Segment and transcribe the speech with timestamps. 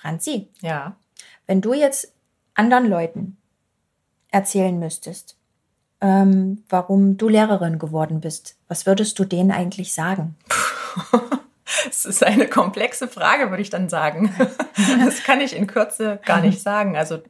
[0.00, 0.96] Franzi, Ja.
[1.46, 2.12] wenn du jetzt
[2.54, 3.36] anderen Leuten
[4.30, 5.36] erzählen müsstest,
[6.00, 10.36] ähm, warum du Lehrerin geworden bist, was würdest du denen eigentlich sagen?
[11.90, 14.34] Es ist eine komplexe Frage, würde ich dann sagen.
[15.04, 16.96] Das kann ich in Kürze gar nicht sagen.
[16.96, 17.20] Also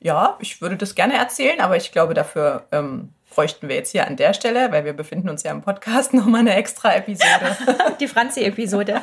[0.00, 4.06] ja, ich würde das gerne erzählen, aber ich glaube, dafür ähm, bräuchten wir jetzt hier
[4.06, 7.56] an der Stelle, weil wir befinden uns ja im Podcast, nochmal eine extra Episode.
[8.00, 9.00] Die Franzi-Episode.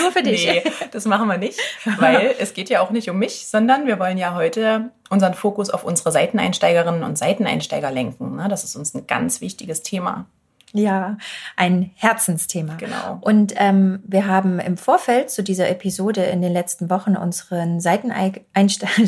[0.00, 0.46] Nur für dich.
[0.46, 1.58] Nee, das machen wir nicht,
[1.98, 5.70] weil es geht ja auch nicht um mich, sondern wir wollen ja heute unseren Fokus
[5.70, 8.36] auf unsere Seiteneinsteigerinnen und Seiteneinsteiger lenken.
[8.36, 8.48] ne?
[8.48, 10.26] Das ist uns ein ganz wichtiges Thema.
[10.74, 11.18] Ja,
[11.56, 12.76] ein Herzensthema.
[12.76, 13.18] Genau.
[13.20, 18.86] Und ähm, wir haben im Vorfeld zu dieser Episode in den letzten Wochen unseren Seiteneinste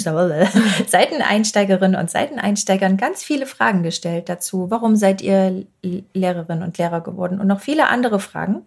[0.87, 4.71] Seiteneinsteigerinnen und Seiteneinsteigern ganz viele Fragen gestellt dazu.
[4.71, 7.41] Warum seid ihr Lehrerinnen und Lehrer geworden?
[7.41, 8.63] Und noch viele andere Fragen.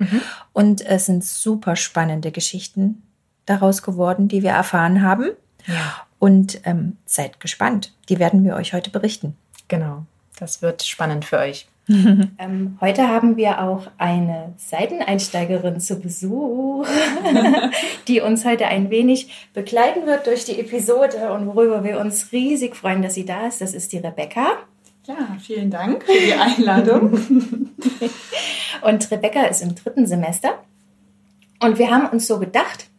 [0.54, 3.04] Und es sind super spannende Geschichten
[3.46, 5.32] daraus geworden, die wir erfahren haben.
[5.68, 6.08] Ja.
[6.18, 7.94] Und ähm, seid gespannt.
[8.10, 9.38] Die werden wir euch heute berichten.
[9.68, 10.06] Genau.
[10.40, 11.68] Das wird spannend für euch.
[12.40, 16.86] Ähm, heute haben wir auch eine Seiteneinsteigerin zu Besuch,
[18.08, 22.76] die uns heute ein wenig begleiten wird durch die Episode und worüber wir uns riesig
[22.76, 23.62] freuen, dass sie da ist.
[23.62, 24.58] Das ist die Rebecca.
[25.06, 27.18] Ja, vielen Dank für die Einladung.
[28.82, 30.62] Und Rebecca ist im dritten Semester.
[31.62, 32.90] Und wir haben uns so gedacht,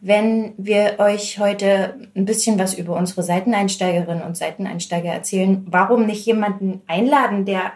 [0.00, 6.26] wenn wir euch heute ein bisschen was über unsere Seiteneinsteigerinnen und Seiteneinsteiger erzählen, warum nicht
[6.26, 7.72] jemanden einladen, der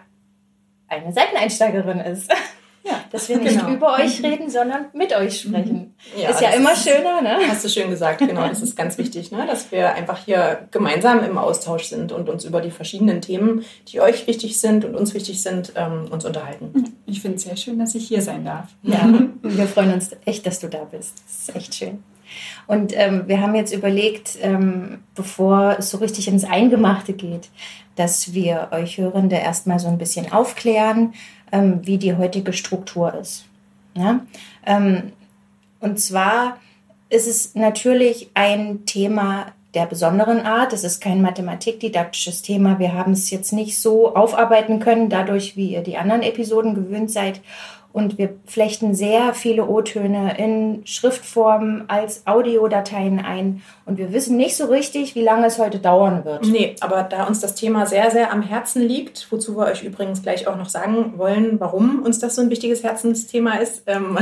[0.90, 2.30] eine Seiteneinsteigerin ist?
[2.82, 3.74] Ja, Dass wir nicht genau.
[3.74, 5.94] über euch reden, sondern mit euch sprechen.
[6.16, 7.36] Ja, ist ja immer ist- schöner, ne?
[7.46, 8.48] Hast du schön gesagt, genau.
[8.48, 9.46] Das ist ganz wichtig, ne?
[9.46, 14.00] dass wir einfach hier gemeinsam im Austausch sind und uns über die verschiedenen Themen, die
[14.00, 16.94] euch wichtig sind und uns wichtig sind, ähm, uns unterhalten.
[17.04, 18.68] Ich finde es sehr schön, dass ich hier sein darf.
[18.82, 19.06] Ja,
[19.42, 21.12] wir freuen uns echt, dass du da bist.
[21.26, 22.02] Das ist echt schön.
[22.66, 27.50] Und ähm, wir haben jetzt überlegt, ähm, bevor es so richtig ins Eingemachte geht,
[27.96, 31.14] dass wir euch Hörende erstmal so ein bisschen aufklären,
[31.52, 33.44] ähm, wie die heutige Struktur ist.
[33.94, 34.20] Ja?
[34.66, 35.12] Ähm,
[35.80, 36.58] und zwar
[37.08, 40.72] ist es natürlich ein Thema der besonderen Art.
[40.72, 42.78] Es ist kein mathematikdidaktisches Thema.
[42.78, 47.10] Wir haben es jetzt nicht so aufarbeiten können, dadurch, wie ihr die anderen Episoden gewöhnt
[47.10, 47.40] seid.
[47.92, 53.62] Und wir flechten sehr viele O-Töne in Schriftform als Audiodateien ein.
[53.84, 56.46] Und wir wissen nicht so richtig, wie lange es heute dauern wird.
[56.46, 60.22] Nee, aber da uns das Thema sehr, sehr am Herzen liegt, wozu wir euch übrigens
[60.22, 64.18] gleich auch noch sagen wollen, warum uns das so ein wichtiges Herzensthema ist, ähm,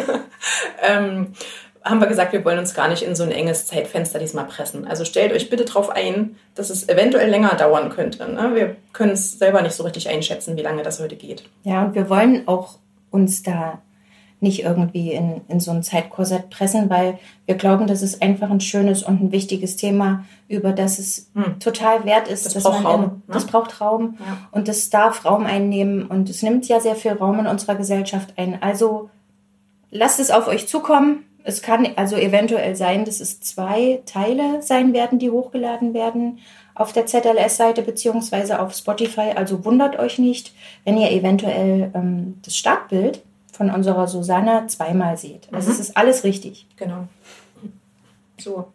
[0.82, 1.28] ähm,
[1.84, 4.86] haben wir gesagt, wir wollen uns gar nicht in so ein enges Zeitfenster diesmal pressen.
[4.86, 8.30] Also stellt euch bitte darauf ein, dass es eventuell länger dauern könnte.
[8.30, 8.52] Ne?
[8.54, 11.44] Wir können es selber nicht so richtig einschätzen, wie lange das heute geht.
[11.64, 12.78] Ja, und wir wollen auch
[13.12, 13.78] uns da
[14.40, 18.60] nicht irgendwie in, in so ein Zeitkorsett pressen, weil wir glauben, das ist einfach ein
[18.60, 21.60] schönes und ein wichtiges Thema, über das es Hm.
[21.60, 23.20] total wert ist, Das braucht Raum, im- ne?
[23.28, 24.38] das braucht Raum Ja.
[24.50, 28.34] und das darf Raum einnehmen und es nimmt ja sehr viel Raum in unserer Gesellschaft
[28.36, 28.60] ein.
[28.60, 29.10] Also
[29.92, 31.24] lasst es auf euch zukommen.
[31.44, 36.38] Es kann also eventuell sein, dass es zwei Teile sein werden, die hochgeladen werden
[36.74, 39.32] auf der ZLS-Seite beziehungsweise auf Spotify.
[39.36, 40.52] Also wundert euch nicht,
[40.84, 43.22] wenn ihr eventuell ähm, das Startbild
[43.52, 45.48] von unserer Susanne zweimal seht.
[45.52, 45.74] Also Mhm.
[45.74, 46.66] es ist alles richtig.
[46.76, 47.08] Genau.
[48.40, 48.68] So,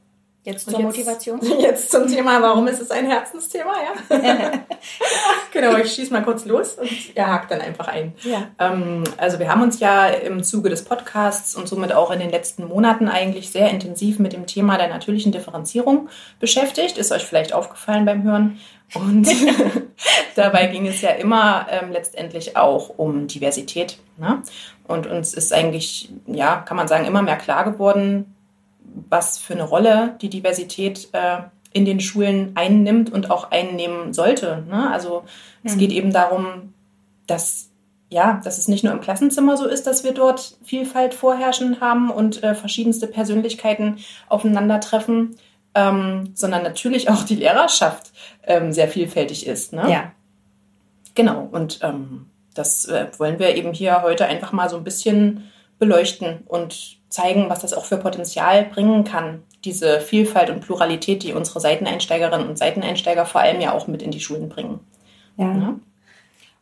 [0.47, 1.41] Jetzt zur jetzt- Motivation.
[1.59, 4.17] Jetzt zum Thema, warum ist es ein Herzensthema, ja?
[5.51, 8.13] genau, ich schieße mal kurz los und ihr hakt dann einfach ein.
[8.23, 8.47] Ja.
[8.57, 12.29] Ähm, also wir haben uns ja im Zuge des Podcasts und somit auch in den
[12.29, 16.07] letzten Monaten eigentlich sehr intensiv mit dem Thema der natürlichen Differenzierung
[16.39, 16.97] beschäftigt.
[16.97, 18.57] Ist euch vielleicht aufgefallen beim Hören.
[18.93, 19.27] Und
[20.35, 23.97] dabei ging es ja immer ähm, letztendlich auch um Diversität.
[24.15, 24.41] Ne?
[24.87, 28.33] Und uns ist eigentlich, ja, kann man sagen, immer mehr klar geworden,
[29.09, 31.37] was für eine Rolle die Diversität äh,
[31.73, 34.63] in den Schulen einnimmt und auch einnehmen sollte.
[34.69, 34.89] Ne?
[34.91, 35.23] Also
[35.63, 35.79] es Mhm.
[35.79, 36.73] geht eben darum,
[37.27, 37.69] dass
[38.09, 42.09] ja, dass es nicht nur im Klassenzimmer so ist, dass wir dort Vielfalt vorherrschen haben
[42.09, 43.97] und äh, verschiedenste Persönlichkeiten
[44.29, 45.35] aufeinandertreffen,
[45.75, 48.13] ähm, sondern natürlich auch die Lehrerschaft
[48.43, 49.73] ähm, sehr vielfältig ist.
[49.73, 49.91] Ne?
[49.91, 50.11] Ja.
[51.15, 55.51] Genau, und ähm, das äh, wollen wir eben hier heute einfach mal so ein bisschen
[55.79, 61.33] beleuchten und zeigen, was das auch für Potenzial bringen kann, diese Vielfalt und Pluralität, die
[61.33, 64.79] unsere Seiteneinsteigerinnen und Seiteneinsteiger vor allem ja auch mit in die Schulen bringen.
[65.37, 65.45] Ja.
[65.45, 65.79] Ne?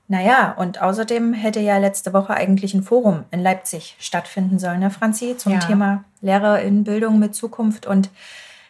[0.07, 4.91] Naja, und außerdem hätte ja letzte Woche eigentlich ein Forum in Leipzig stattfinden sollen, ne,
[4.91, 5.59] Franzi, zum Ja.
[5.59, 7.87] Thema Lehrerinnenbildung mit Zukunft.
[7.87, 8.09] Und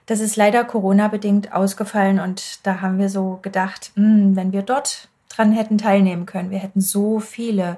[0.05, 2.19] das ist leider Corona-bedingt ausgefallen.
[2.21, 6.59] Und da haben wir so gedacht, hm, wenn wir dort dran hätten teilnehmen können, wir
[6.59, 7.77] hätten so viele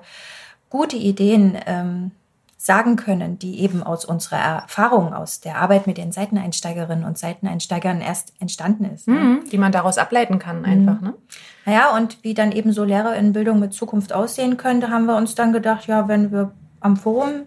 [0.70, 2.12] gute Ideen ähm,
[2.58, 8.02] sagen können, die eben aus unserer Erfahrung, aus der Arbeit mit den Seiteneinsteigerinnen und Seiteneinsteigern
[8.02, 9.08] erst entstanden ist.
[9.08, 9.16] Ne?
[9.16, 11.00] Mhm, die man daraus ableiten kann, einfach.
[11.00, 11.08] Mhm.
[11.08, 11.14] Ne?
[11.66, 15.54] Naja, und wie dann eben so Lehrerinnenbildung mit Zukunft aussehen könnte, haben wir uns dann
[15.54, 17.44] gedacht, ja, wenn wir am Forum,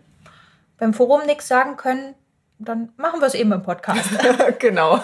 [0.78, 2.14] beim Forum nichts sagen können,
[2.62, 4.10] dann machen wir es eben im Podcast.
[4.58, 5.00] genau.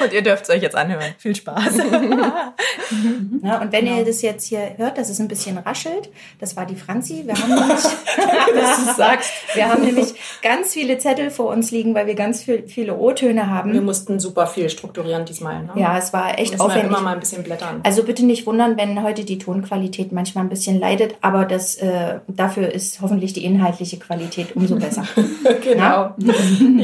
[0.00, 1.14] Und ihr dürft es euch jetzt anhören.
[1.18, 1.76] Viel Spaß.
[3.42, 3.98] ja, und wenn genau.
[3.98, 6.08] ihr das jetzt hier hört, dass es ein bisschen raschelt,
[6.40, 7.24] das war die Franzi.
[7.26, 7.84] Wir haben nämlich.
[9.54, 13.50] Wir haben nämlich ganz viele Zettel vor uns liegen, weil wir ganz viel, viele O-Töne
[13.50, 13.72] haben.
[13.74, 15.64] Wir mussten super viel strukturieren diesmal.
[15.64, 15.72] Ne?
[15.76, 16.90] Ja, es war echt aufwendig.
[16.90, 17.80] immer mal ein bisschen blättern.
[17.82, 22.20] Also bitte nicht wundern, wenn heute die Tonqualität manchmal ein bisschen leidet, aber das, äh,
[22.26, 25.04] dafür ist hoffentlich die inhaltliche Qualität umso besser.
[25.62, 26.14] genau.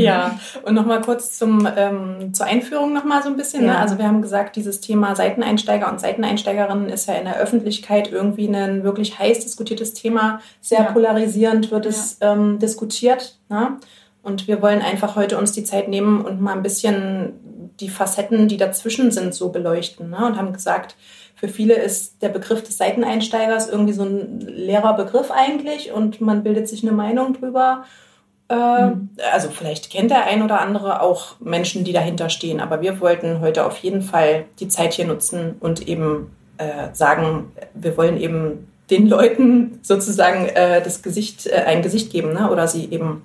[0.05, 3.63] Ja, und nochmal kurz zum, ähm, zur Einführung nochmal so ein bisschen.
[3.63, 3.69] Ne?
[3.69, 3.73] Ja.
[3.75, 3.79] Ne?
[3.81, 8.49] Also wir haben gesagt, dieses Thema Seiteneinsteiger und Seiteneinsteigerinnen ist ja in der Öffentlichkeit irgendwie
[8.49, 10.41] ein wirklich heiß diskutiertes Thema.
[10.61, 10.93] Sehr ja.
[10.93, 13.39] polarisierend wird es ähm, diskutiert.
[13.49, 13.77] Ne?
[14.23, 17.33] Und wir wollen einfach heute uns die Zeit nehmen und mal ein bisschen
[17.81, 20.11] die Facetten, die dazwischen sind, so beleuchten.
[20.11, 20.25] Ne?
[20.25, 20.97] Und haben gesagt,
[21.35, 26.45] für viele ist der Begriff des Seiteneinsteigers irgendwie so ein leerer Begriff eigentlich und man
[26.45, 27.85] bildet sich eine Meinung drüber.
[28.51, 29.11] Mhm.
[29.33, 33.41] Also vielleicht kennt der ein oder andere auch Menschen, die dahinter stehen, aber wir wollten
[33.41, 38.69] heute auf jeden Fall die Zeit hier nutzen und eben äh, sagen, wir wollen eben
[38.91, 42.51] den Leuten sozusagen äh, das Gesicht, äh, ein Gesicht geben ne?
[42.51, 43.23] oder sie eben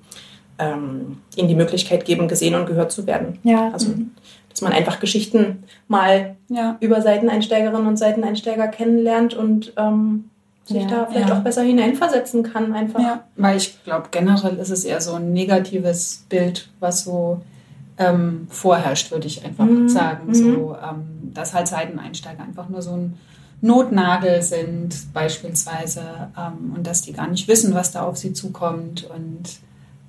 [0.59, 3.39] ähm, ihnen die Möglichkeit geben, gesehen und gehört zu werden.
[3.43, 3.71] Ja.
[3.71, 4.11] Also, mhm.
[4.49, 6.77] dass man einfach Geschichten mal ja.
[6.79, 10.29] über Seiteneinsteigerinnen und Seiteneinsteiger kennenlernt und ähm,
[10.67, 11.37] sich ja, da vielleicht ja.
[11.37, 12.99] auch besser hineinversetzen kann einfach.
[12.99, 17.41] Ja, weil ich glaube, generell ist es eher so ein negatives Bild, was so
[17.97, 19.89] ähm, vorherrscht, würde ich einfach mhm.
[19.89, 20.27] sagen.
[20.27, 20.33] Mhm.
[20.33, 23.17] So, ähm, dass halt Seiteneinsteiger einfach nur so ein
[23.61, 26.01] Notnagel sind, beispielsweise,
[26.37, 29.43] ähm, und dass die gar nicht wissen, was da auf sie zukommt und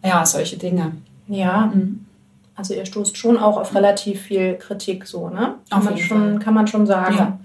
[0.04, 0.92] ja, solche Dinge.
[1.28, 1.72] Ja.
[1.74, 2.04] Mhm.
[2.54, 5.54] Also ihr stoßt schon auch auf relativ viel Kritik so, ne?
[5.70, 7.38] Kann, man schon, kann man schon sagen.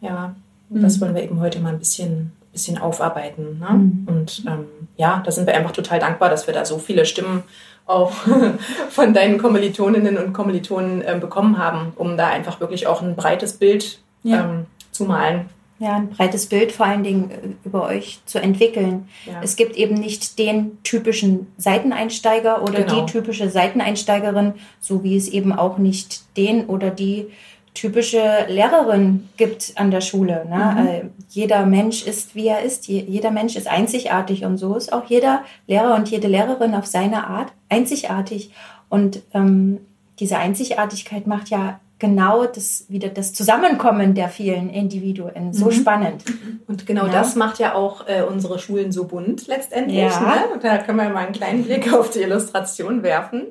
[0.00, 0.08] Ja.
[0.08, 0.34] ja.
[0.70, 1.00] Und das mhm.
[1.02, 3.58] wollen wir eben heute mal ein bisschen, bisschen aufarbeiten.
[3.58, 3.70] Ne?
[3.70, 4.06] Mhm.
[4.08, 4.66] Und ähm,
[4.96, 7.42] ja, da sind wir einfach total dankbar, dass wir da so viele Stimmen
[7.86, 8.12] auch
[8.90, 13.54] von deinen Kommilitoninnen und Kommilitonen äh, bekommen haben, um da einfach wirklich auch ein breites
[13.54, 14.44] Bild ja.
[14.44, 15.50] ähm, zu malen.
[15.80, 19.08] Ja, ein breites Bild vor allen Dingen äh, über euch zu entwickeln.
[19.26, 19.40] Ja.
[19.42, 23.04] Es gibt eben nicht den typischen Seiteneinsteiger oder genau.
[23.04, 27.26] die typische Seiteneinsteigerin, so wie es eben auch nicht den oder die
[27.74, 30.46] typische Lehrerin gibt an der Schule.
[30.48, 30.76] Ne?
[30.80, 30.86] Mhm.
[30.86, 32.86] Äh, jeder Mensch ist, wie er ist.
[32.86, 36.86] Je, jeder Mensch ist einzigartig und so ist auch jeder Lehrer und jede Lehrerin auf
[36.86, 38.52] seine Art einzigartig.
[38.88, 39.80] Und ähm,
[40.20, 45.72] diese Einzigartigkeit macht ja genau das wieder das Zusammenkommen der vielen Individuen so mhm.
[45.72, 46.24] spannend.
[46.68, 47.12] Und genau ja.
[47.12, 49.98] das macht ja auch äh, unsere Schulen so bunt letztendlich.
[49.98, 50.20] Ja.
[50.20, 50.60] Ne?
[50.62, 53.46] Da können wir mal einen kleinen Blick auf die Illustration werfen.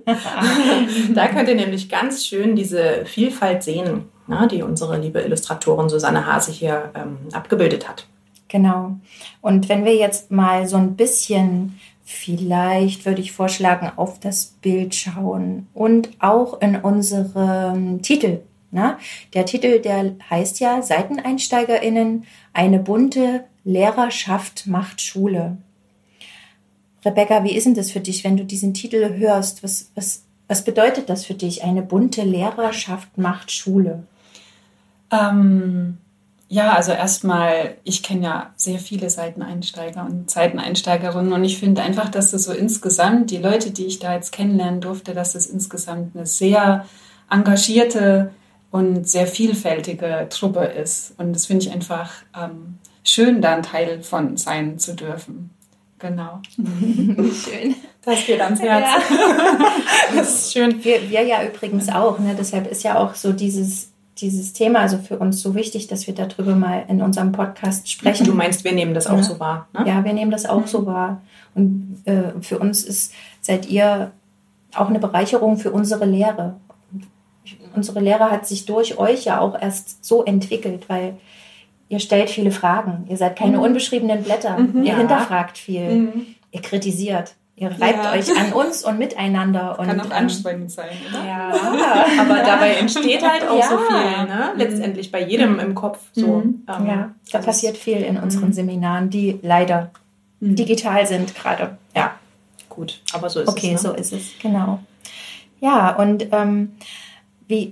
[1.13, 6.25] da könnt ihr nämlich ganz schön diese Vielfalt sehen na, die unsere liebe Illustratorin Susanne
[6.25, 8.07] Hase hier ähm, abgebildet hat.
[8.47, 8.97] Genau.
[9.41, 14.93] Und wenn wir jetzt mal so ein bisschen, vielleicht würde ich vorschlagen, auf das Bild
[14.93, 18.41] schauen und auch in unserem Titel.
[18.69, 18.97] Na?
[19.33, 25.57] Der Titel, der heißt ja Seiteneinsteigerinnen, eine bunte Lehrerschaft macht Schule.
[27.05, 29.63] Rebecca, wie ist denn das für dich, wenn du diesen Titel hörst?
[29.63, 31.63] Was, was, was bedeutet das für dich?
[31.63, 34.03] Eine bunte Lehrerschaft macht Schule.
[35.13, 35.97] Ähm,
[36.49, 42.09] ja, also erstmal, ich kenne ja sehr viele Seiteneinsteiger und Seiteneinsteigerinnen und ich finde einfach,
[42.09, 46.15] dass das so insgesamt, die Leute, die ich da jetzt kennenlernen durfte, dass das insgesamt
[46.15, 46.85] eine sehr
[47.29, 48.31] engagierte
[48.69, 51.13] und sehr vielfältige Truppe ist.
[51.17, 55.49] Und das finde ich einfach ähm, schön, da ein Teil von sein zu dürfen.
[55.99, 56.41] Genau.
[56.57, 57.75] schön.
[58.03, 58.85] Das geht ans Herz.
[59.09, 59.17] Ja.
[60.15, 60.83] Das ist schön.
[60.83, 62.19] Wir, wir ja übrigens auch.
[62.19, 62.35] Ne?
[62.37, 66.13] Deshalb ist ja auch so dieses dieses Thema also für uns so wichtig, dass wir
[66.13, 68.25] darüber mal in unserem Podcast sprechen.
[68.25, 69.23] Du meinst, wir nehmen das auch ja.
[69.23, 69.67] so wahr?
[69.73, 69.85] Ne?
[69.87, 70.67] Ja, wir nehmen das auch mhm.
[70.67, 71.21] so wahr.
[71.55, 74.11] Und äh, für uns ist, seid ihr
[74.75, 76.55] auch eine Bereicherung für unsere Lehre.
[77.75, 81.15] Unsere Lehre hat sich durch euch ja auch erst so entwickelt, weil
[81.89, 83.05] ihr stellt viele Fragen.
[83.09, 83.63] Ihr seid keine mhm.
[83.63, 84.57] unbeschriebenen Blätter.
[84.59, 84.97] Mhm, ihr ja.
[84.97, 85.89] hinterfragt viel.
[85.89, 86.25] Mhm.
[86.51, 87.33] Ihr kritisiert.
[87.55, 88.11] Ihr reibt ja.
[88.13, 89.77] euch an uns und miteinander.
[89.77, 91.23] Und, Kann auch anstrengend sein, oder?
[91.23, 91.49] Ja.
[92.19, 93.69] Aber dabei entsteht halt auch ja.
[93.69, 94.51] so viel, ne?
[94.53, 94.59] Mhm.
[94.59, 95.99] Letztendlich bei jedem im Kopf.
[96.13, 96.37] So.
[96.37, 96.63] Mhm.
[96.67, 98.53] Ähm, ja, da also passiert viel in unseren mhm.
[98.53, 99.91] Seminaren, die leider
[100.39, 100.55] mhm.
[100.55, 101.77] digital sind gerade.
[101.95, 102.15] Ja,
[102.69, 103.01] gut.
[103.13, 103.85] Aber so ist okay, es.
[103.85, 103.95] Okay, ne?
[103.95, 104.79] so ist es, genau.
[105.59, 106.71] Ja, und ähm,
[107.47, 107.71] wie,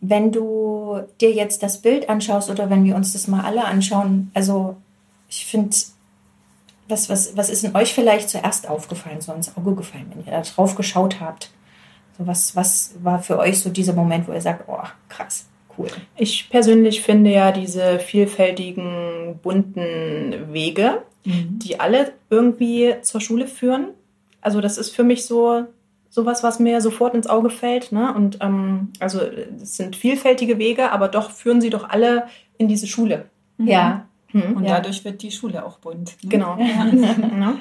[0.00, 4.30] wenn du dir jetzt das Bild anschaust oder wenn wir uns das mal alle anschauen,
[4.32, 4.76] also
[5.28, 5.76] ich finde
[6.90, 10.32] Was, was, was ist in euch vielleicht zuerst aufgefallen, so ins Auge gefallen, wenn ihr
[10.32, 11.50] da drauf geschaut habt?
[12.18, 15.46] So was, was war für euch so dieser Moment, wo ihr sagt, oh, krass,
[15.78, 15.88] cool?
[16.16, 21.58] Ich persönlich finde ja diese vielfältigen, bunten Wege, mhm.
[21.58, 23.88] die alle irgendwie zur Schule führen.
[24.40, 25.66] Also das ist für mich so
[26.10, 27.92] sowas, was mir sofort ins Auge fällt.
[27.92, 28.12] Ne?
[28.12, 32.26] Und ähm, also es sind vielfältige Wege, aber doch führen sie doch alle
[32.58, 33.26] in diese Schule.
[33.58, 34.06] Ja.
[34.32, 34.56] Mhm.
[34.56, 34.76] Und ja.
[34.76, 36.16] dadurch wird die Schule auch bunt.
[36.22, 36.28] Ne?
[36.28, 36.56] Genau.
[37.40, 37.56] Ja.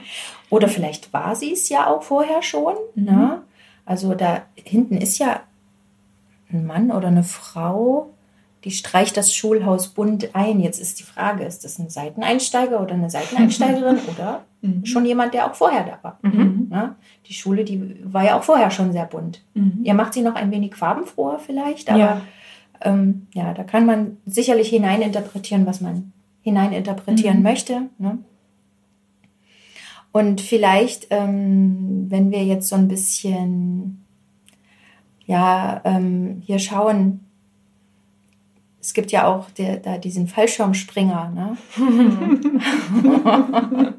[0.49, 2.75] Oder vielleicht war sie es ja auch vorher schon.
[2.95, 3.05] Mhm.
[3.05, 3.41] Ne?
[3.85, 5.41] Also da hinten ist ja
[6.51, 8.09] ein Mann oder eine Frau,
[8.63, 10.59] die streicht das Schulhaus bunt ein.
[10.59, 14.85] Jetzt ist die Frage, ist das ein Seiteneinsteiger oder eine Seiteneinsteigerin oder mhm.
[14.85, 16.19] schon jemand, der auch vorher da war?
[16.21, 16.67] Mhm.
[16.71, 16.95] Ja?
[17.27, 19.41] Die Schule, die war ja auch vorher schon sehr bunt.
[19.53, 19.79] Mhm.
[19.83, 22.21] Ihr macht sie noch ein wenig farbenfroher vielleicht, aber ja.
[22.81, 26.13] Ähm, ja, da kann man sicherlich hineininterpretieren, was man
[26.49, 27.43] hineininterpretieren mhm.
[27.43, 27.81] möchte.
[27.97, 28.17] Ne?
[30.11, 33.99] Und vielleicht, ähm, wenn wir jetzt so ein bisschen
[35.29, 37.19] ja, ähm, hier schauen,
[38.81, 41.55] es gibt ja auch der, da diesen Fallschirmspringer, ne?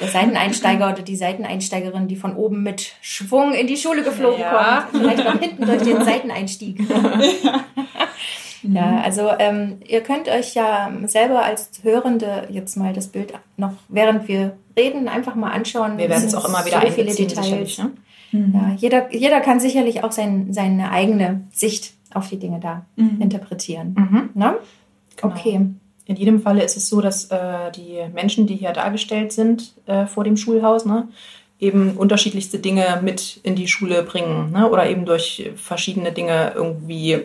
[0.00, 4.88] der Seiteneinsteiger oder die Seiteneinsteigerin, die von oben mit Schwung in die Schule geflogen ja.
[4.90, 5.02] kommt.
[5.02, 6.80] Vielleicht auch hinten durch den Seiteneinstieg.
[6.88, 7.60] ja.
[8.72, 8.98] Ja, mhm.
[8.98, 14.28] also ähm, ihr könnt euch ja selber als Hörende jetzt mal das Bild noch, während
[14.28, 15.98] wir reden, einfach mal anschauen.
[15.98, 17.78] Wir werden es auch immer wieder so viele Details.
[17.78, 17.92] Ne?
[18.32, 18.54] Mhm.
[18.54, 23.20] Ja, jeder, jeder kann sicherlich auch sein, seine eigene Sicht auf die Dinge da mhm.
[23.20, 23.94] interpretieren.
[23.96, 24.30] Mhm.
[24.34, 24.56] Ne?
[25.16, 25.32] Genau.
[25.32, 25.60] Okay.
[26.08, 30.06] In jedem Falle ist es so, dass äh, die Menschen, die hier dargestellt sind äh,
[30.06, 31.08] vor dem Schulhaus, ne,
[31.58, 34.68] eben unterschiedlichste Dinge mit in die Schule bringen ne?
[34.70, 37.22] oder eben durch verschiedene Dinge irgendwie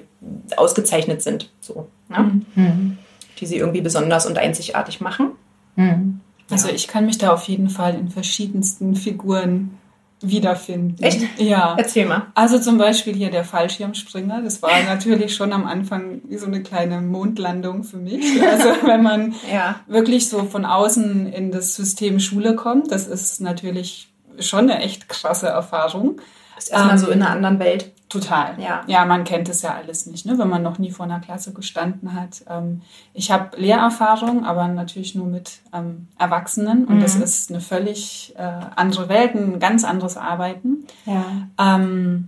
[0.55, 2.41] ausgezeichnet sind, so, ne?
[2.55, 2.97] mhm.
[3.39, 5.31] die sie irgendwie besonders und einzigartig machen.
[5.75, 6.21] Mhm.
[6.49, 9.77] Also ich kann mich da auf jeden Fall in verschiedensten Figuren
[10.21, 11.01] wiederfinden.
[11.01, 11.39] Echt?
[11.39, 11.75] Ja.
[11.77, 12.27] Erzähl mal.
[12.35, 14.41] Also zum Beispiel hier der Fallschirmspringer.
[14.41, 18.41] Das war natürlich schon am Anfang wie so eine kleine Mondlandung für mich.
[18.43, 19.79] Also wenn man ja.
[19.87, 24.10] wirklich so von außen in das System Schule kommt, das ist natürlich
[24.41, 26.19] schon eine echt krasse Erfahrung.
[26.57, 27.91] Ist erstmal ähm, so in einer anderen Welt.
[28.11, 28.55] Total.
[28.59, 28.83] Ja.
[28.87, 30.37] ja, man kennt es ja alles nicht, ne?
[30.37, 32.43] wenn man noch nie vor einer Klasse gestanden hat.
[32.49, 32.81] Ähm,
[33.13, 37.01] ich habe Lehrerfahrung, aber natürlich nur mit ähm, Erwachsenen und mhm.
[37.01, 40.85] das ist eine völlig äh, andere Welt, ein ganz anderes Arbeiten.
[41.05, 41.23] Ja.
[41.57, 42.27] Ähm,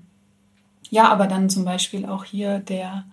[0.89, 3.03] ja, aber dann zum Beispiel auch hier der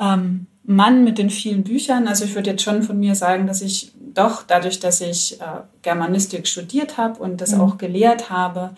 [0.00, 2.08] ähm, Mann mit den vielen Büchern.
[2.08, 5.44] Also ich würde jetzt schon von mir sagen, dass ich doch dadurch, dass ich äh,
[5.82, 7.60] Germanistik studiert habe und das mhm.
[7.60, 8.70] auch gelehrt habe,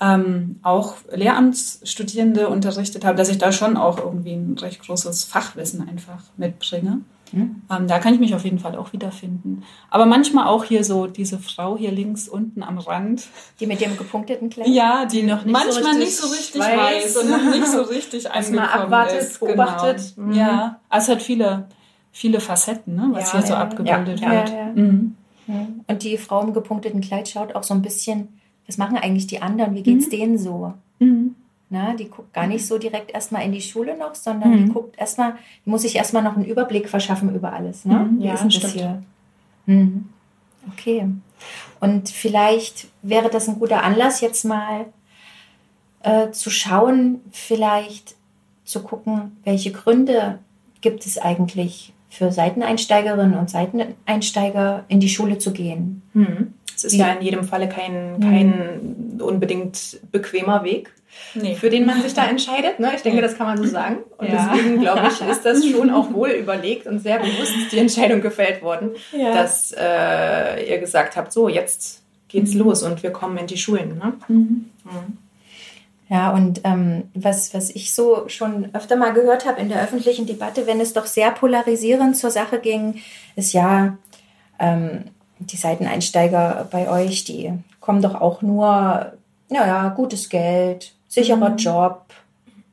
[0.00, 5.86] ähm, auch Lehramtsstudierende unterrichtet habe, dass ich da schon auch irgendwie ein recht großes Fachwissen
[5.86, 7.00] einfach mitbringe.
[7.32, 7.62] Mhm.
[7.70, 9.62] Ähm, da kann ich mich auf jeden Fall auch wiederfinden.
[9.88, 13.24] Aber manchmal auch hier so diese Frau hier links unten am Rand.
[13.60, 14.68] Die mit dem gepunkteten Kleid?
[14.68, 17.82] Ja, die, noch nicht manchmal so nicht so richtig weiß, weiß und noch nicht so
[17.82, 19.40] richtig angekommen abwartet, ist.
[19.40, 19.52] Genau.
[19.52, 20.16] Beobachtet.
[20.16, 20.32] Mhm.
[20.32, 21.68] Ja, also es hat viele,
[22.12, 24.76] viele Facetten, ne, was ja, hier so abgebildet wird.
[24.76, 25.16] Mhm.
[25.86, 28.28] Und die Frau im gepunkteten Kleid schaut auch so ein bisschen
[28.70, 30.10] was machen eigentlich die anderen, wie geht's mhm.
[30.10, 30.74] denen so?
[31.00, 31.34] Mhm.
[31.70, 34.66] Na, die guckt gar nicht so direkt erstmal in die Schule noch, sondern mhm.
[34.66, 37.84] die guckt erstmal, die muss sich erstmal noch einen Überblick verschaffen über alles.
[37.84, 37.98] Ne?
[37.98, 38.20] Mhm.
[38.20, 38.72] Ja, ist stimmt.
[38.72, 39.02] Hier?
[39.66, 40.08] Mhm.
[40.72, 41.08] Okay.
[41.80, 44.86] Und vielleicht wäre das ein guter Anlass, jetzt mal
[46.02, 48.14] äh, zu schauen, vielleicht
[48.64, 50.38] zu gucken, welche Gründe
[50.80, 56.02] gibt es eigentlich für Seiteneinsteigerinnen und Seiteneinsteiger in die Schule zu gehen.
[56.12, 56.54] Mhm.
[56.76, 60.92] Es ist ja in jedem Falle kein, kein unbedingt bequemer Weg.
[61.34, 61.54] Nee.
[61.54, 62.78] für den man sich da entscheidet.
[62.78, 62.92] Ne?
[62.94, 63.98] Ich denke, das kann man so sagen.
[64.16, 64.52] Und ja.
[64.54, 68.62] deswegen, glaube ich, ist das schon auch wohl überlegt und sehr bewusst die Entscheidung gefällt
[68.62, 69.34] worden, ja.
[69.34, 72.60] dass äh, ihr gesagt habt, so, jetzt geht's mhm.
[72.60, 73.98] los und wir kommen in die Schulen.
[73.98, 74.12] Ne?
[74.28, 74.70] Mhm.
[74.84, 75.18] Mhm.
[76.10, 80.26] Ja, und ähm, was, was ich so schon öfter mal gehört habe in der öffentlichen
[80.26, 83.00] Debatte, wenn es doch sehr polarisierend zur Sache ging,
[83.36, 83.96] ist ja,
[84.58, 85.04] ähm,
[85.38, 89.12] die Seiteneinsteiger bei euch, die kommen doch auch nur,
[89.48, 91.56] naja, gutes Geld, sicherer mhm.
[91.56, 92.06] Job,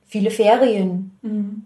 [0.08, 1.66] viele Ferien, mhm.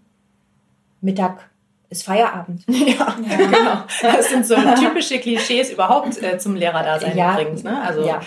[1.00, 1.50] Mittag
[1.92, 2.64] ist Feierabend.
[2.72, 3.84] Ja, ja, genau.
[4.02, 7.32] Das sind so typische Klischees überhaupt äh, zum Lehrerdasein ja.
[7.32, 7.62] übrigens.
[7.62, 7.80] Ne?
[7.80, 8.20] Also ja.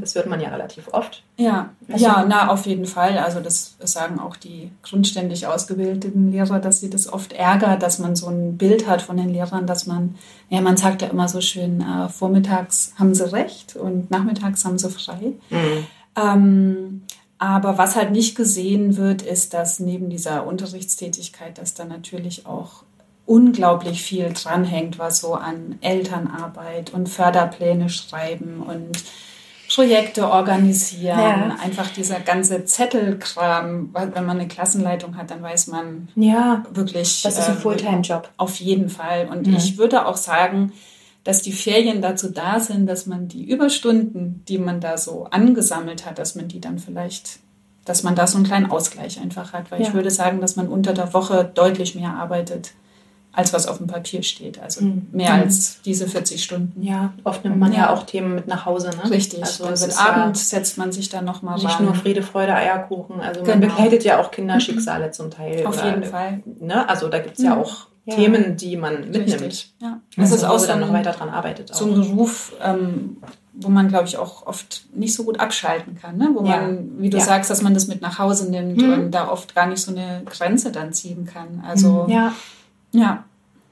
[0.00, 1.22] das hört man ja relativ oft.
[1.36, 3.18] Ja, also, ja, na auf jeden Fall.
[3.18, 8.16] Also das sagen auch die grundständig ausgebildeten Lehrer, dass sie das oft ärgert, dass man
[8.16, 10.16] so ein Bild hat von den Lehrern, dass man,
[10.48, 14.78] ja, man sagt ja immer so schön, äh, vormittags haben sie recht und nachmittags haben
[14.78, 15.32] sie frei.
[15.50, 15.86] Mhm.
[16.16, 17.02] Ähm,
[17.38, 22.82] aber was halt nicht gesehen wird, ist, dass neben dieser Unterrichtstätigkeit, dass da natürlich auch
[23.28, 29.04] unglaublich viel dranhängt, was so an Elternarbeit und Förderpläne schreiben und
[29.68, 31.56] Projekte organisieren, ja.
[31.62, 33.90] einfach dieser ganze Zettelkram.
[33.92, 37.20] Wenn man eine Klassenleitung hat, dann weiß man ja, wirklich.
[37.20, 38.30] Das ist ein äh, Fulltime-Job.
[38.38, 39.28] Auf jeden Fall.
[39.30, 39.56] Und mhm.
[39.56, 40.72] ich würde auch sagen,
[41.22, 46.06] dass die Ferien dazu da sind, dass man die Überstunden, die man da so angesammelt
[46.06, 47.40] hat, dass man die dann vielleicht,
[47.84, 49.70] dass man da so einen kleinen Ausgleich einfach hat.
[49.70, 49.88] Weil ja.
[49.88, 52.72] ich würde sagen, dass man unter der Woche deutlich mehr arbeitet
[53.38, 54.60] als was auf dem Papier steht.
[54.60, 55.06] Also mhm.
[55.12, 55.42] mehr mhm.
[55.42, 56.82] als diese 40 Stunden.
[56.82, 58.90] Ja, oft nimmt man ja, ja auch Themen mit nach Hause.
[58.90, 59.10] Ne?
[59.12, 59.40] Richtig.
[59.44, 61.84] Also also Abend ja setzt man sich dann nochmal Nicht ran.
[61.84, 63.20] nur Friede, Freude, Eierkuchen.
[63.20, 63.52] Also genau.
[63.52, 65.64] man begleitet ja auch Kinderschicksale zum Teil.
[65.64, 66.42] Auf jeden Fall.
[66.58, 66.88] Ne?
[66.88, 67.62] Also da gibt es ja mhm.
[67.62, 68.16] auch ja.
[68.16, 69.42] Themen, die man mitnimmt.
[69.42, 69.72] Richtig.
[69.80, 70.00] Ja.
[70.16, 71.72] Das ist auch so dann noch weiter dran arbeitet.
[71.72, 73.18] So ein Beruf, ähm,
[73.52, 76.16] wo man, glaube ich, auch oft nicht so gut abschalten kann.
[76.16, 76.30] Ne?
[76.32, 78.92] Wo man, wie du sagst, dass man das mit nach Hause nimmt mhm.
[78.94, 81.62] und da oft gar nicht so eine Grenze dann ziehen kann.
[81.66, 82.32] Also ja.
[82.92, 83.24] ja.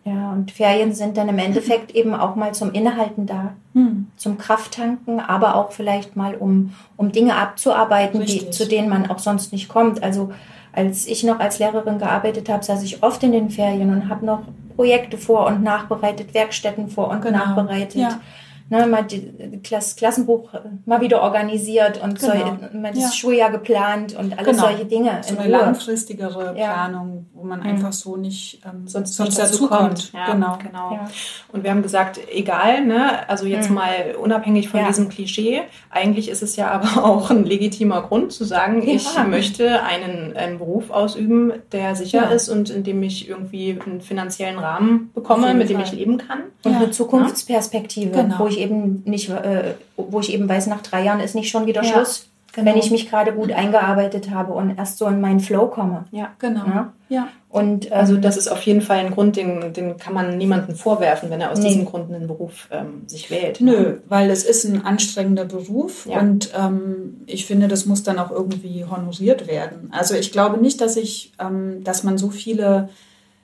[0.06, 4.06] Ja, und Ferien sind dann im Endeffekt eben auch mal zum Innehalten da, hm.
[4.16, 9.18] zum Krafttanken, aber auch vielleicht mal, um, um Dinge abzuarbeiten, die, zu denen man auch
[9.18, 10.04] sonst nicht kommt.
[10.04, 10.30] Also
[10.72, 14.24] als ich noch als Lehrerin gearbeitet habe, saß ich oft in den Ferien und habe
[14.24, 14.42] noch
[14.76, 17.38] Projekte vor und nachbereitet, Werkstätten vor und genau.
[17.38, 18.00] nachbereitet.
[18.00, 18.20] Ja
[18.68, 20.50] ne, mal die, Klass, Klassenbuch
[20.84, 22.58] mal wieder organisiert und genau.
[22.72, 23.12] so, mal das ja.
[23.12, 24.68] Schuljahr geplant und alles genau.
[24.68, 25.18] solche Dinge.
[25.22, 25.50] So eine Ruhe.
[25.50, 27.66] langfristigere Planung, man mhm.
[27.66, 30.12] einfach so nicht ähm, sonst, sonst dazu kommt.
[30.12, 30.58] Ja, genau.
[30.60, 30.92] genau.
[30.92, 31.08] Ja.
[31.52, 33.76] Und wir haben gesagt, egal, ne, also jetzt mhm.
[33.76, 38.44] mal unabhängig von diesem Klischee, eigentlich ist es ja aber auch ein legitimer Grund zu
[38.44, 43.78] sagen, ich möchte einen, einen Beruf ausüben, der sicher ist und in dem ich irgendwie
[43.84, 45.86] einen finanziellen Rahmen bekomme, mit dem Fall.
[45.86, 46.40] ich leben kann.
[46.64, 48.40] Und eine Zukunftsperspektive, genau.
[48.40, 51.50] wo ich ich eben nicht, äh, wo ich eben weiß, nach drei Jahren ist nicht
[51.50, 52.72] schon wieder ja, Schluss, genau.
[52.72, 56.06] wenn ich mich gerade gut eingearbeitet habe und erst so in meinen Flow komme.
[56.10, 56.66] Ja, genau.
[56.66, 56.92] Ja.
[57.08, 57.28] ja.
[57.48, 60.74] Und, ähm, also das ist auf jeden Fall ein Grund, den, den kann man niemandem
[60.74, 61.68] vorwerfen, wenn er aus nee.
[61.68, 63.60] diesem Grund einen Beruf ähm, sich wählt.
[63.60, 64.02] Nö, ne?
[64.08, 66.18] weil es ist ein anstrengender Beruf ja.
[66.18, 69.90] und ähm, ich finde, das muss dann auch irgendwie honoriert werden.
[69.92, 72.88] Also ich glaube nicht, dass ich, ähm, dass man so viele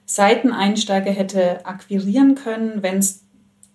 [0.07, 3.23] Seiteneinsteiger hätte akquirieren können, wenn es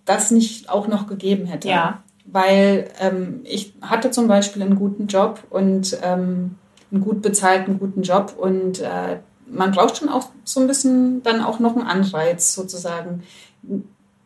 [0.04, 1.68] das nicht auch noch gegeben hätte.
[1.68, 2.02] Ja.
[2.30, 6.56] Weil ähm, ich hatte zum Beispiel einen guten Job und ähm,
[6.90, 9.18] einen gut bezahlten guten Job und äh,
[9.50, 13.22] man braucht schon auch so ein bisschen dann auch noch einen Anreiz sozusagen.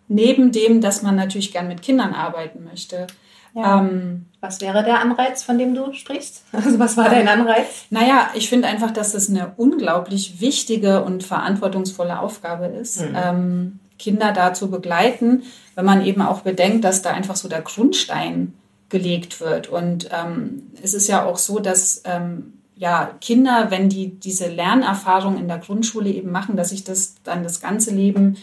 [0.09, 3.07] Neben dem, dass man natürlich gern mit Kindern arbeiten möchte.
[3.55, 3.81] Ja.
[3.81, 6.43] Ähm, was wäre der Anreiz, von dem du sprichst?
[6.53, 7.87] Also was war dein Anreiz?
[7.91, 13.01] Naja, ich finde einfach, dass es eine unglaublich wichtige und verantwortungsvolle Aufgabe ist.
[13.01, 13.17] Mhm.
[13.17, 15.45] Ähm, Kinder dazu begleiten,
[15.77, 18.53] wenn man eben auch bedenkt, dass da einfach so der Grundstein
[18.89, 19.69] gelegt wird.
[19.69, 25.39] Und ähm, es ist ja auch so, dass ähm, ja, Kinder, wenn die diese Lernerfahrung
[25.39, 28.39] in der Grundschule eben machen, dass sich das dann das ganze Leben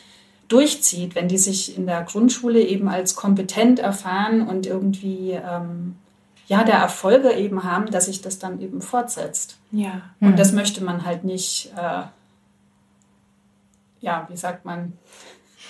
[0.47, 5.95] durchzieht, wenn die sich in der Grundschule eben als kompetent erfahren und irgendwie ähm,
[6.47, 9.57] ja der Erfolge eben haben, dass sich das dann eben fortsetzt.
[9.71, 10.01] Ja.
[10.19, 10.35] Und mhm.
[10.35, 12.03] das möchte man halt nicht, äh,
[14.01, 14.93] ja, wie sagt man,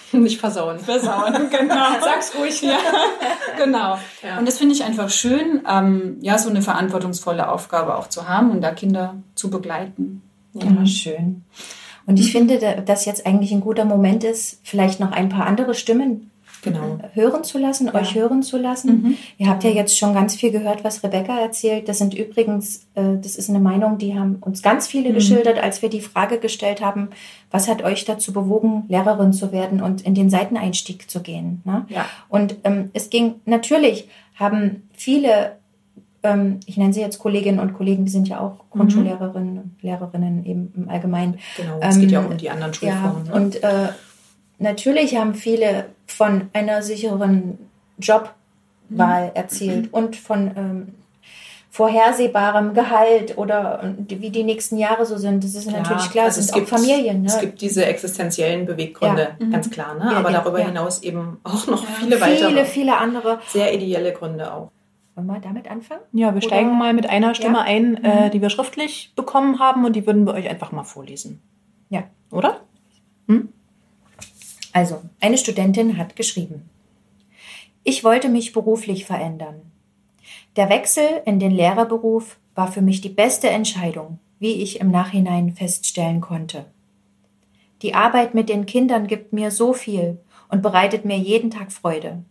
[0.18, 0.80] Nicht versauen.
[0.80, 2.00] Versauen, genau.
[2.02, 2.62] Sag's ruhig.
[2.62, 2.78] Ja,
[3.58, 4.00] genau.
[4.24, 4.38] Ja.
[4.40, 8.52] Und das finde ich einfach schön, ähm, ja, so eine verantwortungsvolle Aufgabe auch zu haben
[8.52, 10.22] und da Kinder zu begleiten.
[10.54, 10.86] Ja, mhm.
[10.86, 11.44] schön.
[12.06, 15.76] Und ich finde, dass jetzt eigentlich ein guter Moment ist, vielleicht noch ein paar andere
[15.76, 17.00] Stimmen genau.
[17.14, 17.96] hören zu lassen, ja.
[17.96, 19.02] euch hören zu lassen.
[19.02, 19.18] Mhm.
[19.38, 21.88] Ihr habt ja jetzt schon ganz viel gehört, was Rebecca erzählt.
[21.88, 25.16] Das sind übrigens, äh, das ist eine Meinung, die haben uns ganz viele mhm.
[25.16, 27.10] geschildert, als wir die Frage gestellt haben,
[27.52, 31.62] was hat euch dazu bewogen, Lehrerin zu werden und in den Seiteneinstieg zu gehen.
[31.66, 31.86] Ne?
[31.90, 32.06] Ja.
[32.28, 35.54] Und ähm, es ging natürlich, haben viele
[36.24, 38.78] ähm, ich nenne sie jetzt Kolleginnen und Kollegen, die sind ja auch mhm.
[38.78, 41.40] Grundschullehrerinnen und Lehrerinnen eben im Allgemeinen.
[41.58, 43.26] Genau, es ähm, geht ja auch um die anderen Schulformen.
[43.26, 43.38] Ja, ne?
[43.42, 43.90] Und äh,
[44.58, 47.58] natürlich haben viele von einer sicheren
[47.98, 49.36] Jobwahl mhm.
[49.36, 50.88] erzählt und von ähm,
[51.72, 55.44] vorhersehbarem Gehalt oder wie die nächsten Jahre so sind.
[55.44, 55.82] Das ist klar.
[55.82, 57.22] natürlich klar, also es, es gibt Familien.
[57.22, 57.28] Ne?
[57.28, 59.48] Es gibt diese existenziellen Beweggründe, ja.
[59.48, 59.96] ganz klar.
[59.96, 60.16] Ne?
[60.16, 60.66] Aber ja, darüber ja.
[60.66, 62.48] hinaus eben auch noch viele, viele weitere.
[62.50, 63.40] Viele, viele andere.
[63.48, 64.72] Sehr ideelle Gründe auch.
[65.16, 66.02] Wollen wir damit anfangen?
[66.12, 66.42] Ja, wir oder?
[66.42, 68.06] steigen mal mit einer Stimme ein, äh, mhm.
[68.06, 71.42] äh, die wir schriftlich bekommen haben und die würden wir euch einfach mal vorlesen.
[71.90, 72.04] Ja.
[72.32, 72.62] Oder?
[73.28, 73.50] Hm?
[74.72, 76.70] Also, eine Studentin hat geschrieben.
[77.84, 79.62] Ich wollte mich beruflich verändern.
[80.56, 85.54] Der Wechsel in den Lehrerberuf war für mich die beste Entscheidung, wie ich im Nachhinein
[85.54, 86.66] feststellen konnte.
[87.82, 92.24] Die Arbeit mit den Kindern gibt mir so viel und bereitet mir jeden Tag Freude.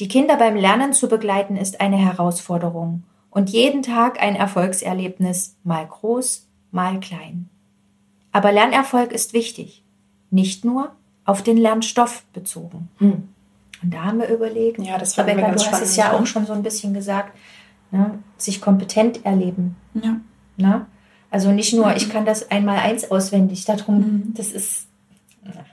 [0.00, 5.86] Die Kinder beim Lernen zu begleiten ist eine Herausforderung und jeden Tag ein Erfolgserlebnis, mal
[5.86, 7.48] groß, mal klein.
[8.32, 9.82] Aber Lernerfolg ist wichtig.
[10.30, 10.90] nicht nur
[11.24, 12.88] auf den Lernstoff bezogen.
[12.98, 13.28] Hm.
[13.82, 16.12] Und da haben wir überlegt, Ja, das fanden wir Rebecca, ganz du hast es spannend,
[16.12, 16.22] ja ne?
[16.22, 17.36] auch schon so ein bisschen gesagt,
[17.90, 19.76] ne, sich kompetent erleben.
[19.94, 20.16] Ja.
[20.56, 20.86] Ne?
[21.30, 24.34] Also nicht nur, ich kann das einmal eins auswendig, darum, Mhm.
[24.36, 24.86] das ist,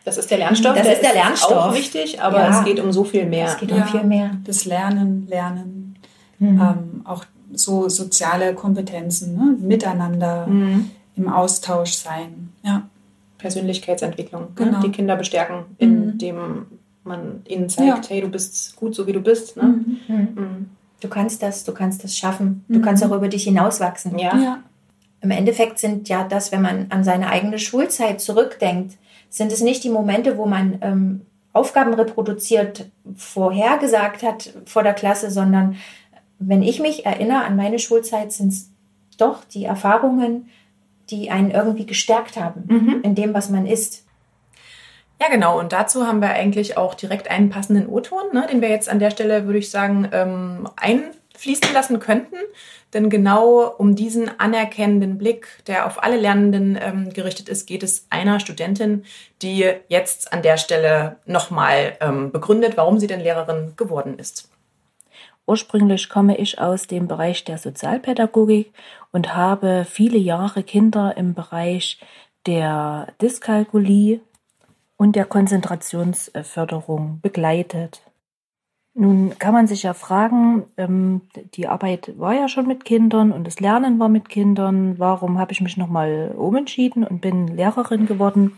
[0.04, 0.76] Das ist der Lernstoff.
[0.76, 1.52] Das ist der Lernstoff.
[1.54, 2.60] auch wichtig, aber Ja.
[2.60, 3.46] es geht um so viel mehr.
[3.48, 3.78] es geht Ja.
[3.78, 4.32] um viel mehr.
[4.44, 5.96] Das Lernen, Lernen,
[6.40, 6.60] Mhm.
[6.62, 9.56] ähm, auch so soziale Kompetenzen, ne?
[9.60, 10.90] miteinander Mhm.
[11.16, 12.52] im Austausch sein.
[12.64, 12.84] Ja.
[13.42, 14.50] Persönlichkeitsentwicklung.
[14.56, 14.78] Genau.
[14.78, 14.84] Ne?
[14.86, 15.88] Die Kinder bestärken, Mhm.
[16.12, 16.66] indem
[17.04, 18.10] man ihnen zeigt, Ja.
[18.10, 19.58] hey, du bist gut so wie du bist.
[19.58, 19.64] Ne?
[19.64, 19.98] Mhm.
[20.08, 20.16] Mhm.
[20.36, 20.70] Mhm.
[21.00, 22.64] Du kannst das, du kannst das schaffen.
[22.68, 22.84] Du Mhm.
[22.84, 24.18] kannst auch über dich hinauswachsen.
[24.20, 24.38] Ja.
[24.38, 24.64] Ja.
[25.22, 28.98] Im Endeffekt sind ja das, wenn man an seine eigene Schulzeit zurückdenkt,
[29.30, 31.22] sind es nicht die Momente, wo man ähm,
[31.54, 35.76] Aufgaben reproduziert, vorhergesagt hat vor der Klasse, sondern
[36.40, 38.70] wenn ich mich erinnere an meine Schulzeit, sind es
[39.18, 40.50] doch die Erfahrungen,
[41.12, 43.02] die einen irgendwie gestärkt haben Mhm.
[43.04, 44.06] in dem, was man ist.
[45.22, 45.60] Ja, genau.
[45.60, 48.98] Und dazu haben wir eigentlich auch direkt einen passenden O-Ton, ne, den wir jetzt an
[48.98, 52.38] der Stelle, würde ich sagen, ähm, einfließen lassen könnten.
[52.94, 58.08] Denn genau um diesen anerkennenden Blick, der auf alle Lernenden ähm, gerichtet ist, geht es
[58.10, 59.06] einer Studentin,
[59.44, 64.50] die jetzt an der Stelle nochmal ähm, begründet, warum sie denn Lehrerin geworden ist.
[65.48, 68.72] Ursprünglich komme ich aus dem Bereich der Sozialpädagogik
[69.12, 72.00] und habe viele Jahre Kinder im Bereich
[72.46, 74.22] der Dyskalkulie
[74.98, 78.04] und der Konzentrationsförderung begleitet.
[78.94, 81.22] Nun kann man sich ja fragen, ähm,
[81.56, 85.00] die Arbeit war ja schon mit Kindern und das Lernen war mit Kindern.
[85.00, 88.58] Warum habe ich mich nochmal umentschieden und bin Lehrerin geworden?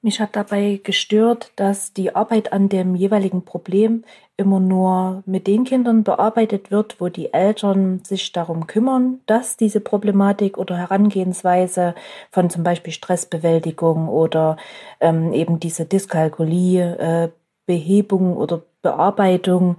[0.00, 4.04] Mich hat dabei gestört, dass die Arbeit an dem jeweiligen Problem
[4.36, 9.80] immer nur mit den Kindern bearbeitet wird, wo die Eltern sich darum kümmern, dass diese
[9.80, 11.96] Problematik oder Herangehensweise
[12.30, 14.56] von zum Beispiel Stressbewältigung oder
[15.00, 17.30] ähm, eben diese Dyskalkulie, äh,
[17.66, 19.78] Behebung oder Bearbeitung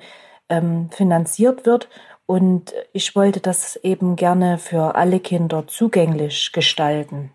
[0.49, 1.87] ähm, finanziert wird.
[2.25, 7.31] Und ich wollte das eben gerne für alle Kinder zugänglich gestalten.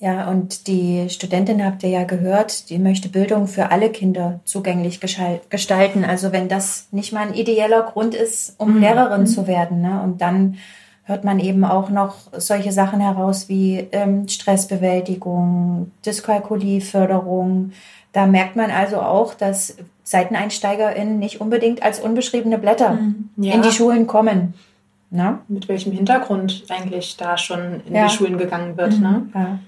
[0.00, 5.00] Ja, und die Studentin habt ihr ja gehört, die möchte Bildung für alle Kinder zugänglich
[5.00, 6.04] gestalten.
[6.04, 8.80] Also wenn das nicht mal ein ideeller Grund ist, um Mhm.
[8.80, 9.80] Lehrerin zu werden.
[9.82, 10.00] Ne?
[10.02, 10.56] Und dann
[11.02, 17.72] hört man eben auch noch solche Sachen heraus wie ähm, Stressbewältigung, Dyskalkulieförderung.
[18.12, 23.30] Da merkt man also auch, dass SeiteneinsteigerInnen nicht unbedingt als unbeschriebene Blätter Mhm.
[23.36, 23.54] Ja.
[23.54, 24.54] in die Schulen kommen.
[25.10, 25.38] Ne?
[25.48, 28.06] Mit welchem Hintergrund eigentlich da schon in Ja.
[28.06, 28.96] die Schulen gegangen wird.
[28.96, 29.02] Mhm.
[29.02, 29.22] Ne?
[29.34, 29.58] Ja.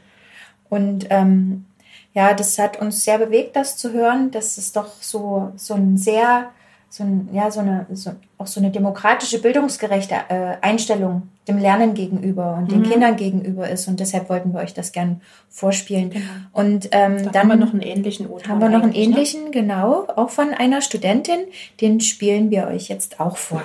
[0.70, 1.66] Und ähm,
[2.14, 4.30] ja, das hat uns sehr bewegt, das zu hören.
[4.30, 6.46] Das ist doch so, so ein sehr,
[6.88, 11.94] so ein, ja, so eine, so, auch so eine demokratische, bildungsgerechte äh, Einstellung dem Lernen
[11.94, 12.90] gegenüber und den Mhm.
[12.90, 13.88] Kindern gegenüber ist.
[13.88, 16.12] Und deshalb wollten wir euch das gern vorspielen.
[16.52, 18.48] Und ähm, Da dann haben wir noch einen ähnlichen O-Ton.
[18.48, 19.14] haben wir noch einen eigentlich, ne?
[19.14, 21.40] ähnlichen, genau, auch von einer Studentin.
[21.80, 23.62] Den spielen wir euch jetzt auch vor.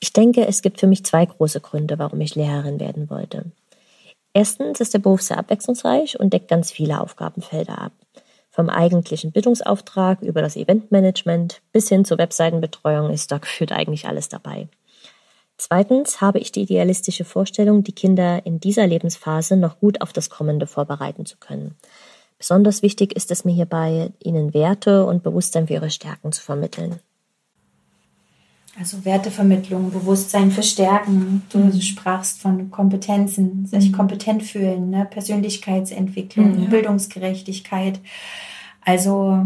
[0.00, 3.46] Ich denke, es gibt für mich zwei große Gründe, warum ich Lehrerin werden wollte.
[4.32, 7.92] Erstens ist der Beruf sehr abwechslungsreich und deckt ganz viele Aufgabenfelder ab.
[8.50, 14.28] Vom eigentlichen Bildungsauftrag über das Eventmanagement bis hin zur Webseitenbetreuung ist da gefühlt eigentlich alles
[14.28, 14.68] dabei.
[15.56, 20.30] Zweitens habe ich die idealistische Vorstellung, die Kinder in dieser Lebensphase noch gut auf das
[20.30, 21.76] Kommende vorbereiten zu können.
[22.38, 27.00] Besonders wichtig ist es mir hierbei, ihnen Werte und Bewusstsein für ihre Stärken zu vermitteln.
[28.78, 31.42] Also Wertevermittlung, Bewusstsein für Stärken.
[31.50, 35.06] Du sprachst von Kompetenzen, sich kompetent fühlen, ne?
[35.10, 36.68] Persönlichkeitsentwicklung, Mhm, ja.
[36.70, 37.98] Bildungsgerechtigkeit.
[38.84, 39.44] Also,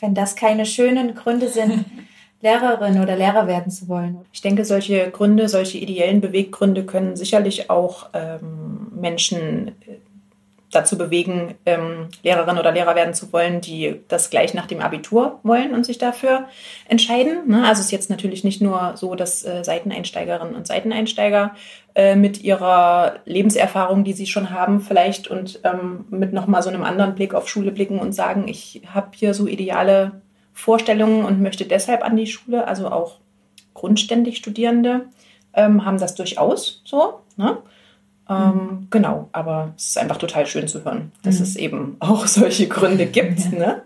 [0.00, 1.84] wenn das keine schönen Gründe sind,
[2.42, 4.18] Lehrerin oder Lehrer werden zu wollen.
[4.32, 9.72] Ich denke, solche Gründe, solche ideellen Beweggründe können sicherlich auch ähm, Menschen
[10.72, 15.38] dazu bewegen, ähm, Lehrerin oder Lehrer werden zu wollen, die das gleich nach dem Abitur
[15.42, 16.48] wollen und sich dafür
[16.88, 17.46] entscheiden.
[17.46, 17.58] Ne?
[17.64, 21.54] Also es ist jetzt natürlich nicht nur so, dass äh, Seiteneinsteigerinnen und Seiteneinsteiger
[21.94, 26.84] äh, mit ihrer Lebenserfahrung, die sie schon haben, vielleicht und ähm, mit nochmal so einem
[26.84, 30.22] anderen Blick auf Schule blicken und sagen, ich habe hier so ideale
[30.54, 33.18] Vorstellungen und möchte deshalb an die Schule, also auch
[33.74, 35.06] grundständig Studierende
[35.52, 37.20] ähm, haben das durchaus so.
[37.36, 37.58] Ne?
[38.28, 41.42] Ähm, Genau, aber es ist einfach total schön zu hören, dass Mhm.
[41.42, 43.52] es eben auch solche Gründe gibt.
[43.52, 43.82] Ne?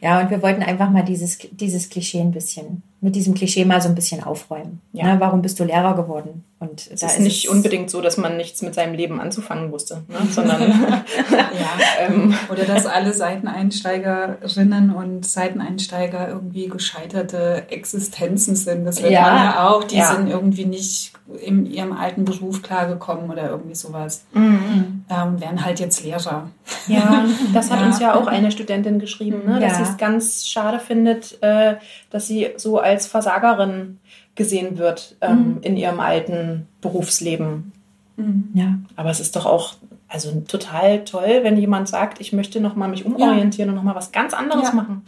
[0.00, 3.82] Ja, und wir wollten einfach mal dieses, dieses Klischee ein bisschen, mit diesem Klischee mal
[3.82, 4.80] so ein bisschen aufräumen.
[4.92, 5.04] Ja.
[5.04, 5.20] Ne?
[5.20, 6.42] Warum bist du Lehrer geworden?
[6.58, 9.70] Und es da ist, ist nicht unbedingt so, dass man nichts mit seinem Leben anzufangen
[9.70, 10.26] wusste, ne?
[10.30, 10.62] sondern
[12.00, 12.34] ähm.
[12.50, 18.86] oder dass alle Seiteneinsteigerinnen und Seiteneinsteiger irgendwie gescheiterte Existenzen sind.
[18.86, 19.22] Das wird ja.
[19.22, 19.84] man ja auch.
[19.84, 20.14] Die ja.
[20.14, 24.24] sind irgendwie nicht in ihrem alten Beruf klargekommen oder irgendwie sowas.
[24.32, 25.04] Mhm.
[25.10, 26.48] Ähm, wären halt jetzt Lehrer.
[26.86, 27.86] Ja, das hat ja.
[27.86, 29.60] uns ja auch eine Studentin geschrieben, ne?
[29.60, 31.76] dass sie es ganz schade findet, äh,
[32.14, 33.98] dass sie so als Versagerin
[34.36, 35.58] gesehen wird ähm, mhm.
[35.62, 37.72] in ihrem alten Berufsleben.
[38.16, 38.50] Mhm.
[38.54, 38.78] Ja.
[38.94, 39.74] Aber es ist doch auch
[40.06, 43.72] also total toll, wenn jemand sagt, ich möchte noch mal mich umorientieren ja.
[43.72, 44.74] und noch mal was ganz anderes ja.
[44.74, 45.04] machen.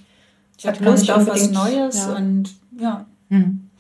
[0.59, 2.17] Ich habe Lust auf was Neues ja.
[2.17, 3.07] und ja.
[3.29, 3.71] Mhm.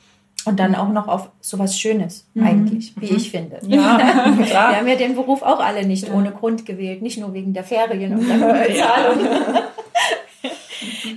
[0.44, 2.46] Und dann auch noch auf sowas Schönes, mhm.
[2.46, 3.16] eigentlich, wie mhm.
[3.16, 3.58] ich finde.
[3.66, 3.98] Ja,
[4.38, 7.64] Wir haben ja den Beruf auch alle nicht ohne Grund gewählt, nicht nur wegen der
[7.64, 8.36] Ferien und der
[8.68, 9.18] Bezahlung.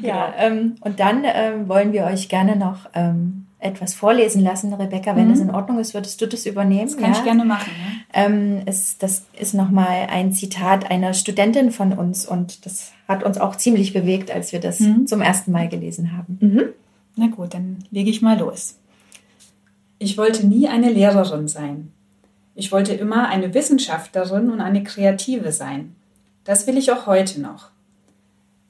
[0.01, 5.15] Ja, ähm, und dann ähm, wollen wir euch gerne noch ähm, etwas vorlesen lassen, Rebecca,
[5.15, 5.31] wenn mhm.
[5.31, 6.85] das in Ordnung ist, würdest du das übernehmen?
[6.85, 7.17] Das kann ja?
[7.17, 7.71] ich gerne machen.
[8.13, 13.38] Ähm, es, das ist nochmal ein Zitat einer Studentin von uns und das hat uns
[13.38, 15.07] auch ziemlich bewegt, als wir das mhm.
[15.07, 16.38] zum ersten Mal gelesen haben.
[16.39, 16.63] Mhm.
[17.17, 18.77] Na gut, dann lege ich mal los.
[19.97, 21.91] Ich wollte nie eine Lehrerin sein.
[22.55, 25.95] Ich wollte immer eine Wissenschaftlerin und eine Kreative sein.
[26.45, 27.71] Das will ich auch heute noch.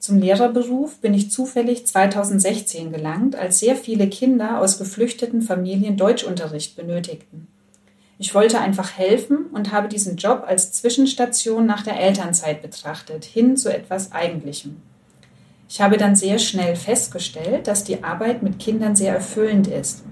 [0.00, 6.74] Zum Lehrerberuf bin ich zufällig 2016 gelangt, als sehr viele Kinder aus geflüchteten Familien Deutschunterricht
[6.74, 7.48] benötigten.
[8.18, 13.58] Ich wollte einfach helfen und habe diesen Job als Zwischenstation nach der Elternzeit betrachtet, hin
[13.58, 14.80] zu etwas Eigentlichem.
[15.68, 20.02] Ich habe dann sehr schnell festgestellt, dass die Arbeit mit Kindern sehr erfüllend ist.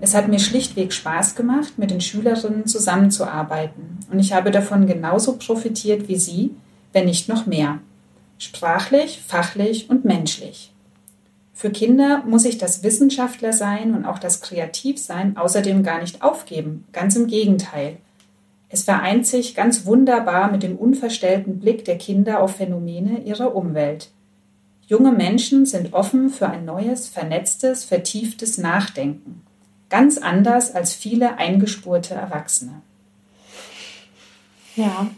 [0.00, 5.36] Es hat mir schlichtweg Spaß gemacht, mit den Schülerinnen zusammenzuarbeiten und ich habe davon genauso
[5.36, 6.56] profitiert wie Sie,
[6.92, 7.78] wenn nicht noch mehr
[8.42, 10.72] sprachlich, fachlich und menschlich.
[11.54, 16.84] Für Kinder muss ich das Wissenschaftler sein und auch das Kreativsein außerdem gar nicht aufgeben,
[16.92, 17.98] ganz im Gegenteil.
[18.68, 24.10] Es vereint sich ganz wunderbar mit dem unverstellten Blick der Kinder auf Phänomene ihrer Umwelt.
[24.86, 29.42] Junge Menschen sind offen für ein neues, vernetztes, vertieftes Nachdenken.
[29.88, 32.82] Ganz anders als viele eingespurte Erwachsene.
[34.74, 35.10] Ja,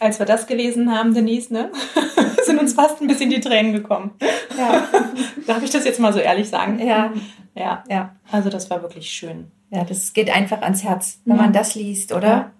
[0.00, 1.70] als wir das gelesen haben, Denise, ne,
[2.44, 4.12] sind uns fast ein bisschen die Tränen gekommen.
[4.56, 4.88] Ja.
[5.46, 6.78] Darf ich das jetzt mal so ehrlich sagen?
[6.84, 7.12] Ja.
[7.54, 7.84] Ja.
[7.88, 8.16] ja.
[8.30, 9.50] Also das war wirklich schön.
[9.70, 11.42] Ja, das geht einfach ans Herz, wenn ja.
[11.42, 12.28] man das liest, oder?
[12.28, 12.50] Ja.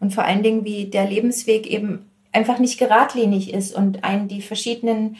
[0.00, 4.42] Und vor allen Dingen, wie der Lebensweg eben einfach nicht geradlinig ist und einen die
[4.42, 5.16] verschiedenen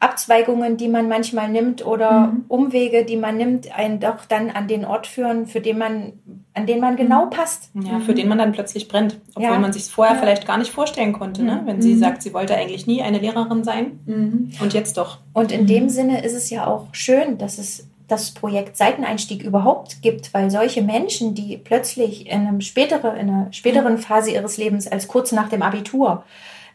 [0.00, 2.44] Abzweigungen, die man manchmal nimmt oder mhm.
[2.48, 6.12] Umwege, die man nimmt, einen doch dann an den Ort führen, für den man,
[6.52, 7.30] an den man genau mhm.
[7.30, 7.70] passt.
[7.74, 9.58] Ja, für den man dann plötzlich brennt, obwohl ja.
[9.58, 10.20] man sich vorher ja.
[10.20, 11.62] vielleicht gar nicht vorstellen konnte, ne?
[11.64, 11.82] wenn mhm.
[11.82, 14.50] sie sagt, sie wollte eigentlich nie eine Lehrerin sein mhm.
[14.60, 15.18] und jetzt doch.
[15.32, 20.02] Und in dem Sinne ist es ja auch schön, dass es das Projekt Seiteneinstieg überhaupt
[20.02, 24.86] gibt, weil solche Menschen, die plötzlich in, einem spätere, in einer späteren Phase ihres Lebens
[24.86, 26.24] als kurz nach dem Abitur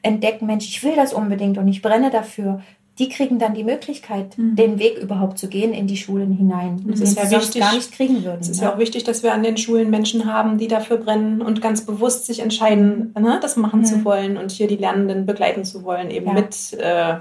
[0.01, 2.61] entdecken, Mensch, ich will das unbedingt und ich brenne dafür,
[2.99, 4.57] die kriegen dann die Möglichkeit, mhm.
[4.57, 7.93] den Weg überhaupt zu gehen in die Schulen hinein, das ist ja wichtig, gar nicht
[7.93, 8.41] kriegen würden.
[8.41, 8.67] Es ist ja.
[8.67, 11.85] ja auch wichtig, dass wir an den Schulen Menschen haben, die dafür brennen und ganz
[11.85, 13.85] bewusst sich entscheiden, ne, das machen mhm.
[13.85, 16.33] zu wollen und hier die Lernenden begleiten zu wollen, eben ja.
[16.33, 17.15] mit, äh,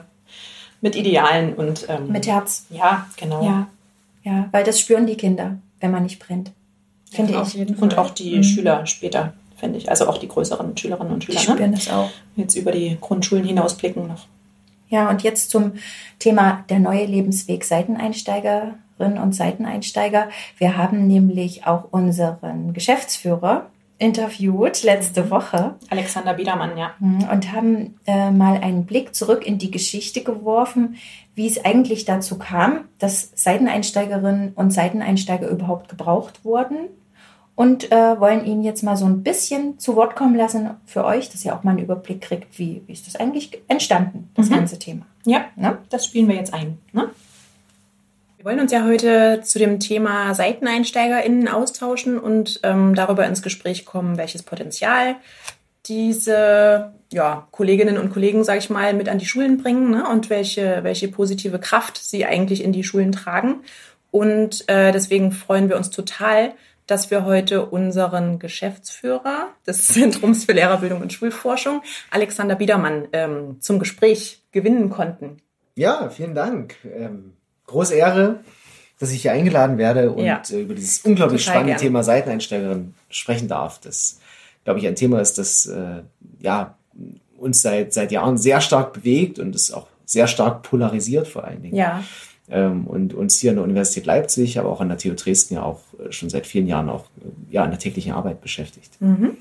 [0.81, 2.67] mit Idealen und ähm, mit Herz.
[2.71, 3.45] Ja, genau.
[3.45, 3.69] Ja.
[4.25, 6.51] ja, weil das spüren die Kinder, wenn man nicht brennt,
[7.09, 7.81] finde ja, ich.
[7.81, 8.43] Und auch die mhm.
[8.43, 9.89] Schüler später, finde ich.
[9.89, 11.39] Also auch die größeren Schülerinnen und Schüler.
[11.39, 11.77] Die spüren ne?
[11.77, 12.11] das auch.
[12.35, 14.27] Jetzt über die Grundschulen hinausblicken noch.
[14.89, 15.75] Ja, und jetzt zum
[16.19, 20.29] Thema der neue Lebensweg Seiteneinsteigerinnen und Seiteneinsteiger.
[20.57, 23.67] Wir haben nämlich auch unseren Geschäftsführer
[23.99, 25.31] interviewt letzte mhm.
[25.31, 25.75] Woche.
[25.91, 26.93] Alexander Biedermann, ja.
[27.01, 30.97] Mhm, und haben äh, mal einen Blick zurück in die Geschichte geworfen,
[31.35, 36.89] wie es eigentlich dazu kam, dass Seiteneinsteigerinnen und Seiteneinsteiger überhaupt gebraucht wurden
[37.59, 41.29] und äh, wollen ihn jetzt mal so ein bisschen zu Wort kommen lassen für euch,
[41.29, 44.55] dass ihr auch mal einen Überblick kriegt, wie, wie ist das eigentlich entstanden, das mhm.
[44.55, 45.07] ganze Thema.
[45.27, 45.79] Ja, ne?
[45.91, 46.79] das spielen wir jetzt ein.
[46.93, 47.11] Ne?
[48.37, 53.85] Wir wollen uns ja heute zu dem Thema SeiteneinsteigerInnen austauschen und ähm, darüber ins Gespräch
[53.85, 55.17] kommen, welches Potenzial
[55.87, 60.09] diese ja, Kolleginnen und Kollegen, sage ich mal, mit an die Schulen bringen ne?
[60.09, 63.65] und welche, welche positive Kraft sie eigentlich in die Schulen tragen.
[64.13, 66.53] Und äh, deswegen freuen wir uns total,
[66.89, 73.79] dass wir heute unseren Geschäftsführer des Zentrums für Lehrerbildung und Schulforschung, Alexander Biedermann, ähm, zum
[73.79, 75.37] Gespräch gewinnen konnten.
[75.77, 76.77] Ja, vielen Dank.
[76.85, 77.35] Ähm,
[77.67, 78.41] große Ehre,
[78.99, 80.43] dass ich hier eingeladen werde und ja.
[80.51, 81.81] äh, über dieses unglaublich spannende gern.
[81.81, 83.79] Thema Seiteneinsteigerin sprechen darf.
[83.81, 84.19] Das,
[84.65, 86.03] glaube ich, ein Thema ist, das äh,
[86.41, 86.77] ja,
[87.37, 91.63] uns seit, seit Jahren sehr stark bewegt und es auch sehr stark polarisiert vor allen
[91.63, 91.77] Dingen.
[91.77, 92.03] Ja.
[92.51, 95.63] Ähm, und uns hier an der Universität Leipzig, aber auch an der TU Dresden ja
[95.63, 99.01] auch äh, schon seit vielen Jahren auch äh, ja, in der täglichen Arbeit beschäftigt.
[99.01, 99.37] Mhm.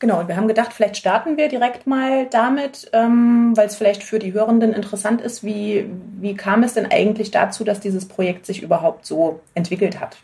[0.00, 4.02] Genau, und wir haben gedacht, vielleicht starten wir direkt mal damit, ähm, weil es vielleicht
[4.02, 5.86] für die Hörenden interessant ist, wie,
[6.20, 10.18] wie kam es denn eigentlich dazu, dass dieses Projekt sich überhaupt so entwickelt hat?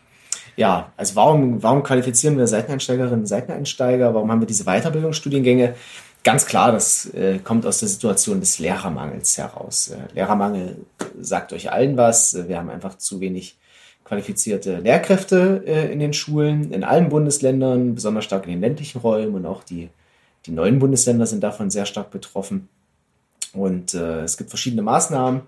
[0.57, 4.12] Ja, also warum, warum qualifizieren wir Seiteneinsteigerinnen und Seiteneinsteiger?
[4.12, 5.75] Warum haben wir diese Weiterbildungsstudiengänge?
[6.22, 9.88] Ganz klar, das äh, kommt aus der Situation des Lehrermangels heraus.
[9.88, 10.76] Äh, Lehrermangel
[11.18, 12.37] sagt euch allen was.
[12.46, 13.56] Wir haben einfach zu wenig
[14.04, 19.35] qualifizierte Lehrkräfte äh, in den Schulen, in allen Bundesländern, besonders stark in den ländlichen Räumen
[19.35, 19.88] und auch die,
[20.44, 22.68] die neuen Bundesländer sind davon sehr stark betroffen.
[23.54, 25.42] Und äh, es gibt verschiedene Maßnahmen,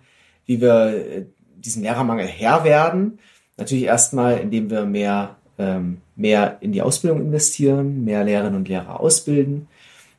[0.46, 1.24] wie wir äh,
[1.56, 3.18] diesen Lehrermangel Herr werden.
[3.58, 9.00] Natürlich erstmal, indem wir mehr, ähm, mehr in die Ausbildung investieren, mehr Lehrerinnen und Lehrer
[9.00, 9.68] ausbilden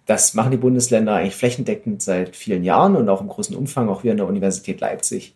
[0.05, 3.89] das machen die Bundesländer eigentlich flächendeckend seit vielen Jahren und auch im großen Umfang.
[3.89, 5.33] Auch wir an der Universität Leipzig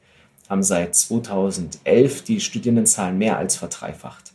[0.49, 4.33] haben seit 2011 die Studierendenzahlen mehr als verdreifacht.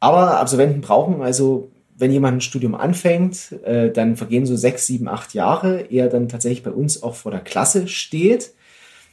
[0.00, 5.08] Aber Absolventen brauchen also, wenn jemand ein Studium anfängt, äh, dann vergehen so sechs, sieben,
[5.08, 8.52] acht Jahre, ehe dann tatsächlich bei uns auch vor der Klasse steht.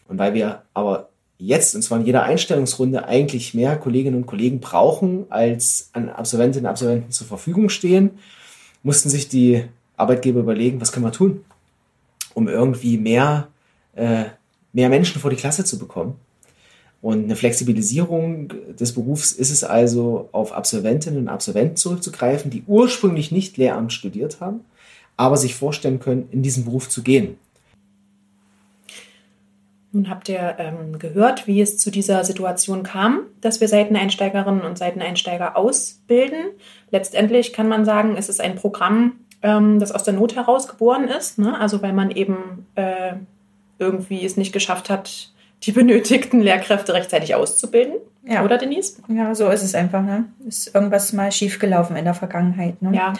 [0.07, 4.59] Und weil wir aber jetzt, und zwar in jeder Einstellungsrunde, eigentlich mehr Kolleginnen und Kollegen
[4.59, 8.11] brauchen, als an Absolventinnen und Absolventen zur Verfügung stehen,
[8.83, 9.63] mussten sich die
[9.97, 11.43] Arbeitgeber überlegen, was können wir tun,
[12.33, 13.47] um irgendwie mehr,
[13.95, 14.25] äh,
[14.73, 16.15] mehr Menschen vor die Klasse zu bekommen.
[17.01, 23.31] Und eine Flexibilisierung des Berufs ist es also, auf Absolventinnen und Absolventen zurückzugreifen, die ursprünglich
[23.31, 24.61] nicht Lehramt studiert haben,
[25.15, 27.37] aber sich vorstellen können, in diesen Beruf zu gehen.
[29.95, 34.77] Nun habt ihr ähm, gehört, wie es zu dieser Situation kam, dass wir Seiteneinsteigerinnen und
[34.77, 36.47] Seiteneinsteiger ausbilden.
[36.91, 41.07] Letztendlich kann man sagen, es ist ein Programm, ähm, das aus der Not heraus geboren
[41.07, 41.39] ist.
[41.39, 41.59] Ne?
[41.59, 43.13] Also weil man eben äh,
[43.79, 45.31] irgendwie es nicht geschafft hat,
[45.63, 47.95] die benötigten Lehrkräfte rechtzeitig auszubilden.
[48.23, 48.43] Ja.
[48.43, 48.97] Oder Denise?
[49.07, 50.01] Ja, so ist es einfach.
[50.01, 50.25] Ne?
[50.47, 52.81] Ist irgendwas mal schiefgelaufen in der Vergangenheit.
[52.81, 52.95] Ne?
[52.95, 53.13] Ja.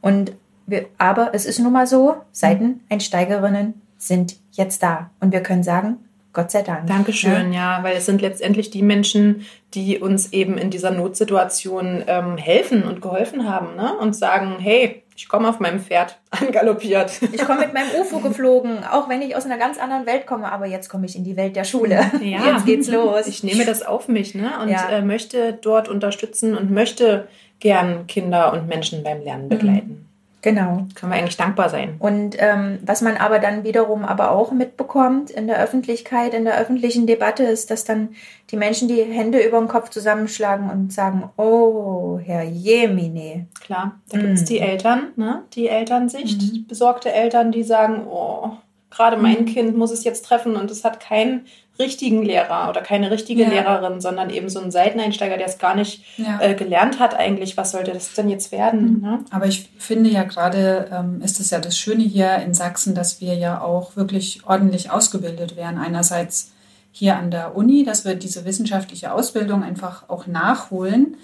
[0.00, 0.32] Und
[0.66, 5.10] wir, aber es ist nun mal so, Seiteneinsteigerinnen sind jetzt da.
[5.20, 5.98] Und wir können sagen,
[6.32, 6.86] Gott sei Dank.
[6.86, 7.78] Dankeschön, ja.
[7.78, 12.84] ja, weil es sind letztendlich die Menschen, die uns eben in dieser Notsituation ähm, helfen
[12.84, 13.96] und geholfen haben ne?
[13.96, 17.22] und sagen, hey, ich komme auf meinem Pferd angaloppiert.
[17.32, 20.52] Ich komme mit meinem UFO geflogen, auch wenn ich aus einer ganz anderen Welt komme,
[20.52, 21.96] aber jetzt komme ich in die Welt der Schule.
[22.26, 22.54] Ja.
[22.54, 23.26] Jetzt geht's los.
[23.26, 24.50] Ich nehme das auf mich ne?
[24.60, 24.88] und ja.
[24.88, 27.28] äh, möchte dort unterstützen und möchte
[27.60, 29.88] gern Kinder und Menschen beim Lernen begleiten.
[29.88, 30.05] Mhm.
[30.46, 30.86] Genau.
[30.94, 31.96] Können wir eigentlich dankbar sein.
[31.98, 36.56] Und ähm, was man aber dann wiederum aber auch mitbekommt in der Öffentlichkeit, in der
[36.56, 38.10] öffentlichen Debatte, ist, dass dann
[38.52, 43.48] die Menschen die Hände über den Kopf zusammenschlagen und sagen, oh, Herr Jemine.
[43.60, 44.44] Klar, da gibt es mm.
[44.44, 45.42] die Eltern, ne?
[45.54, 46.68] die Elternsicht, mm.
[46.68, 48.52] besorgte Eltern, die sagen, oh,
[48.90, 49.46] gerade mein mm.
[49.46, 51.46] Kind muss es jetzt treffen und es hat keinen
[51.78, 53.48] richtigen Lehrer oder keine richtige ja.
[53.48, 56.40] Lehrerin, sondern eben so ein Seiteneinsteiger, der es gar nicht ja.
[56.40, 57.56] äh, gelernt hat eigentlich.
[57.56, 58.94] Was sollte das denn jetzt werden?
[58.94, 59.00] Mhm.
[59.00, 59.24] Ne?
[59.30, 63.20] Aber ich finde ja gerade, ähm, ist es ja das Schöne hier in Sachsen, dass
[63.20, 65.78] wir ja auch wirklich ordentlich ausgebildet werden.
[65.78, 66.52] Einerseits
[66.92, 71.16] hier an der Uni, dass wir diese wissenschaftliche Ausbildung einfach auch nachholen.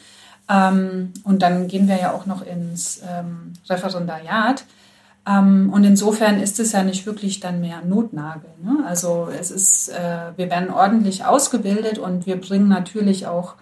[0.50, 4.64] Ähm, und dann gehen wir ja auch noch ins ähm, Referendariat.
[5.26, 8.50] Ähm, und insofern ist es ja nicht wirklich dann mehr Notnagel.
[8.62, 8.85] Ne?
[8.87, 13.54] Also es ist, äh, wir werden ordentlich ausgebildet und wir bringen natürlich auch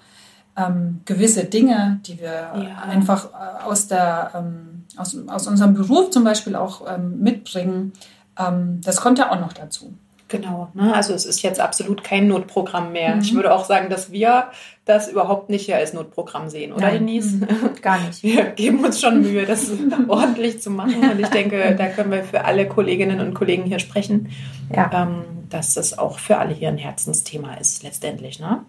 [0.57, 2.79] ähm, gewisse Dinge, die wir ja.
[2.83, 7.93] einfach äh, aus, der, ähm, aus, aus unserem Beruf zum Beispiel auch ähm, mitbringen.
[8.39, 9.93] Ähm, das kommt ja auch noch dazu.
[10.29, 10.95] Genau, ne?
[10.95, 13.17] also es ist jetzt absolut kein Notprogramm mehr.
[13.17, 13.21] Mhm.
[13.21, 14.45] Ich würde auch sagen, dass wir
[14.91, 17.47] das überhaupt nicht hier als Notprogramm sehen, oder Nein, Denise?
[17.83, 18.23] Gar nicht.
[18.23, 19.71] Wir geben uns schon Mühe, das
[20.09, 23.79] ordentlich zu machen und ich denke, da können wir für alle Kolleginnen und Kollegen hier
[23.79, 24.29] sprechen,
[24.75, 24.91] ja.
[24.93, 28.39] ähm, dass das auch für alle hier ein Herzensthema ist letztendlich.
[28.39, 28.61] Ne?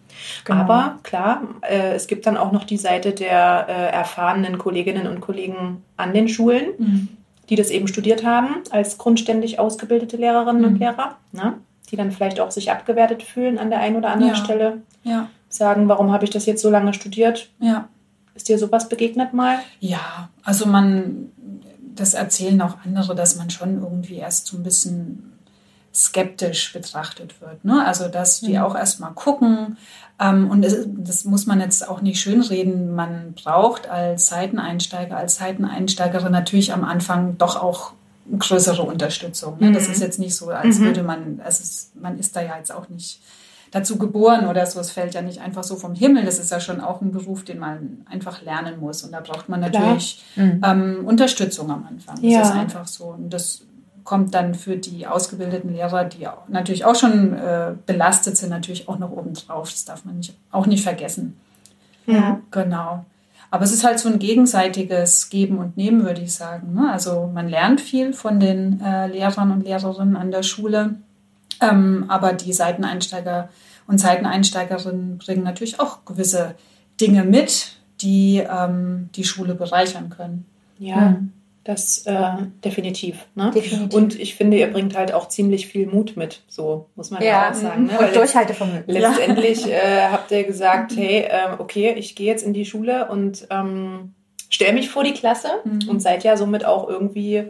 [0.46, 0.60] Genau.
[0.60, 5.20] Aber klar, äh, es gibt dann auch noch die Seite der äh, erfahrenen Kolleginnen und
[5.20, 6.68] Kollegen an den Schulen.
[6.78, 7.08] Mhm
[7.52, 10.68] die das eben studiert haben, als grundständig ausgebildete Lehrerinnen mhm.
[10.70, 11.56] und Lehrer, ne?
[11.92, 14.38] die dann vielleicht auch sich abgewertet fühlen an der einen oder anderen ja.
[14.38, 14.82] Stelle.
[15.04, 15.28] Ja.
[15.54, 17.50] Sagen, warum habe ich das jetzt so lange studiert?
[17.60, 17.88] Ja.
[18.34, 19.60] Ist dir sowas begegnet mal?
[19.80, 21.32] Ja, also man,
[21.96, 25.32] das erzählen auch andere, dass man schon irgendwie erst so ein bisschen
[25.94, 27.66] skeptisch betrachtet wird.
[27.66, 27.86] Ne?
[27.86, 28.64] Also, dass die mhm.
[28.64, 29.78] auch erstmal gucken.
[30.20, 32.96] Ähm, und das, das, muss man jetzt auch nicht schönreden.
[32.96, 37.94] Man braucht als Seiteneinsteiger, als Seiteneinsteigerin natürlich am Anfang doch auch
[38.38, 39.58] größere Unterstützung.
[39.60, 39.70] Ne?
[39.70, 39.74] Mhm.
[39.74, 40.86] Das ist jetzt nicht so, als mhm.
[40.86, 43.20] würde man, also es, man ist da ja jetzt auch nicht
[43.72, 44.80] dazu geboren oder so.
[44.80, 46.26] Es fällt ja nicht einfach so vom Himmel.
[46.26, 49.04] Das ist ja schon auch ein Beruf, den man einfach lernen muss.
[49.04, 50.62] Und da braucht man natürlich mhm.
[50.64, 52.22] ähm, Unterstützung am Anfang.
[52.22, 52.40] Ja.
[52.40, 53.06] Das ist einfach so.
[53.06, 53.62] Und das
[54.04, 58.90] kommt dann für die ausgebildeten Lehrer, die auch, natürlich auch schon äh, belastet sind, natürlich
[58.90, 59.72] auch noch obendrauf.
[59.72, 61.38] Das darf man nicht, auch nicht vergessen.
[62.08, 62.42] Ja.
[62.52, 63.06] Genau.
[63.52, 66.74] Aber es ist halt so ein gegenseitiges Geben und Nehmen, würde ich sagen.
[66.74, 66.90] Ne?
[66.92, 70.96] Also man lernt viel von den äh, Lehrern und Lehrerinnen an der Schule,
[71.62, 73.50] ähm, aber die Seiteneinsteiger
[73.88, 76.56] und Seiteneinsteigerinnen bringen natürlich auch gewisse
[77.00, 80.46] Dinge mit, die ähm, die Schule bereichern können.
[80.80, 80.96] Ja.
[80.96, 81.34] Mhm.
[81.64, 83.52] Das äh, definitiv, ne?
[83.54, 83.94] definitiv.
[83.94, 87.28] Und ich finde, ihr bringt halt auch ziemlich viel Mut mit, so muss man ja,
[87.28, 87.86] ja auch sagen.
[87.86, 88.00] Ne?
[88.00, 88.86] Und Durchhaltevermögen.
[88.88, 93.46] Letztendlich äh, habt ihr gesagt, hey, äh, okay, ich gehe jetzt in die Schule und
[93.52, 94.16] ähm,
[94.50, 95.88] stelle mich vor die Klasse mhm.
[95.88, 97.44] und seid ja somit auch irgendwie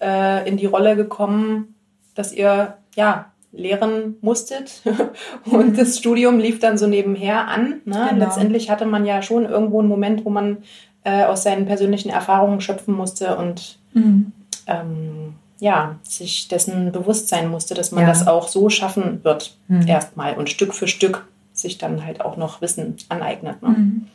[0.00, 1.76] äh, in die Rolle gekommen,
[2.16, 4.82] dass ihr ja lehren musstet
[5.44, 5.76] und mhm.
[5.76, 7.82] das Studium lief dann so nebenher an.
[7.84, 8.08] Ne?
[8.10, 8.24] Genau.
[8.24, 10.58] Letztendlich hatte man ja schon irgendwo einen Moment, wo man
[11.04, 14.32] äh, aus seinen persönlichen Erfahrungen schöpfen musste und mhm.
[14.66, 18.08] ähm, ja, sich dessen bewusst sein musste, dass man ja.
[18.08, 19.86] das auch so schaffen wird, mhm.
[19.86, 23.62] erstmal und Stück für Stück sich dann halt auch noch Wissen aneignet.
[23.62, 23.68] Ne?
[23.68, 24.06] Mhm.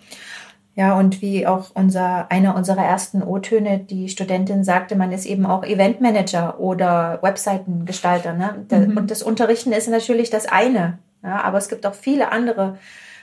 [0.77, 5.47] Ja, und wie auch unser, einer unserer ersten O-Töne, die Studentin sagte, man ist eben
[5.47, 8.33] auch Eventmanager oder Webseitengestalter.
[8.33, 8.65] Ne?
[8.69, 8.95] Mhm.
[8.95, 10.99] Und das Unterrichten ist natürlich das eine.
[11.23, 12.77] Ja, aber es gibt auch viele andere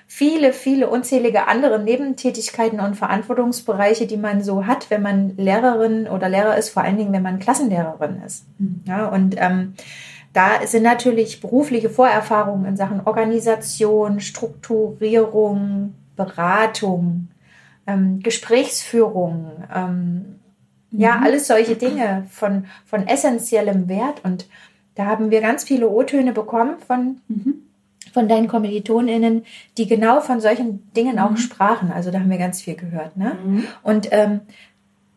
[0.06, 6.28] viele, viele unzählige andere Nebentätigkeiten und Verantwortungsbereiche, die man so hat, wenn man Lehrerin oder
[6.28, 8.44] Lehrer ist, vor allen Dingen, wenn man Klassenlehrerin ist.
[8.58, 8.82] Mhm.
[8.86, 9.74] Ja, und ähm,
[10.32, 17.28] da sind natürlich berufliche Vorerfahrungen in Sachen Organisation, Strukturierung, Beratung,
[17.86, 20.38] ähm, Gesprächsführung, ähm,
[20.90, 21.00] mhm.
[21.00, 24.24] ja, alles solche Dinge von, von essentiellem Wert.
[24.24, 24.46] Und
[24.94, 27.64] da haben wir ganz viele O-Töne bekommen von mhm
[28.14, 29.44] von deinen KommilitonInnen,
[29.76, 31.36] die genau von solchen Dingen auch mhm.
[31.36, 31.92] sprachen.
[31.92, 33.16] Also da haben wir ganz viel gehört.
[33.16, 33.36] Ne?
[33.44, 33.64] Mhm.
[33.82, 34.42] Und ähm,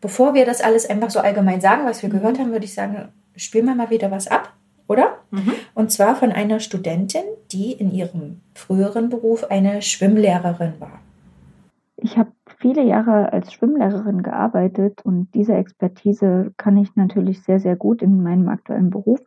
[0.00, 2.14] bevor wir das alles einfach so allgemein sagen, was wir mhm.
[2.14, 4.52] gehört haben, würde ich sagen, spielen wir mal wieder was ab,
[4.88, 5.18] oder?
[5.30, 5.52] Mhm.
[5.74, 11.00] Und zwar von einer Studentin, die in ihrem früheren Beruf eine Schwimmlehrerin war.
[11.96, 17.76] Ich habe viele Jahre als Schwimmlehrerin gearbeitet und diese Expertise kann ich natürlich sehr, sehr
[17.76, 19.20] gut in meinem aktuellen Beruf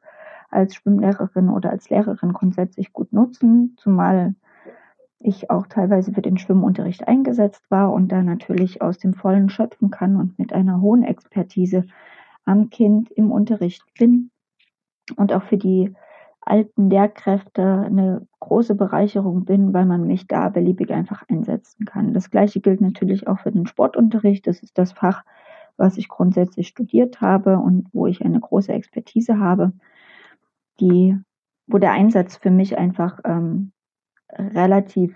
[0.50, 4.36] als Schwimmlehrerin oder als Lehrerin grundsätzlich gut nutzen, zumal
[5.20, 9.92] ich auch teilweise für den Schwimmunterricht eingesetzt war und da natürlich aus dem Vollen schöpfen
[9.92, 11.86] kann und mit einer hohen Expertise
[12.44, 14.32] am Kind im Unterricht bin.
[15.16, 15.94] Und auch für die
[16.42, 22.14] alten Lehrkräfte eine große Bereicherung bin, weil man mich da beliebig einfach einsetzen kann.
[22.14, 24.48] Das gleiche gilt natürlich auch für den Sportunterricht.
[24.48, 25.24] Das ist das Fach,
[25.78, 29.74] was ich grundsätzlich studiert habe und wo ich eine große Expertise habe
[30.82, 31.18] die,
[31.68, 33.72] wo der Einsatz für mich einfach ähm,
[34.30, 35.16] relativ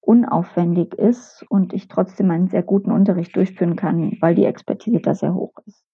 [0.00, 5.14] unaufwendig ist und ich trotzdem einen sehr guten Unterricht durchführen kann, weil die Expertise da
[5.14, 5.84] sehr hoch ist.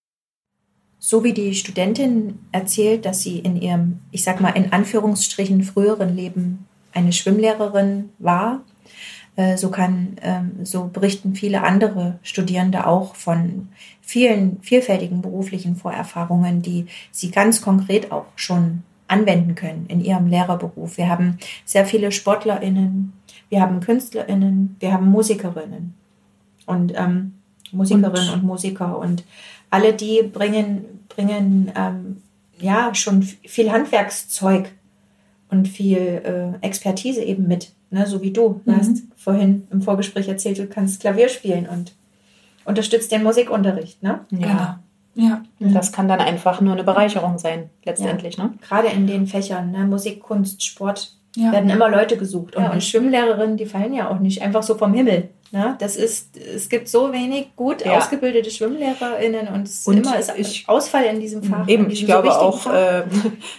[1.06, 6.16] So wie die Studentin erzählt, dass sie in ihrem, ich sag mal, in Anführungsstrichen früheren
[6.16, 8.62] Leben eine Schwimmlehrerin war,
[9.36, 13.68] äh, so kann, ähm, so berichten viele andere Studierende auch von
[14.00, 20.96] vielen vielfältigen beruflichen Vorerfahrungen, die sie ganz konkret auch schon anwenden können in ihrem Lehrerberuf.
[20.96, 21.36] Wir haben
[21.66, 23.12] sehr viele SportlerInnen,
[23.50, 25.92] wir haben KünstlerInnen, wir haben Musikerinnen
[26.64, 27.34] und ähm,
[27.72, 29.24] Musikerinnen und, und, Musiker und
[29.74, 32.22] alle die bringen, bringen ähm,
[32.58, 34.70] ja schon viel Handwerkszeug
[35.50, 35.98] und viel
[36.60, 38.06] äh, Expertise eben mit, ne?
[38.06, 38.60] so wie du.
[38.64, 38.76] Du mhm.
[38.76, 41.92] hast vorhin im Vorgespräch erzählt, du kannst Klavier spielen und
[42.64, 44.20] unterstützt den Musikunterricht, ne?
[44.30, 44.38] Ja.
[44.38, 44.74] Genau.
[45.16, 45.42] Ja.
[45.60, 48.44] Das kann dann einfach nur eine Bereicherung sein, letztendlich, ja.
[48.44, 48.54] ne?
[48.60, 49.84] Gerade in den Fächern, ne?
[49.84, 51.52] Musik, Kunst, Sport, ja.
[51.52, 52.56] werden immer Leute gesucht.
[52.56, 55.30] Und ja, Schwimmlehrerinnen, die fallen ja auch nicht einfach so vom Himmel.
[55.50, 55.76] Ne?
[55.78, 57.96] Das ist, es gibt so wenig gut ja.
[57.96, 61.68] ausgebildete SchwimmlehrerInnen und es und immer ist ich, Ausfall in diesem Fach.
[61.68, 63.04] Eben, ich glaube so auch, äh,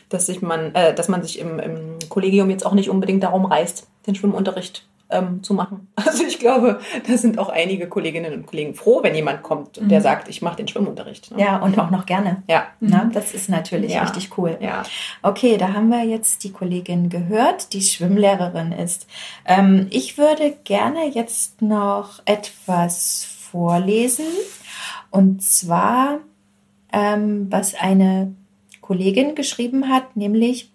[0.10, 3.46] dass, sich man, äh, dass man sich im, im Kollegium jetzt auch nicht unbedingt darum
[3.46, 5.88] reißt, den Schwimmunterricht ähm, zu machen.
[6.06, 9.86] Also ich glaube, da sind auch einige Kolleginnen und Kollegen froh, wenn jemand kommt und
[9.86, 9.89] mhm.
[9.89, 11.32] der sagt, ich mache den Schwimmunterricht.
[11.32, 11.41] Ne?
[11.41, 12.43] Ja, und auch noch gerne.
[12.47, 12.68] Ja.
[12.80, 13.10] Ne?
[13.14, 14.03] Das ist natürlich ja.
[14.03, 14.58] richtig cool.
[14.62, 14.84] Ja.
[15.24, 19.08] Okay, da haben wir jetzt die Kollegin gehört, die Schwimmlehrerin ist.
[19.45, 24.26] Ähm, ich würde gerne jetzt noch etwas vorlesen.
[25.10, 26.20] Und zwar,
[26.93, 28.34] ähm, was eine
[28.80, 30.72] Kollegin geschrieben hat, nämlich,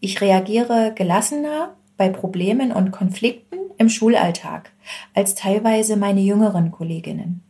[0.00, 4.72] ich reagiere gelassener bei Problemen und Konflikten im Schulalltag
[5.14, 7.42] als teilweise meine jüngeren Kolleginnen.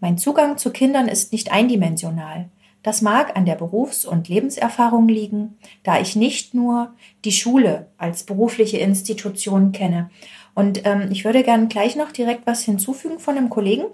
[0.00, 2.48] Mein Zugang zu Kindern ist nicht eindimensional.
[2.82, 6.92] Das mag an der Berufs- und Lebenserfahrung liegen, da ich nicht nur
[7.24, 10.10] die Schule als berufliche Institution kenne.
[10.54, 13.84] Und ähm, ich würde gern gleich noch direkt was hinzufügen von einem Kollegen.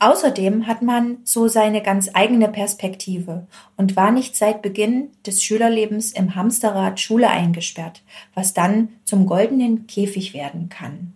[0.00, 3.46] Außerdem hat man so seine ganz eigene Perspektive
[3.76, 8.02] und war nicht seit Beginn des Schülerlebens im Hamsterrad Schule eingesperrt,
[8.34, 11.12] was dann zum goldenen Käfig werden kann.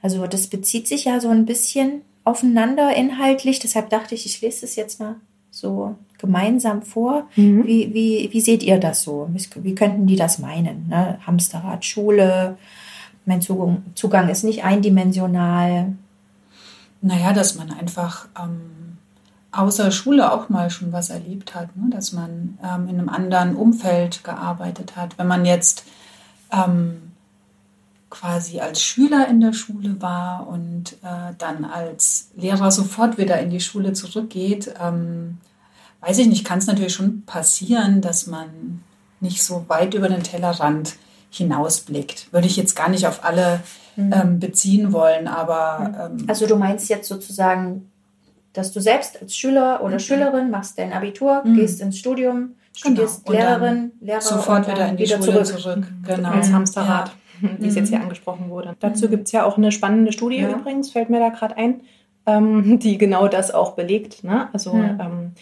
[0.00, 4.64] Also das bezieht sich ja so ein bisschen aufeinander inhaltlich, deshalb dachte ich, ich lese
[4.64, 5.16] es jetzt mal
[5.50, 7.28] so gemeinsam vor.
[7.36, 7.66] Mhm.
[7.66, 9.28] Wie, wie, wie seht ihr das so?
[9.56, 10.88] Wie könnten die das meinen?
[10.88, 11.18] Ne?
[11.26, 12.56] Hamsterrad, Schule,
[13.26, 15.92] mein Zugang, Zugang ist nicht eindimensional.
[17.02, 18.98] Naja, dass man einfach ähm,
[19.50, 21.90] außer Schule auch mal schon was erlebt hat, ne?
[21.90, 25.18] dass man ähm, in einem anderen Umfeld gearbeitet hat.
[25.18, 25.84] Wenn man jetzt
[26.52, 27.12] ähm,
[28.08, 33.50] quasi als Schüler in der Schule war und äh, dann als Lehrer sofort wieder in
[33.50, 35.38] die Schule zurückgeht, ähm,
[36.00, 38.82] weiß ich nicht, kann es natürlich schon passieren, dass man
[39.20, 40.96] nicht so weit über den Tellerrand
[41.30, 42.32] hinausblickt.
[42.32, 43.60] Würde ich jetzt gar nicht auf alle
[43.96, 44.12] mhm.
[44.12, 46.08] ähm, beziehen wollen, aber.
[46.08, 46.20] Mhm.
[46.20, 47.90] Ähm, also du meinst jetzt sozusagen,
[48.52, 50.00] dass du selbst als Schüler oder mhm.
[50.00, 51.56] Schülerin machst dein Abitur, mhm.
[51.56, 53.38] gehst ins Studium, studierst genau.
[53.38, 55.62] Lehrerin, Lehrer sofort wieder in die wieder Schule zurück.
[55.62, 55.78] zurück.
[55.78, 56.06] Mhm.
[56.06, 56.30] Genau.
[56.30, 57.48] Als Hamsterrad, ja.
[57.58, 58.76] wie es jetzt hier angesprochen wurde.
[58.80, 60.50] Dazu gibt es ja auch eine spannende Studie ja.
[60.50, 61.80] übrigens, fällt mir da gerade ein,
[62.26, 64.24] ähm, die genau das auch belegt.
[64.24, 64.48] Ne?
[64.52, 65.32] Also ähm,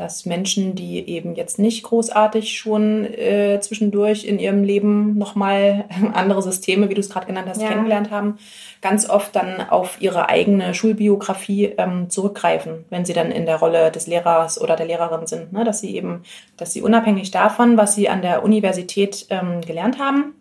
[0.00, 5.84] dass Menschen, die eben jetzt nicht großartig schon äh, zwischendurch in ihrem Leben nochmal
[6.14, 7.68] andere Systeme, wie du es gerade genannt hast, ja.
[7.68, 8.38] kennengelernt haben,
[8.80, 13.90] ganz oft dann auf ihre eigene Schulbiografie ähm, zurückgreifen, wenn sie dann in der Rolle
[13.90, 15.52] des Lehrers oder der Lehrerin sind.
[15.52, 15.64] Ne?
[15.64, 16.22] Dass sie eben,
[16.56, 20.32] dass sie unabhängig davon, was sie an der Universität ähm, gelernt haben,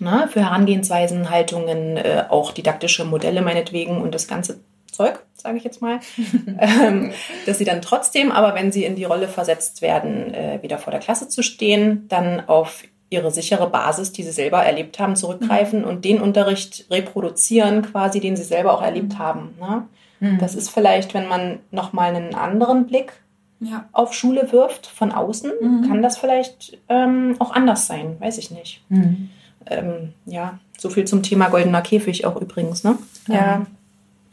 [0.00, 0.28] ne?
[0.32, 4.58] für Herangehensweisen, Haltungen, äh, auch didaktische Modelle meinetwegen und das ganze
[4.90, 6.00] Zeug, sage ich jetzt mal,
[6.58, 7.12] ähm,
[7.46, 10.90] dass sie dann trotzdem, aber wenn sie in die Rolle versetzt werden, äh, wieder vor
[10.90, 15.82] der Klasse zu stehen, dann auf ihre sichere Basis, die sie selber erlebt haben, zurückgreifen
[15.82, 15.86] mhm.
[15.86, 19.18] und den Unterricht reproduzieren, quasi, den sie selber auch erlebt mhm.
[19.18, 19.54] haben.
[19.60, 19.86] Ne?
[20.18, 20.38] Mhm.
[20.38, 23.12] Das ist vielleicht, wenn man nochmal einen anderen Blick
[23.60, 23.88] ja.
[23.92, 25.88] auf Schule wirft von außen, mhm.
[25.88, 28.82] kann das vielleicht ähm, auch anders sein, weiß ich nicht.
[28.88, 29.30] Mhm.
[29.68, 32.82] Ähm, ja, so viel zum Thema goldener Käfig auch übrigens.
[32.82, 32.98] Ne?
[33.28, 33.66] Ja, ähm,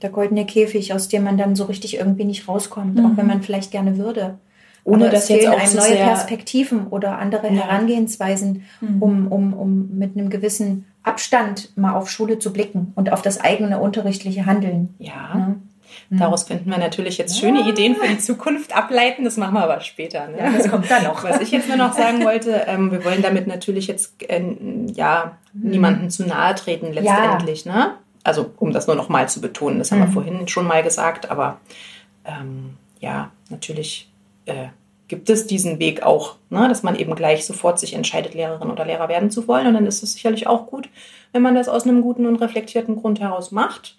[0.03, 3.05] der goldene Käfig, aus dem man dann so richtig irgendwie nicht rauskommt, mhm.
[3.05, 4.37] auch wenn man vielleicht gerne würde.
[4.85, 7.63] Ohne dass jetzt auch einem so neue Perspektiven oder andere ja.
[7.63, 9.01] Herangehensweisen, mhm.
[9.01, 13.39] um, um, um mit einem gewissen Abstand mal auf Schule zu blicken und auf das
[13.39, 14.93] eigene unterrichtliche Handeln.
[14.99, 15.13] Ja.
[15.33, 15.55] ja.
[16.09, 16.17] Mhm.
[16.17, 17.67] Daraus könnten wir natürlich jetzt schöne.
[17.67, 19.23] Ideen für die Zukunft ableiten.
[19.23, 20.27] Das machen wir aber später.
[20.27, 20.37] Ne?
[20.39, 21.23] Ja, das kommt dann noch.
[21.23, 24.41] Was ich jetzt nur noch sagen wollte, ähm, wir wollen damit natürlich jetzt äh,
[24.93, 25.69] ja mhm.
[25.69, 27.65] niemanden zu nahe treten letztendlich.
[27.65, 27.73] Ja.
[27.73, 27.91] Ne?
[28.23, 30.13] Also um das nur noch mal zu betonen, das haben wir mhm.
[30.13, 31.59] vorhin schon mal gesagt, aber
[32.25, 34.09] ähm, ja, natürlich
[34.45, 34.67] äh,
[35.07, 38.85] gibt es diesen Weg auch, ne, dass man eben gleich sofort sich entscheidet, Lehrerin oder
[38.85, 39.67] Lehrer werden zu wollen.
[39.67, 40.89] Und dann ist es sicherlich auch gut,
[41.33, 43.97] wenn man das aus einem guten und reflektierten Grund heraus macht.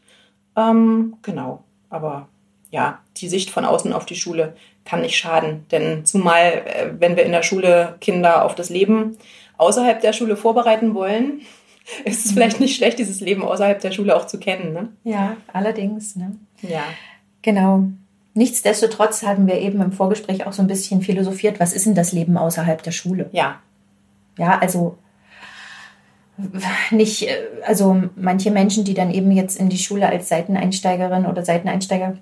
[0.56, 2.28] Ähm, genau, aber
[2.70, 5.66] ja, die Sicht von außen auf die Schule kann nicht schaden.
[5.70, 9.16] Denn zumal, äh, wenn wir in der Schule Kinder auf das Leben
[9.56, 11.42] außerhalb der Schule vorbereiten wollen,
[12.04, 14.72] ist es vielleicht nicht schlecht, dieses Leben außerhalb der Schule auch zu kennen.
[14.72, 14.88] Ne?
[15.04, 16.16] Ja, allerdings.
[16.16, 16.36] Ne?
[16.62, 16.84] Ja.
[17.42, 17.84] Genau.
[18.34, 22.12] Nichtsdestotrotz haben wir eben im Vorgespräch auch so ein bisschen philosophiert, was ist denn das
[22.12, 23.28] Leben außerhalb der Schule?
[23.32, 23.60] Ja.
[24.36, 24.98] Ja, also
[26.90, 27.28] nicht,
[27.64, 32.18] also manche Menschen, die dann eben jetzt in die Schule als Seiteneinsteigerin oder Seiteneinsteiger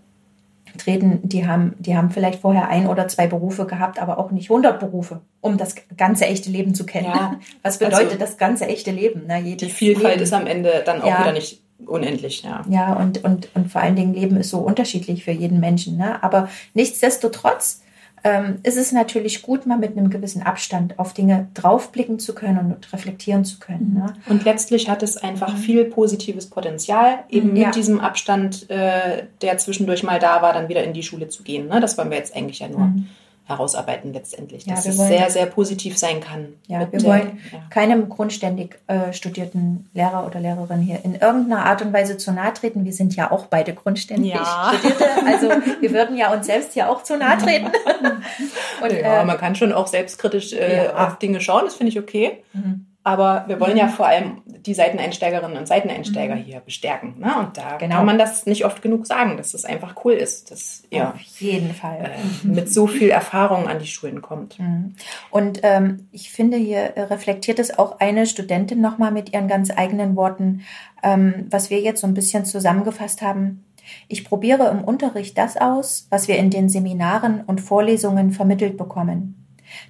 [0.79, 4.51] treten, die haben, die haben vielleicht vorher ein oder zwei Berufe gehabt, aber auch nicht
[4.51, 7.07] 100 Berufe, um das ganze echte Leben zu kennen.
[7.07, 9.27] Ja, Was bedeutet also, das ganze echte Leben?
[9.27, 9.43] Ne?
[9.57, 10.23] die Vielfalt Leben.
[10.23, 11.21] ist am Ende dann auch ja.
[11.21, 12.43] wieder nicht unendlich.
[12.43, 15.97] Ja, ja und, und, und vor allen Dingen Leben ist so unterschiedlich für jeden Menschen.
[15.97, 16.23] Ne?
[16.23, 17.82] Aber nichtsdestotrotz
[18.25, 22.73] ähm, ist es natürlich gut, mal mit einem gewissen Abstand auf Dinge draufblicken zu können
[22.73, 23.95] und reflektieren zu können.
[23.95, 24.15] Ne?
[24.29, 25.59] Und letztlich hat es einfach mhm.
[25.59, 27.67] viel positives Potenzial, eben ja.
[27.67, 31.43] mit diesem Abstand, äh, der zwischendurch mal da war, dann wieder in die Schule zu
[31.43, 31.69] gehen.
[31.69, 31.81] Ne?
[31.81, 32.87] Das wollen wir jetzt eigentlich ja nur.
[32.87, 33.09] Mhm
[33.45, 36.55] herausarbeiten letztendlich, dass ja, es wollen, sehr, sehr positiv sein kann.
[36.69, 37.59] Ja, wir wollen ja.
[37.71, 42.53] keinem grundständig äh, studierten Lehrer oder Lehrerin hier in irgendeiner Art und Weise zu nahe
[42.53, 42.85] treten.
[42.85, 44.73] Wir sind ja auch beide grundständig ja.
[44.75, 45.49] Studierte, also
[45.81, 47.67] wir würden ja uns selbst hier auch zu nahe treten.
[48.83, 51.99] und, ja, äh, man kann schon auch selbstkritisch äh, auf Dinge schauen, das finde ich
[51.99, 52.43] okay.
[52.53, 52.87] Mhm.
[53.05, 53.91] Aber wir wollen ja mhm.
[53.91, 56.43] vor allem die Seiteneinsteigerinnen und Seiteneinsteiger mhm.
[56.43, 57.17] hier bestärken.
[57.19, 57.35] Ne?
[57.37, 57.97] Und da genau.
[57.97, 61.21] kann man das nicht oft genug sagen, dass es einfach cool ist, dass ihr Auf
[61.41, 61.99] jeden Fall.
[62.05, 64.61] Äh, mit so viel Erfahrung an die Schulen kommt.
[64.61, 64.95] Mhm.
[65.31, 70.15] Und ähm, ich finde, hier reflektiert es auch eine Studentin nochmal mit ihren ganz eigenen
[70.15, 70.63] Worten,
[71.03, 73.65] ähm, was wir jetzt so ein bisschen zusammengefasst haben.
[74.07, 79.42] Ich probiere im Unterricht das aus, was wir in den Seminaren und Vorlesungen vermittelt bekommen.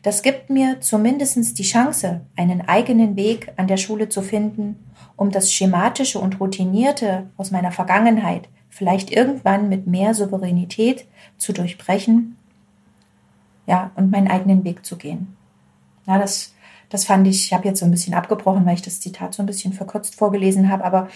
[0.02, 4.76] Das gibt mir zumindest die Chance, einen eigenen Weg an der Schule zu finden,
[5.16, 11.06] um das Schematische und Routinierte aus meiner Vergangenheit vielleicht irgendwann mit mehr Souveränität
[11.36, 12.36] zu durchbrechen,
[13.66, 15.36] ja, und meinen eigenen Weg zu gehen.
[16.06, 16.54] Ja, das,
[16.88, 19.42] das fand ich, ich habe jetzt so ein bisschen abgebrochen, weil ich das Zitat so
[19.42, 21.08] ein bisschen verkürzt vorgelesen habe, aber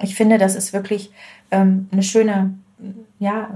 [0.00, 1.12] ich finde, das ist wirklich
[1.50, 2.54] ähm, eine schöne,
[3.18, 3.50] ja,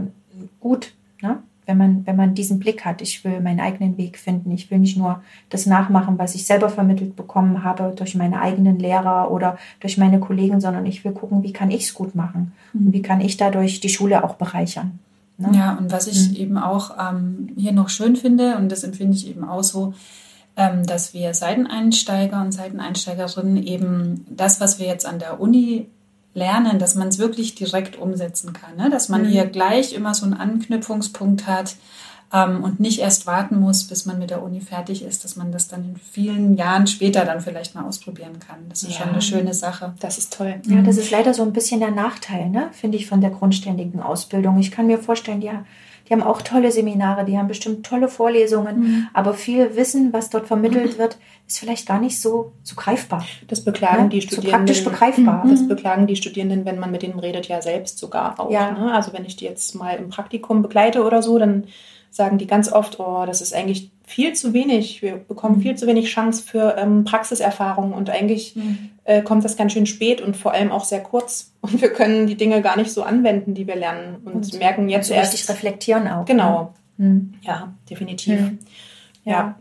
[0.60, 1.42] gut, ne?
[1.66, 4.52] Wenn man, wenn man diesen Blick hat, ich will meinen eigenen Weg finden.
[4.52, 8.78] Ich will nicht nur das nachmachen, was ich selber vermittelt bekommen habe durch meine eigenen
[8.78, 12.52] Lehrer oder durch meine Kollegen, sondern ich will gucken, wie kann ich es gut machen
[12.72, 14.98] und wie kann ich dadurch die Schule auch bereichern.
[15.38, 15.50] Ne?
[15.54, 16.36] Ja, und was ich mhm.
[16.36, 19.92] eben auch ähm, hier noch schön finde, und das empfinde ich eben auch so,
[20.56, 25.88] ähm, dass wir Seiteneinsteiger und Seiteneinsteigerinnen eben das, was wir jetzt an der Uni
[26.36, 28.76] lernen, dass man es wirklich direkt umsetzen kann.
[28.76, 28.90] Ne?
[28.90, 29.28] Dass man mhm.
[29.28, 31.76] hier gleich immer so einen Anknüpfungspunkt hat
[32.32, 35.50] ähm, und nicht erst warten muss, bis man mit der Uni fertig ist, dass man
[35.50, 38.58] das dann in vielen Jahren später dann vielleicht mal ausprobieren kann.
[38.68, 38.98] Das ist ja.
[38.98, 39.94] schon eine schöne Sache.
[39.98, 40.60] Das ist toll.
[40.66, 42.68] Ja, das ist leider so ein bisschen der Nachteil, ne?
[42.72, 44.58] finde ich, von der grundständigen Ausbildung.
[44.58, 45.64] Ich kann mir vorstellen, ja,
[46.08, 49.08] die haben auch tolle Seminare, die haben bestimmt tolle Vorlesungen, mhm.
[49.12, 50.98] aber viel Wissen, was dort vermittelt mhm.
[50.98, 53.24] wird, ist vielleicht gar nicht so, so greifbar.
[53.48, 54.08] Das beklagen ja?
[54.08, 54.52] die Studierenden.
[54.74, 55.44] So praktisch begreifbar.
[55.48, 55.68] Das mhm.
[55.68, 58.50] beklagen die Studierenden, wenn man mit denen redet, ja selbst sogar auch.
[58.50, 58.72] Ja.
[58.72, 58.92] Ne?
[58.92, 61.64] Also wenn ich die jetzt mal im Praktikum begleite oder so, dann
[62.10, 65.02] sagen die ganz oft, oh, das ist eigentlich viel zu wenig.
[65.02, 65.62] Wir bekommen mhm.
[65.62, 68.90] viel zu wenig Chance für ähm, Praxiserfahrung und eigentlich mhm.
[69.04, 71.52] äh, kommt das ganz schön spät und vor allem auch sehr kurz.
[71.66, 74.88] Und wir können die Dinge gar nicht so anwenden, die wir lernen und, und merken
[74.88, 75.32] jetzt und so erst.
[75.32, 76.24] Richtig reflektieren auch.
[76.24, 76.72] Genau.
[76.96, 77.08] Ne?
[77.08, 77.34] Mhm.
[77.42, 78.40] Ja, definitiv.
[78.40, 78.58] Mhm.
[79.24, 79.32] Ja.
[79.32, 79.54] ja.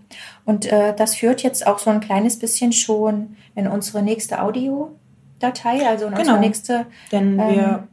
[0.45, 5.87] Und äh, das führt jetzt auch so ein kleines bisschen schon in unsere nächste Audiodatei,
[5.87, 6.19] also in genau.
[6.19, 6.85] unsere nächste.
[7.11, 7.87] Denn wir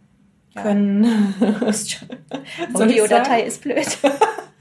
[0.57, 1.35] ähm, können.
[2.73, 2.81] Ja.
[2.81, 3.87] Audiodatei ist blöd.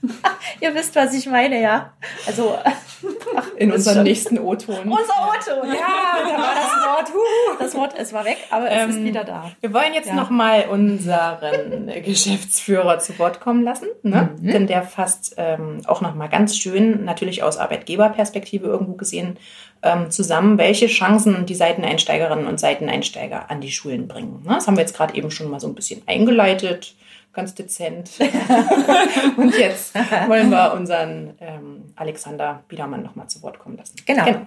[0.59, 1.93] Ihr wisst, was ich meine, ja.
[2.25, 2.57] Also
[3.57, 4.79] in unserem nächsten O-Ton.
[4.79, 5.69] Unser O-Ton.
[5.69, 7.11] Ja, da war das Wort.
[7.59, 9.51] Das Wort, es war weg, aber es ähm, ist wieder da.
[9.59, 10.15] Wir wollen jetzt ja.
[10.15, 14.29] noch mal unseren Geschäftsführer zu Wort kommen lassen, ne?
[14.39, 14.51] Mhm.
[14.51, 19.37] denn der fasst ähm, auch noch mal ganz schön, natürlich aus Arbeitgeberperspektive irgendwo gesehen,
[19.83, 24.43] ähm, zusammen, welche Chancen die Seiteneinsteigerinnen und Seiteneinsteiger an die Schulen bringen.
[24.45, 24.55] Ne?
[24.55, 26.95] Das haben wir jetzt gerade eben schon mal so ein bisschen eingeleitet
[27.33, 28.11] ganz dezent.
[29.37, 33.95] und jetzt wollen wir unseren ähm, Alexander Biedermann nochmal zu Wort kommen lassen.
[34.05, 34.25] Genau.
[34.25, 34.45] genau.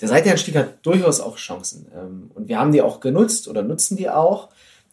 [0.00, 1.86] Der Seiteneinstieg hat durchaus auch Chancen.
[1.94, 4.48] Ähm, und wir haben die auch genutzt oder nutzen die auch.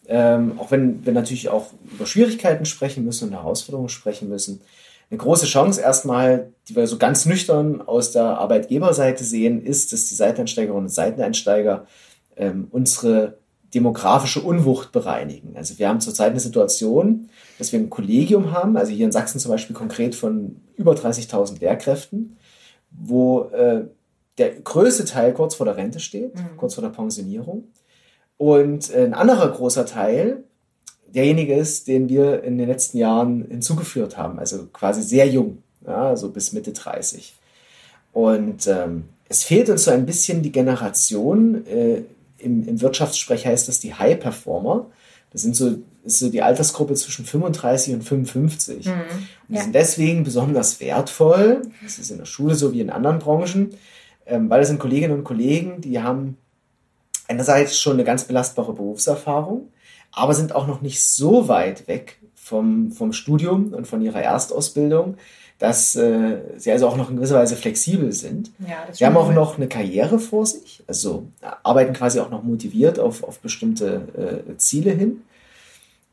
[0.06, 4.60] Ähm, auch wenn wir natürlich auch über Schwierigkeiten sprechen müssen und Herausforderungen sprechen müssen.
[5.14, 10.06] Eine große Chance erstmal, die wir so ganz nüchtern aus der Arbeitgeberseite sehen, ist, dass
[10.06, 11.86] die Seiteneinsteigerinnen und Seiteneinsteiger
[12.36, 13.38] ähm, unsere
[13.72, 15.56] demografische Unwucht bereinigen.
[15.56, 19.38] Also wir haben zurzeit eine Situation, dass wir ein Kollegium haben, also hier in Sachsen
[19.38, 22.36] zum Beispiel konkret von über 30.000 Lehrkräften,
[22.90, 23.84] wo äh,
[24.38, 26.56] der größte Teil kurz vor der Rente steht, mhm.
[26.56, 27.68] kurz vor der Pensionierung.
[28.36, 30.42] Und ein anderer großer Teil
[31.14, 36.16] derjenige ist, den wir in den letzten Jahren hinzugeführt haben, also quasi sehr jung, ja,
[36.16, 37.34] so bis Mitte 30.
[38.12, 42.02] Und ähm, es fehlt uns so ein bisschen die Generation, äh,
[42.38, 44.86] im, im Wirtschaftssprech heißt das die High Performer.
[45.32, 48.86] Das sind so, ist so die Altersgruppe zwischen 35 und 55.
[48.86, 48.92] Mhm.
[48.92, 48.98] Und
[49.48, 49.62] die ja.
[49.62, 51.62] sind deswegen besonders wertvoll.
[51.82, 53.70] Das ist in der Schule so wie in anderen Branchen,
[54.26, 56.36] ähm, weil es sind Kolleginnen und Kollegen, die haben
[57.26, 59.68] einerseits schon eine ganz belastbare Berufserfahrung,
[60.14, 65.16] aber sind auch noch nicht so weit weg vom, vom Studium und von ihrer Erstausbildung,
[65.58, 68.50] dass äh, sie also auch noch in gewisser Weise flexibel sind.
[68.58, 71.28] Ja, sie haben auch noch eine Karriere vor sich, also
[71.62, 75.22] arbeiten quasi auch noch motiviert auf, auf bestimmte äh, Ziele hin.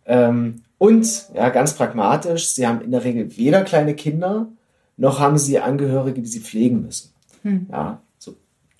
[0.05, 4.47] Ähm, und ja, ganz pragmatisch, sie haben in der Regel weder kleine Kinder,
[4.97, 7.11] noch haben sie Angehörige, die sie pflegen müssen.
[7.43, 7.67] Hm.
[7.71, 8.01] Ja,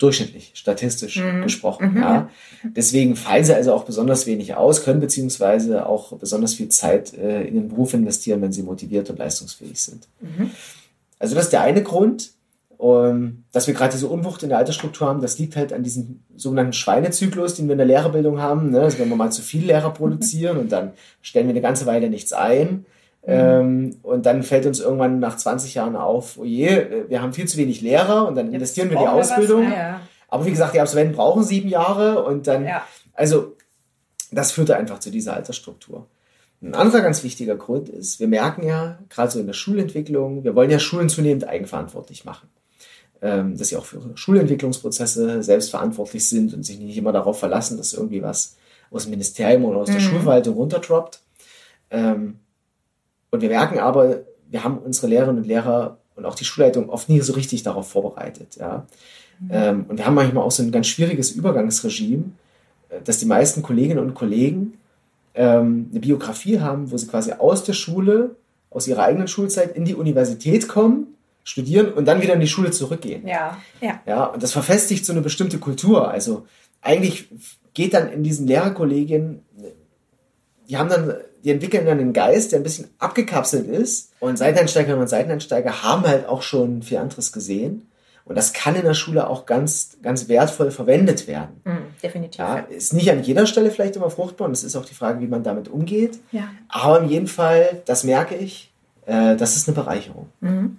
[0.02, 1.42] durchschnittlich, statistisch mhm.
[1.42, 1.92] gesprochen.
[1.92, 2.00] Mhm.
[2.00, 2.30] Ja.
[2.64, 7.42] Deswegen fallen sie also auch besonders wenig aus, können beziehungsweise auch besonders viel Zeit äh,
[7.44, 10.08] in den Beruf investieren, wenn sie motiviert und leistungsfähig sind.
[10.20, 10.50] Mhm.
[11.18, 12.32] Also das ist der eine Grund.
[12.78, 15.84] Um, ähm, dass wir gerade diese Unwucht in der Altersstruktur haben, das liegt halt an
[15.84, 18.70] diesem sogenannten Schweinezyklus, den wir in der Lehrerbildung haben.
[18.70, 18.80] Ne?
[18.80, 20.90] Also wenn wir mal zu viel Lehrer produzieren und dann
[21.20, 22.84] stellen wir eine ganze Weile nichts ein.
[23.24, 27.46] Ähm, und dann fällt uns irgendwann nach 20 Jahren auf, oh je, wir haben viel
[27.46, 29.66] zu wenig Lehrer und dann Jetzt investieren wir in die Ausbildung.
[29.66, 30.00] Was, ja.
[30.28, 32.82] Aber wie gesagt, die Absolventen brauchen sieben Jahre und dann, ja.
[33.12, 33.56] also
[34.32, 36.06] das führte einfach zu dieser Altersstruktur.
[36.62, 40.54] Ein anderer ganz wichtiger Grund ist, wir merken ja, gerade so in der Schulentwicklung, wir
[40.54, 42.48] wollen ja Schulen zunehmend eigenverantwortlich machen.
[43.20, 47.92] Ähm, dass sie auch für Schulentwicklungsprozesse selbstverantwortlich sind und sich nicht immer darauf verlassen, dass
[47.92, 48.56] irgendwie was
[48.90, 50.00] aus dem Ministerium oder aus der mhm.
[50.00, 51.20] Schulverwaltung runterdroppt.
[51.90, 52.40] Ähm,
[53.32, 57.08] und wir merken aber, wir haben unsere Lehrerinnen und Lehrer und auch die Schulleitung oft
[57.08, 58.56] nie so richtig darauf vorbereitet.
[58.60, 58.86] Ja.
[59.40, 59.48] Mhm.
[59.50, 62.24] Ähm, und wir haben manchmal auch so ein ganz schwieriges Übergangsregime,
[62.90, 64.74] äh, dass die meisten Kolleginnen und Kollegen
[65.34, 68.36] ähm, eine Biografie haben, wo sie quasi aus der Schule,
[68.68, 72.70] aus ihrer eigenen Schulzeit in die Universität kommen, studieren und dann wieder in die Schule
[72.70, 73.26] zurückgehen.
[73.26, 74.00] Ja, ja.
[74.06, 76.10] Ja, und das verfestigt so eine bestimmte Kultur.
[76.10, 76.46] Also
[76.82, 77.28] eigentlich
[77.72, 79.40] geht dann in diesen Lehrerkollegien,
[80.68, 81.14] die haben dann,
[81.44, 84.12] die entwickeln dann einen Geist, der ein bisschen abgekapselt ist.
[84.20, 87.88] Und Seiteneinsteigerinnen und Seiteneinsteiger haben halt auch schon viel anderes gesehen.
[88.24, 91.60] Und das kann in der Schule auch ganz, ganz wertvoll verwendet werden.
[91.64, 92.38] Mhm, definitiv.
[92.38, 95.20] Ja, ist nicht an jeder Stelle vielleicht immer fruchtbar und es ist auch die Frage,
[95.20, 96.18] wie man damit umgeht.
[96.30, 96.48] Ja.
[96.68, 98.72] Aber in jedem Fall, das merke ich,
[99.06, 100.28] äh, das ist eine Bereicherung.
[100.40, 100.78] Mhm.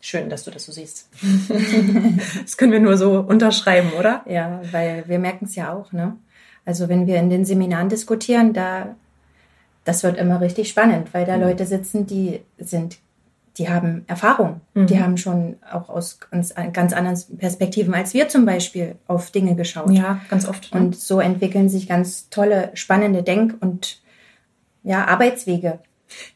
[0.00, 1.08] Schön, dass du das so siehst.
[2.42, 4.22] das können wir nur so unterschreiben, oder?
[4.28, 6.16] Ja, weil wir merken es ja auch, ne?
[6.64, 8.94] Also wenn wir in den Seminaren diskutieren, da
[9.88, 11.42] das wird immer richtig spannend, weil da Mhm.
[11.44, 12.98] Leute sitzen, die sind,
[13.56, 14.86] die haben Erfahrung, Mhm.
[14.86, 19.56] die haben schon auch aus ganz, ganz anderen Perspektiven als wir zum Beispiel auf Dinge
[19.56, 19.90] geschaut.
[19.90, 20.74] Ja, ganz oft.
[20.74, 20.80] ne?
[20.80, 24.00] Und so entwickeln sich ganz tolle, spannende Denk- und
[24.84, 25.78] ja, Arbeitswege.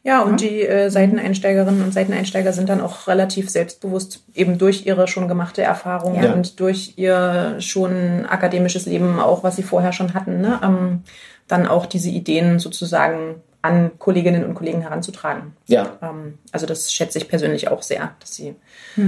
[0.03, 5.07] Ja, und die äh, Seiteneinsteigerinnen und Seiteneinsteiger sind dann auch relativ selbstbewusst, eben durch ihre
[5.07, 6.33] schon gemachte Erfahrung Ja.
[6.33, 10.59] und durch ihr schon akademisches Leben, auch was sie vorher schon hatten, ne?
[10.63, 11.03] ähm,
[11.47, 15.55] dann auch diese Ideen sozusagen an Kolleginnen und Kollegen heranzutragen.
[15.67, 18.55] Ja, Ähm, also das schätze ich persönlich auch sehr, dass sie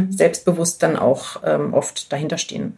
[0.10, 2.78] selbstbewusst dann auch ähm, oft dahinter stehen.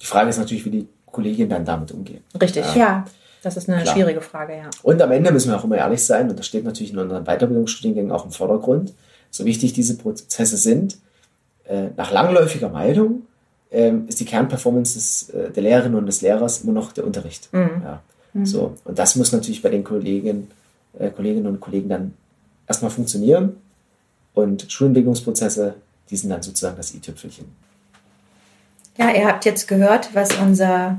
[0.00, 2.22] die Frage ist natürlich, wie die Kolleginnen dann damit umgehen.
[2.40, 2.64] Richtig.
[2.74, 3.04] Ja,
[3.42, 3.94] Das ist eine Klar.
[3.94, 4.70] schwierige Frage, ja.
[4.82, 7.24] Und am Ende müssen wir auch immer ehrlich sein, und das steht natürlich in unseren
[7.24, 8.94] Weiterbildungsstudiengängen auch im Vordergrund,
[9.30, 10.98] so wichtig diese Prozesse sind,
[11.64, 13.22] äh, nach langläufiger Meinung
[13.70, 17.48] ähm, ist die Kernperformance des, äh, der Lehrerin und des Lehrers immer noch der Unterricht.
[17.52, 18.02] Ja.
[18.44, 18.74] So.
[18.84, 20.50] Und das muss natürlich bei den Kollegen,
[20.98, 22.14] äh, Kolleginnen und Kollegen dann
[22.66, 23.56] erstmal funktionieren.
[24.34, 25.74] Und Schulentwicklungsprozesse,
[26.08, 27.44] die sind dann sozusagen das i-Tüpfelchen.
[28.96, 30.98] Ja, ihr habt jetzt gehört, was unser,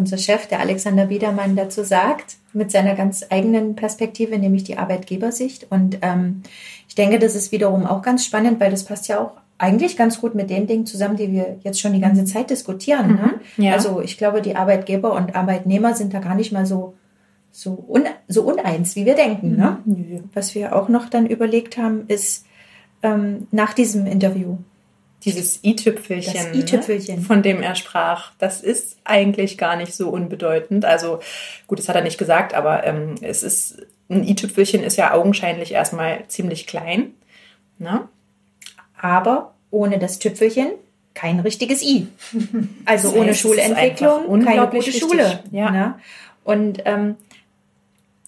[0.00, 5.66] unser Chef, der Alexander Biedermann, dazu sagt, mit seiner ganz eigenen Perspektive, nämlich die Arbeitgebersicht.
[5.70, 6.42] Und ähm,
[6.88, 10.20] ich denke, das ist wiederum auch ganz spannend, weil das passt ja auch eigentlich ganz
[10.20, 13.14] gut mit den Dingen zusammen, die wir jetzt schon die ganze Zeit diskutieren.
[13.16, 13.40] Ne?
[13.58, 13.74] ja.
[13.74, 16.94] Also ich glaube, die Arbeitgeber und Arbeitnehmer sind da gar nicht mal so,
[17.52, 19.56] so, un, so uneins, wie wir denken.
[19.56, 19.76] Ne?
[20.32, 22.46] Was wir auch noch dann überlegt haben, ist
[23.02, 24.56] ähm, nach diesem Interview,
[25.24, 27.16] Dieses i-Tüpfelchen, Das i-Tüpfelchen.
[27.16, 30.84] ne, von dem er sprach, das ist eigentlich gar nicht so unbedeutend.
[30.84, 31.20] Also
[31.66, 35.72] gut, das hat er nicht gesagt, aber ähm, es ist ein i-Tüpfelchen ist ja augenscheinlich
[35.72, 37.12] erstmal ziemlich klein.
[37.78, 38.08] Ne?
[39.00, 40.72] aber ohne das Tüpfelchen
[41.14, 42.06] kein richtiges I.
[42.84, 44.92] Also ohne Schulentwicklung keine gute.
[44.92, 45.40] Schule.
[45.50, 45.70] Ja.
[45.70, 45.94] Ne?
[46.44, 47.16] Und ähm,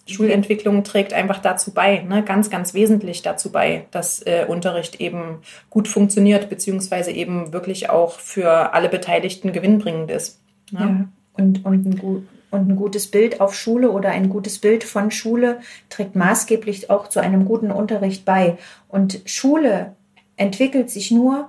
[0.06, 2.22] Schulentwicklung trägt einfach dazu bei, ne?
[2.24, 5.38] ganz, ganz wesentlich dazu bei, dass äh, Unterricht eben
[5.70, 10.40] gut funktioniert, beziehungsweise eben wirklich auch für alle Beteiligten gewinnbringend ist.
[10.70, 10.80] Ne?
[10.80, 11.08] ja.
[11.34, 15.60] und, und, ein und ein gutes Bild auf Schule oder ein gutes Bild von Schule
[15.88, 18.58] trägt maßgeblich auch zu einem guten Unterricht bei.
[18.88, 19.96] Und Schule
[20.36, 21.48] entwickelt sich nur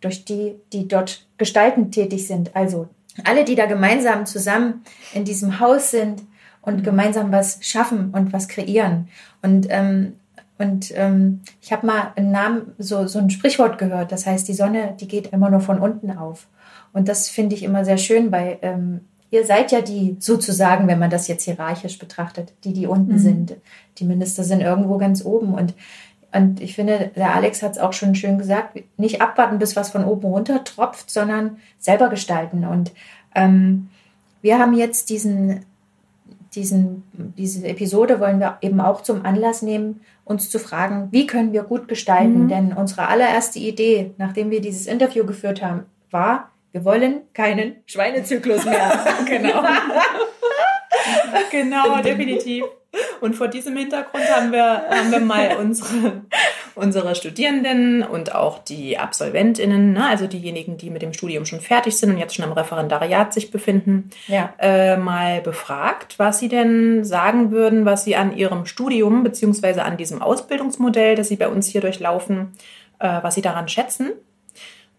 [0.00, 2.56] durch die, die dort gestaltend tätig sind.
[2.56, 2.88] Also
[3.24, 6.22] alle, die da gemeinsam zusammen in diesem Haus sind
[6.62, 9.08] und gemeinsam was schaffen und was kreieren.
[9.42, 10.14] Und, ähm,
[10.58, 14.54] und ähm, ich habe mal einen Namen, so, so ein Sprichwort gehört, das heißt, die
[14.54, 16.48] Sonne, die geht immer nur von unten auf.
[16.92, 19.00] Und das finde ich immer sehr schön, weil ähm,
[19.30, 23.56] ihr seid ja die sozusagen, wenn man das jetzt hierarchisch betrachtet, die, die unten sind.
[23.98, 25.54] Die Minister sind irgendwo ganz oben.
[25.54, 25.74] Und,
[26.32, 29.90] und ich finde, der Alex hat es auch schon schön gesagt, nicht abwarten, bis was
[29.90, 32.64] von oben runter tropft, sondern selber gestalten.
[32.64, 32.92] Und
[33.34, 33.88] ähm,
[34.40, 35.64] wir haben jetzt diesen,
[36.54, 37.02] diesen,
[37.36, 41.62] diese Episode wollen wir eben auch zum Anlass nehmen, uns zu fragen, wie können wir
[41.62, 42.48] gut gestalten?
[42.48, 48.64] Denn unsere allererste Idee, nachdem wir dieses Interview geführt haben, war, wir wollen keinen Schweinezyklus
[48.64, 49.04] mehr.
[49.26, 49.62] Genau.
[51.50, 52.64] genau, definitiv.
[53.20, 56.22] Und vor diesem Hintergrund haben wir, haben wir mal unsere,
[56.78, 61.96] unsere Studierenden und auch die AbsolventInnen, ne, also diejenigen, die mit dem Studium schon fertig
[61.96, 64.54] sind und jetzt schon am Referendariat sich befinden, Ja.
[64.58, 69.96] äh, mal befragt, was sie denn sagen würden, was sie an ihrem Studium beziehungsweise an
[69.96, 72.52] diesem Ausbildungsmodell, das sie bei uns hier durchlaufen,
[72.98, 74.12] äh, was sie daran schätzen,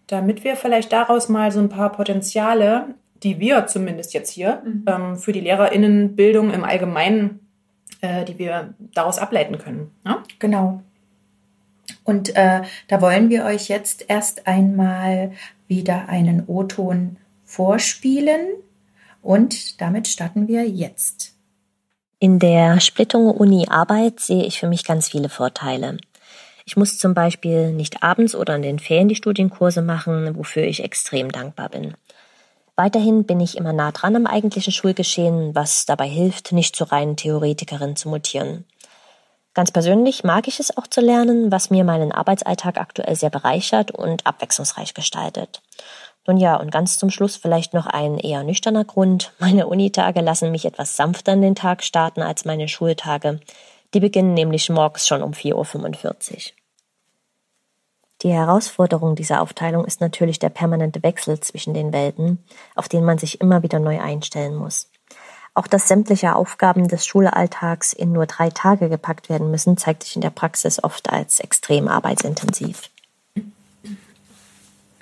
[0.06, 2.86] damit wir vielleicht daraus mal so ein paar Potenziale,
[3.22, 7.40] die wir zumindest jetzt hier ähm, für die LehrerInnenbildung im Allgemeinen,
[8.00, 9.90] äh, die wir daraus ableiten können.
[10.04, 10.16] Ne?
[10.38, 10.82] Genau.
[12.04, 15.32] Und äh, da wollen wir euch jetzt erst einmal
[15.68, 18.40] wieder einen O-Ton vorspielen
[19.22, 21.34] und damit starten wir jetzt.
[22.18, 25.96] In der Splittung Uni-Arbeit sehe ich für mich ganz viele Vorteile.
[26.66, 30.84] Ich muss zum Beispiel nicht abends oder in den Ferien die Studienkurse machen, wofür ich
[30.84, 31.94] extrem dankbar bin.
[32.76, 37.16] Weiterhin bin ich immer nah dran am eigentlichen Schulgeschehen, was dabei hilft, nicht zur reinen
[37.16, 38.64] Theoretikerin zu mutieren.
[39.60, 43.90] Ganz persönlich mag ich es auch zu lernen, was mir meinen Arbeitsalltag aktuell sehr bereichert
[43.90, 45.60] und abwechslungsreich gestaltet.
[46.26, 49.34] Nun ja, und ganz zum Schluss vielleicht noch ein eher nüchterner Grund.
[49.38, 53.38] Meine Unitage lassen mich etwas sanfter in den Tag starten als meine Schultage.
[53.92, 56.42] Die beginnen nämlich morgens schon um 4.45 Uhr.
[58.22, 62.42] Die Herausforderung dieser Aufteilung ist natürlich der permanente Wechsel zwischen den Welten,
[62.76, 64.90] auf den man sich immer wieder neu einstellen muss.
[65.54, 70.14] Auch dass sämtliche Aufgaben des Schulalltags in nur drei Tage gepackt werden müssen, zeigt sich
[70.14, 72.90] in der Praxis oft als extrem arbeitsintensiv.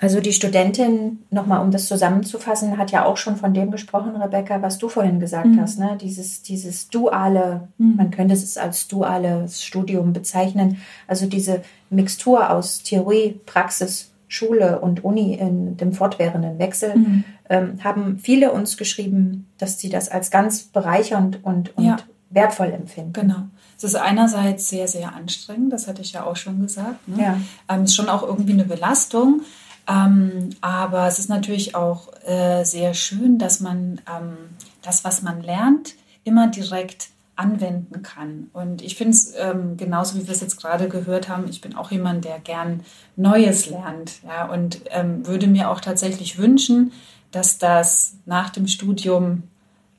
[0.01, 4.61] Also die Studentin, nochmal um das zusammenzufassen, hat ja auch schon von dem gesprochen, Rebecca,
[4.61, 5.61] was du vorhin gesagt mhm.
[5.61, 5.97] hast, ne?
[5.99, 7.97] dieses, dieses duale, mhm.
[7.97, 15.03] man könnte es als duales Studium bezeichnen, also diese Mixtur aus Theorie, Praxis, Schule und
[15.03, 17.23] Uni in dem fortwährenden Wechsel, mhm.
[17.49, 21.97] ähm, haben viele uns geschrieben, dass sie das als ganz bereichernd und, und ja.
[22.29, 23.13] wertvoll empfinden.
[23.13, 23.43] Genau.
[23.75, 27.07] Es ist einerseits sehr, sehr anstrengend, das hatte ich ja auch schon gesagt.
[27.07, 27.21] Ne?
[27.21, 27.41] Ja.
[27.67, 29.41] Ähm, ist schon auch irgendwie eine Belastung.
[29.87, 34.37] Ähm, aber es ist natürlich auch äh, sehr schön, dass man ähm,
[34.83, 37.09] das, was man lernt, immer direkt
[37.39, 38.49] anwenden kann.
[38.53, 41.75] Und ich finde es ähm, genauso, wie wir es jetzt gerade gehört haben, ich bin
[41.75, 42.81] auch jemand, der gern
[43.15, 44.21] Neues lernt.
[44.27, 46.91] Ja, und ähm, würde mir auch tatsächlich wünschen,
[47.31, 49.43] dass das nach dem Studium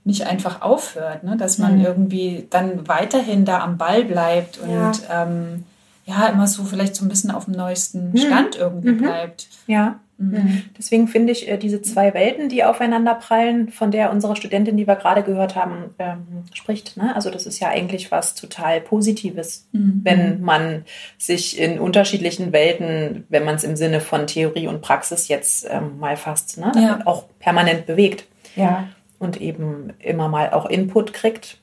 [0.04, 1.36] nicht einfach aufhört, ne?
[1.36, 1.84] dass man mhm.
[1.84, 4.92] irgendwie dann weiterhin da am Ball bleibt und ja.
[5.10, 5.64] ähm,
[6.04, 8.16] ja, immer so vielleicht so ein bisschen auf dem neuesten mhm.
[8.16, 8.60] Stand mhm.
[8.60, 9.48] irgendwie bleibt.
[9.66, 10.00] Ja.
[10.20, 10.62] Mhm.
[10.76, 14.86] Deswegen finde ich äh, diese zwei Welten, die aufeinander prallen, von der unsere Studentin, die
[14.86, 16.96] wir gerade gehört haben, ähm, spricht.
[16.98, 17.14] Ne?
[17.16, 20.00] Also das ist ja eigentlich was total Positives, mhm.
[20.04, 20.84] wenn man
[21.16, 25.98] sich in unterschiedlichen Welten, wenn man es im Sinne von Theorie und Praxis jetzt ähm,
[25.98, 26.70] mal fasst, ne?
[26.76, 27.00] ja.
[27.06, 28.26] auch permanent bewegt.
[28.56, 28.88] Ja.
[29.18, 31.58] Und eben immer mal auch Input kriegt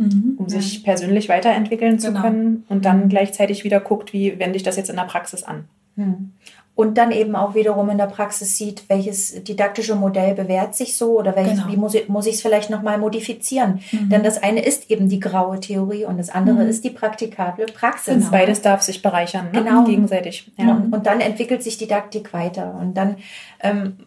[0.00, 0.34] mhm.
[0.38, 2.22] um sich persönlich weiterentwickeln zu genau.
[2.22, 5.64] können und dann gleichzeitig wieder guckt, wie wende ich das jetzt in der Praxis an.
[5.96, 6.32] Mhm.
[6.80, 11.18] Und dann eben auch wiederum in der Praxis sieht, welches didaktische Modell bewährt sich so
[11.18, 11.68] oder welches, genau.
[11.68, 13.80] wie muss ich, muss ich es vielleicht nochmal modifizieren.
[13.92, 14.08] Mhm.
[14.08, 16.70] Denn das eine ist eben die graue Theorie und das andere mhm.
[16.70, 18.14] ist die praktikable Praxis.
[18.14, 18.30] Genau.
[18.30, 19.62] Beides darf sich bereichern, ne?
[19.62, 19.84] genau.
[19.84, 20.50] gegenseitig.
[20.56, 20.70] Ja.
[20.70, 22.74] Und, und, dann entwickelt sich Didaktik weiter.
[22.80, 23.16] Und dann,
[23.60, 23.98] ähm,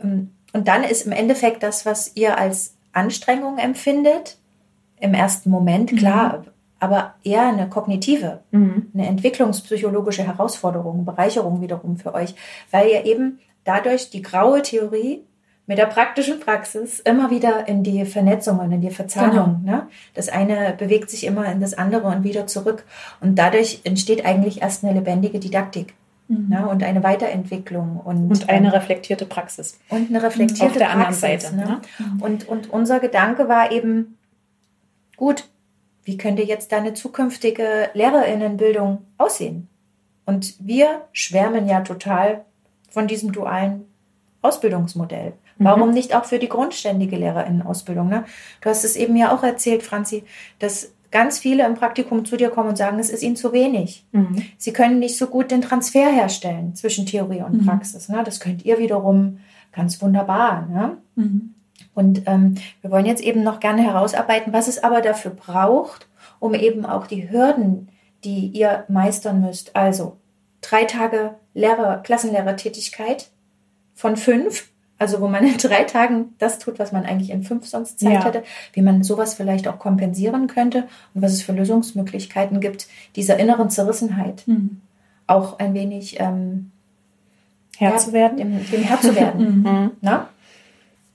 [0.00, 4.36] ähm, und dann ist im Endeffekt das, was ihr als Anstrengung empfindet,
[5.00, 6.44] im ersten Moment, klar, mhm.
[6.80, 8.90] Aber eher eine kognitive, mhm.
[8.94, 12.34] eine entwicklungspsychologische Herausforderung, Bereicherung wiederum für euch,
[12.70, 15.22] weil ihr eben dadurch die graue Theorie
[15.66, 19.60] mit der praktischen Praxis immer wieder in die Vernetzung und in die Verzahnung.
[19.62, 19.76] Genau.
[19.76, 19.86] Ne?
[20.14, 22.84] Das eine bewegt sich immer in das andere und wieder zurück.
[23.20, 25.94] Und dadurch entsteht eigentlich erst eine lebendige Didaktik.
[26.26, 26.48] Mhm.
[26.48, 26.66] Ne?
[26.66, 28.00] Und eine Weiterentwicklung.
[28.04, 29.78] Und, und eine reflektierte Praxis.
[29.90, 31.54] Und eine reflektierte Auf der Praxis, anderen Seite.
[31.54, 31.80] Ne?
[31.98, 32.18] Ne?
[32.18, 34.18] Und, und unser Gedanke war eben,
[35.16, 35.44] gut,
[36.10, 39.68] wie könnte jetzt deine zukünftige Lehrerinnenbildung aussehen?
[40.26, 42.44] Und wir schwärmen ja total
[42.88, 43.84] von diesem dualen
[44.42, 45.34] Ausbildungsmodell.
[45.58, 45.64] Mhm.
[45.64, 48.08] Warum nicht auch für die grundständige Lehrerinnenausbildung?
[48.08, 48.24] Ne?
[48.60, 50.24] Du hast es eben ja auch erzählt, Franzi,
[50.58, 54.04] dass ganz viele im Praktikum zu dir kommen und sagen, es ist ihnen zu wenig.
[54.10, 54.42] Mhm.
[54.58, 57.66] Sie können nicht so gut den Transfer herstellen zwischen Theorie und mhm.
[57.66, 58.08] Praxis.
[58.08, 58.22] Ne?
[58.24, 59.38] Das könnt ihr wiederum
[59.70, 60.66] ganz wunderbar.
[60.66, 60.96] Ne?
[61.14, 61.54] Mhm.
[61.94, 66.06] Und ähm, wir wollen jetzt eben noch gerne herausarbeiten, was es aber dafür braucht,
[66.38, 67.88] um eben auch die Hürden,
[68.24, 70.16] die ihr meistern müsst, also
[70.60, 73.28] drei Tage Lehrer, Klassenlehrertätigkeit
[73.94, 74.68] von fünf,
[74.98, 78.12] also wo man in drei Tagen das tut, was man eigentlich in fünf sonst Zeit
[78.12, 78.24] ja.
[78.24, 80.84] hätte, wie man sowas vielleicht auch kompensieren könnte
[81.14, 82.86] und was es für Lösungsmöglichkeiten gibt,
[83.16, 84.80] dieser inneren Zerrissenheit mhm.
[85.26, 86.70] auch ein wenig ähm,
[87.78, 88.36] Herr ja, zu werden.
[88.36, 89.62] Dem, dem Herr zu werden.
[89.62, 89.90] mhm.
[90.02, 90.28] Na?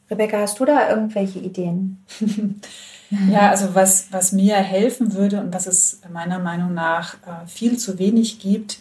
[0.10, 2.06] Rebecca, hast du da irgendwelche Ideen?
[3.32, 7.78] ja, also was, was mir helfen würde und was es meiner Meinung nach äh, viel
[7.78, 8.80] zu wenig gibt,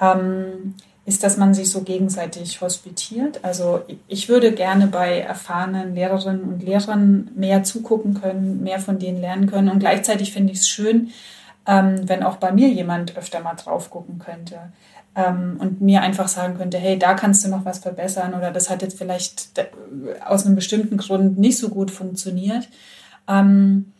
[0.00, 0.74] ähm,
[1.06, 3.44] ist, dass man sich so gegenseitig hospitiert.
[3.44, 9.20] Also ich würde gerne bei erfahrenen Lehrerinnen und Lehrern mehr zugucken können, mehr von denen
[9.20, 9.70] lernen können.
[9.70, 11.10] Und gleichzeitig finde ich es schön,
[11.66, 14.58] ähm, wenn auch bei mir jemand öfter mal drauf gucken könnte
[15.16, 18.68] ähm, und mir einfach sagen könnte, hey, da kannst du noch was verbessern oder das
[18.68, 19.50] hat jetzt vielleicht
[20.24, 22.68] aus einem bestimmten Grund nicht so gut funktioniert.
[23.26, 23.92] Ähm,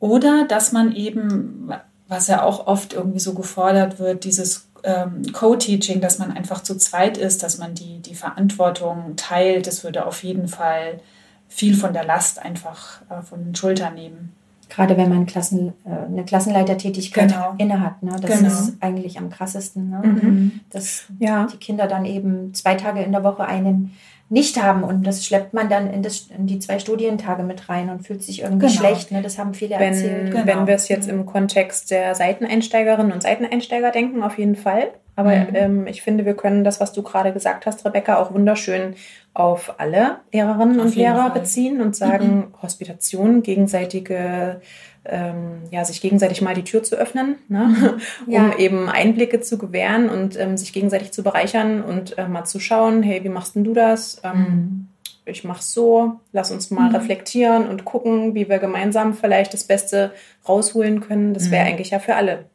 [0.00, 1.70] oder dass man eben,
[2.08, 6.76] was ja auch oft irgendwie so gefordert wird, dieses ähm, Co-Teaching, dass man einfach zu
[6.76, 11.00] zweit ist, dass man die, die Verantwortung teilt, das würde auf jeden Fall
[11.48, 14.32] viel von der Last einfach äh, von den Schultern nehmen.
[14.68, 17.54] Gerade wenn man Klassen, äh, eine Klassenleitertätigkeit Genau.
[17.58, 18.02] innehat.
[18.02, 18.16] Ne?
[18.20, 18.48] Das Genau.
[18.48, 19.90] ist eigentlich am krassesten.
[19.90, 20.00] Ne?
[20.04, 20.60] Mhm.
[20.70, 21.46] Dass Ja.
[21.52, 23.92] die Kinder dann eben zwei Tage in der Woche einen
[24.30, 27.88] nicht haben und das schleppt man dann in, das, in die zwei Studientage mit rein
[27.88, 28.78] und fühlt sich irgendwie Genau.
[28.78, 29.10] schlecht.
[29.10, 29.22] Ne?
[29.22, 30.34] Das haben viele erzählt.
[30.34, 34.88] Wenn, wenn wir es jetzt im Kontext der Seiteneinsteigerinnen und Seiteneinsteiger denken, auf jeden Fall.
[35.16, 35.46] Aber Mhm.
[35.54, 38.94] ähm, ich finde, wir können das, was du gerade gesagt hast, Rebecca, auch wunderschön
[39.34, 41.28] auf alle Lehrerinnen Auf und Lehrer Fall.
[41.30, 41.34] Mhm.
[41.34, 44.60] beziehen und sagen, Hospitation, gegenseitige,
[45.04, 47.98] ähm, ja, sich gegenseitig mal die Tür zu öffnen, ne?
[48.26, 48.56] um Ja.
[48.58, 53.02] eben Einblicke zu gewähren und ähm, sich gegenseitig zu bereichern und äh, mal zu schauen,
[53.02, 54.20] hey, wie machst denn du das?
[54.24, 54.88] Ähm, Mhm.
[55.24, 60.12] ich mach's so, lass uns mal reflektieren und gucken, wie wir gemeinsam vielleicht das Beste
[60.48, 61.32] rausholen können.
[61.34, 62.46] Das wäre eigentlich ja für alle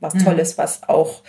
[0.00, 1.22] was Tolles, was auch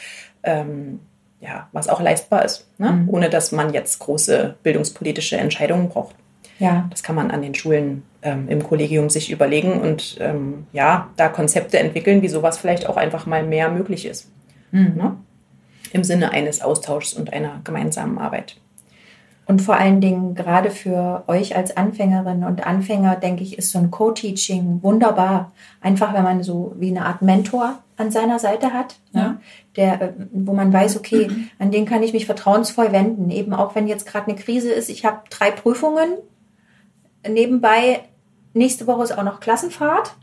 [0.43, 0.99] ähm,
[1.39, 3.05] ja, was auch leistbar ist, ne?
[3.07, 6.15] ohne dass man jetzt große bildungspolitische Entscheidungen braucht.
[6.59, 11.09] Ja, Das kann man an den Schulen ähm, im Kollegium sich überlegen und ähm, ja,
[11.15, 14.31] da Konzepte entwickeln, wie sowas vielleicht auch einfach mal mehr möglich ist.
[14.95, 15.15] Ne?
[15.93, 18.57] Im Sinne eines Austauschs und einer gemeinsamen Arbeit.
[19.45, 23.79] Und vor allen Dingen gerade für euch als Anfängerinnen und Anfänger, denke ich, ist so
[23.79, 25.53] ein Co-Teaching wunderbar.
[25.79, 29.39] Einfach, wenn man so wie eine Art Mentor an seiner Seite hat, ne?
[29.75, 31.29] der, äh, wo man weiß, okay,
[31.59, 33.29] an den kann ich mich vertrauensvoll wenden.
[33.31, 36.13] Eben auch wenn jetzt gerade eine Krise ist, ich habe drei Prüfungen.
[37.27, 38.03] Nebenbei,
[38.53, 40.15] nächste Woche ist auch noch Klassenfahrt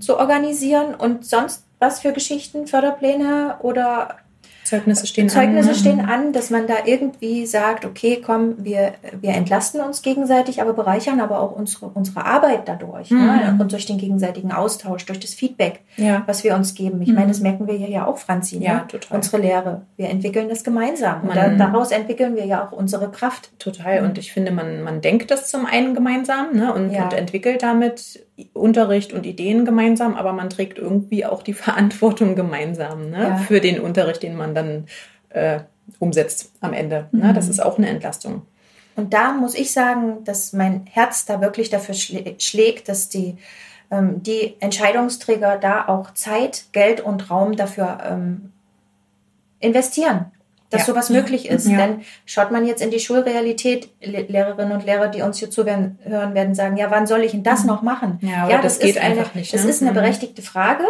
[0.00, 4.18] zu organisieren und sonst was für Geschichten, Förderpläne oder
[4.64, 5.74] Zeugnisse stehen Zeugnisse an.
[5.74, 5.78] ne?
[5.80, 10.72] stehen an, dass man da irgendwie sagt, okay, komm, wir, wir entlasten uns gegenseitig, aber
[10.72, 13.10] bereichern aber auch unsere, unsere Arbeit dadurch.
[13.10, 13.56] Ne?
[13.60, 16.22] Und durch den gegenseitigen Austausch, durch das Feedback, Ja.
[16.26, 17.02] was wir uns geben.
[17.02, 18.58] Ich meine, das merken wir ja auch, Franzi.
[18.58, 18.84] Ja, ne?
[18.88, 19.16] total.
[19.16, 19.82] Unsere Lehre.
[19.96, 21.22] Wir entwickeln das gemeinsam.
[21.22, 23.50] Und da, Man- daraus entwickeln wir ja auch unsere Kraft.
[23.58, 24.04] Total.
[24.04, 27.04] Und ich finde, man, man denkt das zum einen gemeinsam ne, und, Ja.
[27.04, 28.20] und entwickelt damit
[28.52, 33.36] Unterricht und Ideen gemeinsam, aber man trägt irgendwie auch die Verantwortung gemeinsam ne, Ja.
[33.36, 34.86] für den Unterricht, den man dann
[35.30, 35.60] äh,
[35.98, 37.08] umsetzt am Ende.
[37.12, 37.32] Ne?
[37.34, 38.42] Das ist auch eine Entlastung.
[38.94, 43.36] Und da muss ich sagen, dass mein Herz da wirklich dafür schlä- schlägt, dass die,
[43.90, 48.52] ähm, die Entscheidungsträger da auch Zeit, Geld und Raum dafür ähm,
[49.60, 50.26] investieren,
[50.72, 50.86] dass Ja.
[50.94, 51.68] sowas möglich ist.
[51.68, 51.76] Ja.
[51.78, 55.98] Denn schaut man jetzt in die Schulrealität, Le Lehrerinnen und Lehrer, die uns hier zuhören,
[56.02, 58.18] hören, werden sagen, ja, wann soll ich denn das noch machen?
[58.20, 58.28] Mhm.
[58.28, 59.70] Ja, aber das geht ist eine, einfach nicht, Das ne?
[59.70, 59.94] ist eine Mhm.
[59.96, 60.84] berechtigte Frage.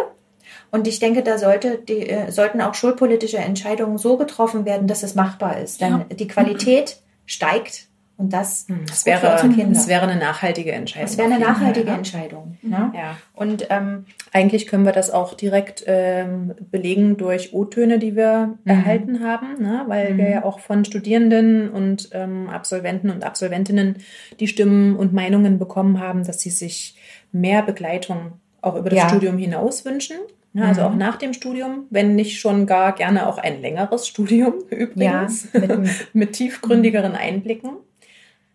[0.71, 5.03] Und ich denke, da sollte die, äh, sollten auch schulpolitische Entscheidungen so getroffen werden, dass
[5.03, 5.81] es machbar ist.
[5.81, 7.85] Denn die Qualität steigt
[8.23, 9.21] und das, Hm, Das für wäre,
[9.69, 11.07] das wäre eine nachhaltige Entscheidung.
[11.07, 11.95] Das wäre eine jeden Fall, nachhaltige ja.
[11.95, 12.57] Entscheidung.
[12.61, 12.91] Ne?
[12.95, 13.17] Ja.
[13.33, 19.23] Und ähm, Eigentlich können wir das auch direkt ähm, belegen durch O-Töne, die wir erhalten
[19.23, 19.83] haben, ne?
[19.87, 23.97] weil wir ja auch von Studierenden und ähm, Absolventen und Absolventinnen
[24.39, 26.95] die Stimmen und Meinungen bekommen haben, dass sie sich
[27.31, 29.09] mehr Begleitung auch über das Ja.
[29.09, 30.17] Studium hinaus wünschen.
[30.53, 30.65] Ne?
[30.65, 35.47] Also auch nach dem Studium, wenn nicht schon gar gerne auch ein längeres Studium übrigens,
[35.53, 37.71] Ja, mit mit, tiefgründigeren Einblicken.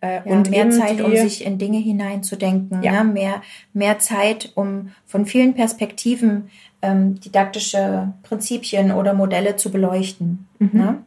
[0.01, 2.81] Äh, ja, mehr eben Zeit, um sich in Dinge hineinzudenken.
[2.83, 3.03] Ja.
[3.03, 3.11] Ne?
[3.11, 3.41] Mehr,
[3.73, 6.49] mehr Zeit, um von vielen Perspektiven
[6.81, 10.47] ähm, didaktische Prinzipien oder Modelle zu beleuchten.
[10.59, 10.69] Mhm.
[10.73, 11.03] Ne?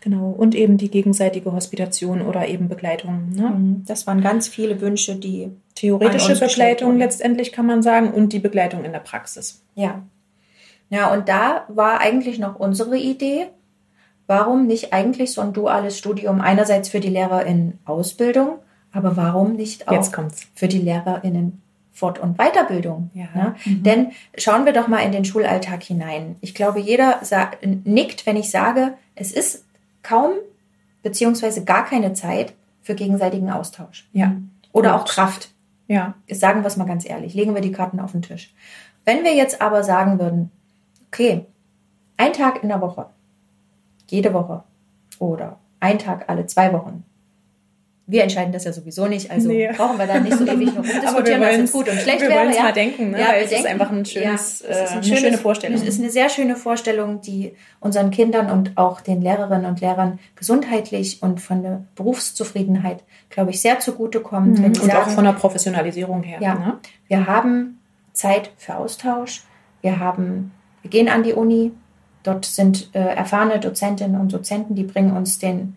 [0.00, 3.30] Genau, und eben die gegenseitige Hospitation oder eben Begleitung.
[3.30, 3.50] Ne?
[3.50, 3.84] Mhm.
[3.86, 8.84] Das waren ganz viele Wünsche, die Theoretische Begleitung letztendlich kann man sagen und die Begleitung
[8.84, 9.62] in der Praxis.
[9.74, 10.02] Ja.
[10.88, 13.48] Ja, und da war eigentlich noch unsere Idee,
[14.26, 18.58] warum nicht eigentlich so ein duales Studium einerseits für die Lehrer in Ausbildung,
[18.92, 20.10] aber warum nicht auch
[20.54, 21.62] für die LehrerInnen
[21.92, 23.10] Fort- und Weiterbildung.
[23.14, 23.28] Ja.
[23.34, 23.54] Ne?
[23.64, 26.36] Denn schauen wir doch mal in den Schulalltag hinein.
[26.42, 27.20] Ich glaube, jeder
[27.84, 29.64] nickt, wenn ich sage, es ist
[30.02, 30.32] kaum
[31.02, 32.52] beziehungsweise gar keine Zeit
[32.82, 34.08] für gegenseitigen Austausch.
[34.12, 34.36] Ja.
[34.72, 35.50] Oder Und- auch Kraft.
[35.88, 36.14] Ja.
[36.30, 38.52] Sagen wir es mal ganz ehrlich, legen wir die Karten auf den Tisch.
[39.04, 40.50] Wenn wir jetzt aber sagen würden,
[41.06, 41.46] okay,
[42.16, 43.06] ein Tag in der Woche,
[44.08, 44.62] jede Woche
[45.18, 47.04] oder ein Tag alle zwei Wochen.
[48.08, 49.68] Wir entscheiden das ja sowieso nicht, also Nee.
[49.76, 52.38] brauchen wir da nicht so ewig noch rumdiskutieren, was jetzt gut und schlecht wir wäre.
[52.40, 52.62] wollen's ja.
[52.62, 53.18] mal denken, ne?
[53.20, 55.02] Ja, Weil wir es ist denken- einfach ein schönes, ja, es ist äh, ein eine
[55.02, 55.76] schönes- schöne Vorstellung.
[55.76, 60.20] Es ist eine sehr schöne Vorstellung, die unseren Kindern und auch den Lehrerinnen und Lehrern
[60.36, 64.60] gesundheitlich und von der Berufszufriedenheit, glaube ich, sehr zugutekommt.
[64.60, 64.64] Mhm.
[64.66, 66.38] und auch sagen, von der Professionalisierung her.
[66.40, 66.54] Ja.
[66.54, 66.78] Ne?
[67.08, 67.80] wir haben
[68.12, 69.42] Zeit für Austausch.
[69.82, 70.52] Wir haben,
[70.82, 71.72] wir gehen an die Uni.
[72.26, 75.76] Dort sind äh, erfahrene Dozentinnen und Dozenten, die bringen uns den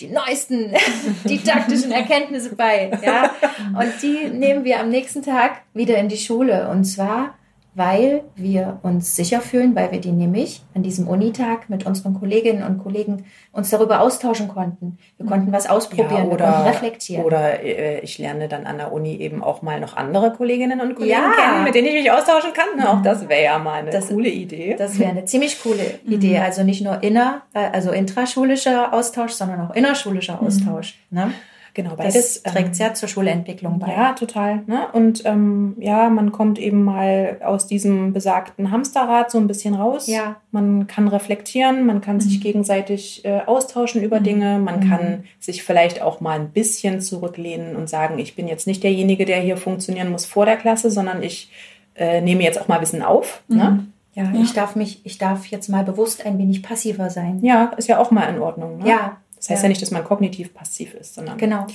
[0.00, 0.72] die neuesten
[1.24, 2.90] didaktischen Erkenntnisse bei.
[3.04, 3.30] Ja?
[3.78, 6.68] Und die nehmen wir am nächsten Tag wieder in die Schule.
[6.68, 7.34] Und zwar
[7.76, 12.62] weil wir uns sicher fühlen, weil wir die nämlich an diesem Unitag mit unseren Kolleginnen
[12.62, 14.98] und Kollegen uns darüber austauschen konnten.
[15.18, 17.24] Wir konnten was ausprobieren, Ja, oder, reflektieren.
[17.24, 20.94] Oder äh, ich lerne dann an der Uni eben auch mal noch andere Kolleginnen und
[20.94, 21.32] Kollegen Ja.
[21.36, 22.86] kennen, mit denen ich mich austauschen kann.
[22.86, 24.76] Auch das wäre ja mal eine Das- coole Idee.
[24.78, 26.38] Das wäre eine ziemlich coole Idee.
[26.38, 30.98] Also nicht nur inner, äh, also intraschulischer Austausch, sondern auch innerschulischer Austausch.
[31.10, 31.32] Ne?
[31.74, 33.92] Genau, Das beides trägt ähm, sehr zur Schulentwicklung bei.
[33.92, 34.62] Ja, total.
[34.66, 34.86] Ne?
[34.92, 40.06] Und ähm, ja, man kommt eben mal aus diesem besagten Hamsterrad so ein bisschen raus.
[40.06, 40.36] Ja.
[40.50, 46.00] Man kann reflektieren, man kann sich gegenseitig äh, austauschen über Dinge, man kann sich vielleicht
[46.00, 50.10] auch mal ein bisschen zurücklehnen und sagen, ich bin jetzt nicht derjenige, der hier funktionieren
[50.10, 51.50] muss vor der Klasse, sondern ich
[51.96, 53.42] äh, nehme jetzt auch mal Wissen auf.
[53.48, 53.86] Ne?
[54.14, 57.40] Ja, ich darf mich, ich darf jetzt mal bewusst ein wenig passiver sein.
[57.42, 58.78] Ja, ist ja auch mal in Ordnung.
[58.78, 58.88] Ne?
[58.88, 59.68] Ja, Das heißt ja.
[59.68, 61.66] nicht, dass man kognitiv passiv ist, sondern genau.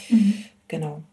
[0.68, 1.04] genau.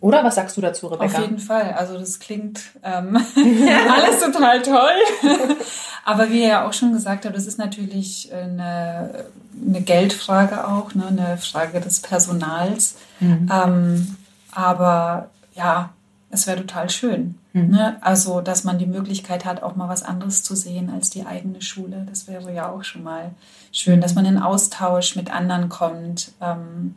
[0.00, 1.18] Oder was sagst du dazu, Rebecca?
[1.18, 1.74] Auf jeden Fall.
[1.74, 3.16] Also das klingt ähm,
[3.96, 4.98] alles total toll.
[6.04, 9.26] Aber wie ihr ja auch schon gesagt habt, das ist natürlich eine,
[9.64, 11.06] eine Geldfrage auch, ne?
[11.06, 12.96] eine Frage des Personals.
[13.20, 14.16] Ähm,
[14.52, 15.90] aber ja,
[16.36, 17.34] es wäre total schön.
[17.52, 17.96] Ne?
[18.02, 21.62] Also, dass man die Möglichkeit hat, auch mal was anderes zu sehen als die eigene
[21.62, 22.06] Schule.
[22.08, 23.30] Das wäre ja auch schon mal
[23.72, 26.32] schön, dass man in Austausch mit anderen kommt.
[26.42, 26.94] Ähm,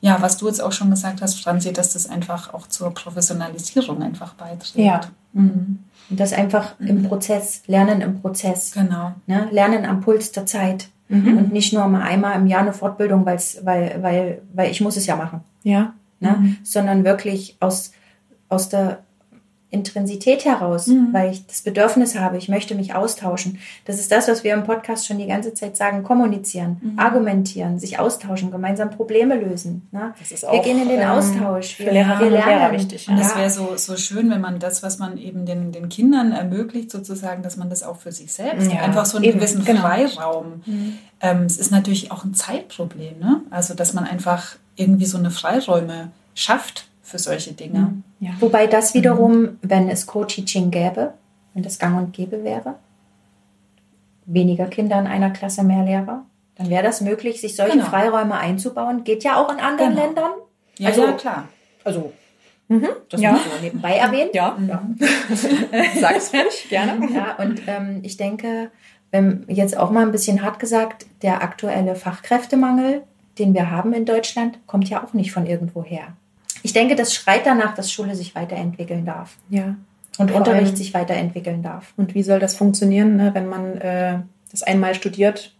[0.00, 4.02] ja, was du jetzt auch schon gesagt hast, Franzi, dass das einfach auch zur Professionalisierung
[4.02, 4.76] einfach beiträgt.
[4.76, 5.00] Ja.
[5.32, 5.78] Mhm.
[6.10, 8.72] Und das einfach im Prozess, Lernen im Prozess.
[8.72, 9.12] Genau.
[9.26, 9.48] Ne?
[9.52, 10.88] Lernen am Puls der Zeit.
[11.08, 14.96] Und nicht nur mal einmal im Jahr eine Fortbildung, weil's, weil, weil, weil ich muss
[14.96, 15.40] es ja machen.
[15.62, 15.94] Ja.
[16.18, 16.56] Ne?
[16.64, 17.92] Sondern wirklich aus,
[18.48, 18.98] aus der
[19.68, 23.58] Intensität heraus, weil ich das Bedürfnis habe, ich möchte mich austauschen.
[23.84, 27.98] Das ist das, was wir im Podcast schon die ganze Zeit sagen, kommunizieren, argumentieren, sich
[27.98, 29.88] austauschen, gemeinsam Probleme lösen.
[29.90, 30.14] Ne?
[30.20, 31.74] Das ist wir auch, gehen in den ähm, Austausch.
[31.74, 33.22] für Lehrerinnen und Lehrer wichtig, Und Ja.
[33.24, 36.92] das wäre so, so schön, wenn man das, was man eben den, den Kindern ermöglicht,
[36.92, 39.80] sozusagen, dass man das auch für sich selbst, Ja, einfach so einen eben, gewissen genau.
[39.82, 40.62] Freiraum.
[41.20, 43.40] Ähm, es ist natürlich auch ein Zeitproblem, ne?
[43.50, 48.02] Also, dass man einfach irgendwie so eine Freiräume schafft für solche Dinge.
[48.40, 51.14] Wobei das wiederum, wenn es Co-Teaching gäbe,
[51.54, 52.74] wenn das gang und gäbe wäre,
[54.26, 56.24] weniger Kinder in einer Klasse, mehr Lehrer,
[56.56, 57.86] dann wäre das möglich, sich solche Genau.
[57.86, 59.04] Freiräume einzubauen.
[59.04, 60.04] Geht ja auch in anderen Genau.
[60.06, 60.30] Ländern.
[60.78, 61.48] Ja, Also- ja, klar.
[61.84, 62.12] Also,
[63.10, 63.32] das Ja.
[63.32, 64.30] muss nur nebenbei erwähnen.
[64.32, 64.56] Ja.
[66.00, 67.08] Sag's ruhig, gerne.
[67.12, 68.70] Ja, und ähm, ich denke,
[69.48, 73.02] jetzt auch mal ein bisschen hart gesagt, der aktuelle Fachkräftemangel,
[73.38, 76.08] den wir haben in Deutschland, kommt ja auch nicht von irgendwo her.
[76.66, 79.76] Ich denke, das schreit danach, dass Schule sich weiterentwickeln darf Ja.
[80.18, 81.92] und Vor Unterricht allem- sich weiterentwickeln darf.
[81.96, 84.18] Und wie soll das funktionieren, ne, wenn man äh,
[84.50, 85.54] das einmal studiert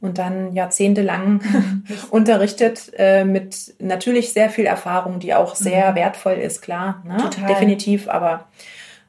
[0.00, 1.42] und dann jahrzehntelang
[2.10, 7.18] unterrichtet äh, mit natürlich sehr viel Erfahrung, die auch sehr wertvoll ist, klar, ne?
[7.18, 7.48] Total.
[7.48, 8.08] definitiv.
[8.08, 8.46] Aber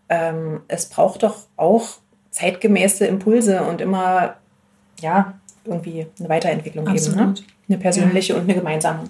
[0.10, 1.88] ähm, es braucht doch auch
[2.32, 4.36] zeitgemäße Impulse und immer
[5.00, 5.34] ja
[5.64, 7.22] irgendwie eine Weiterentwicklung geben, ne?
[7.22, 7.44] Absolut.
[7.70, 9.04] eine persönliche und eine gemeinsame.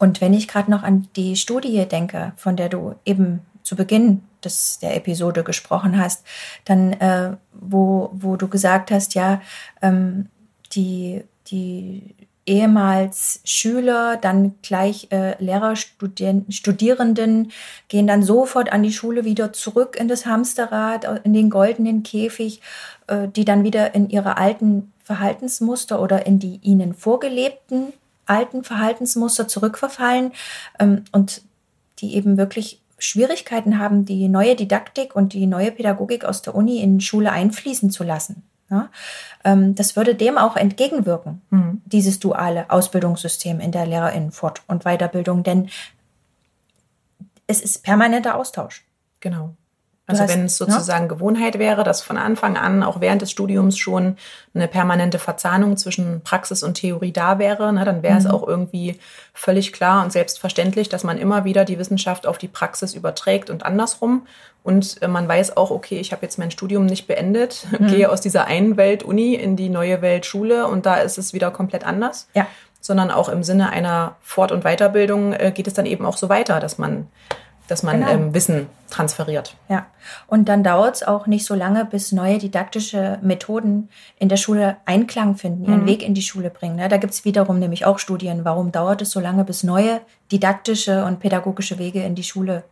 [0.00, 4.22] Und wenn ich gerade noch an die Studie denke, von der du eben zu Beginn
[4.42, 6.24] des, der Episode gesprochen hast,
[6.64, 9.42] dann, äh, wo, wo du gesagt hast, ja,
[9.82, 10.28] ähm,
[10.72, 12.14] die, die
[12.46, 17.52] ehemals Schüler, dann gleich äh, Lehrer, Studierenden
[17.88, 22.62] gehen dann sofort an die Schule wieder zurück in das Hamsterrad, in den goldenen Käfig,
[23.06, 27.92] äh, die dann wieder in ihre alten Verhaltensmuster oder in die ihnen vorgelebten
[28.30, 30.32] alten Verhaltensmuster zurückverfallen
[30.78, 31.42] ähm, und
[31.98, 36.80] die eben wirklich Schwierigkeiten haben, die neue Didaktik und die neue Pädagogik aus der Uni
[36.80, 38.42] in Schule einfließen zu lassen.
[38.70, 38.90] Ja?
[39.44, 41.42] Ähm, das würde dem auch entgegenwirken,
[41.84, 45.68] dieses duale Ausbildungssystem in der Lehrerinnenfort- und Weiterbildung, denn
[47.46, 48.84] es ist permanenter Austausch.
[49.20, 49.54] Genau.
[50.10, 54.16] Also wenn es sozusagen Gewohnheit wäre, dass von Anfang an, auch während des Studiums schon
[54.54, 58.98] eine permanente Verzahnung zwischen Praxis und Theorie da wäre, ne, dann wäre es auch irgendwie
[59.32, 63.64] völlig klar und selbstverständlich, dass man immer wieder die Wissenschaft auf die Praxis überträgt und
[63.64, 64.26] andersrum.
[64.62, 68.20] Und äh, man weiß auch, okay, ich habe jetzt mein Studium nicht beendet, gehe aus
[68.20, 71.86] dieser einen Welt Uni in die neue Welt Schule und da ist es wieder komplett
[71.86, 72.46] anders Ja.
[72.82, 76.28] sondern auch im Sinne einer Fort- und Weiterbildung äh, geht es dann eben auch so
[76.28, 77.08] weiter, dass man,
[77.70, 78.10] dass man Genau.
[78.10, 79.56] ähm, Wissen transferiert.
[79.68, 79.86] Ja,
[80.26, 84.76] und dann dauert es auch nicht so lange, bis neue didaktische Methoden in der Schule
[84.84, 86.76] Einklang finden, ihren Weg in die Schule bringen.
[86.76, 86.88] Ne?
[86.88, 90.00] Da gibt es wiederum nämlich auch Studien, warum dauert es so lange, bis neue
[90.32, 92.64] didaktische und pädagogische Wege in die Schule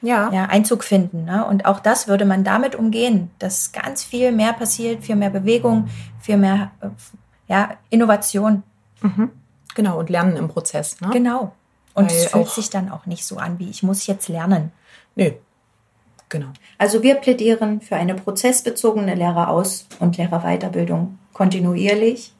[0.00, 1.24] Ja, ja, Einzug finden.
[1.24, 1.44] Ne?
[1.44, 5.88] Und auch das würde man damit umgehen, dass ganz viel mehr passiert, viel mehr Bewegung,
[6.20, 6.88] viel mehr äh,
[7.48, 8.62] ja, Innovation.
[9.74, 11.00] genau, und Lernen im Prozess.
[11.00, 11.10] Ne?
[11.12, 11.52] Genau.
[11.98, 14.72] Und es fühlt sich dann auch nicht so an, wie ich muss jetzt lernen.
[15.14, 15.32] Nö.
[16.28, 16.48] Genau.
[16.76, 22.32] Also wir plädieren für eine prozessbezogene Lehreraus- und Lehrerweiterbildung kontinuierlich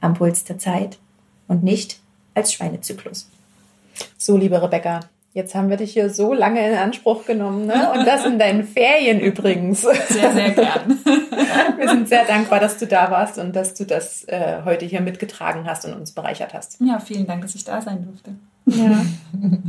[0.00, 0.98] am Puls der Zeit
[1.46, 2.00] und nicht
[2.34, 3.28] als Schweinezyklus.
[4.16, 5.00] So, liebe Rebecca,
[5.32, 7.92] jetzt haben wir dich hier so lange in Anspruch genommen, ne?
[7.92, 9.82] Und das in deinen Ferien übrigens.
[9.82, 10.98] Sehr, sehr gern.
[11.76, 15.00] Wir sind sehr dankbar, dass du da warst und dass du das äh, heute hier
[15.00, 16.78] mitgetragen hast und uns bereichert hast.
[16.80, 18.34] Ja, vielen Dank, dass ich da sein durfte.
[18.66, 19.04] Ja.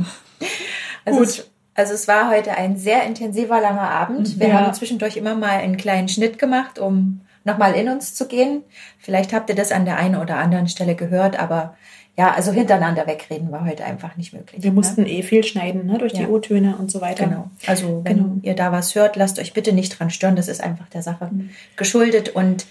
[1.04, 1.28] Also Gut.
[1.28, 4.38] Es, also es war heute ein sehr intensiver langer Abend.
[4.38, 4.60] Wir Ja.
[4.60, 8.62] haben zwischendurch immer mal einen kleinen Schnitt gemacht, um nochmal in uns zu gehen.
[8.98, 11.74] Vielleicht habt ihr das an der einen oder anderen Stelle gehört, aber
[12.16, 14.62] ja, also hintereinander wegreden war heute einfach nicht möglich.
[14.62, 15.98] Wir mussten eh viel schneiden, ne?
[15.98, 16.28] Durch die Ja.
[16.28, 17.24] O-Töne und so weiter.
[17.26, 17.50] Genau.
[17.66, 18.36] Also wenn Genau.
[18.42, 20.36] ihr da was hört, lasst euch bitte nicht dran stören.
[20.36, 21.30] Das ist einfach der Sache
[21.76, 22.28] geschuldet.
[22.28, 22.66] Und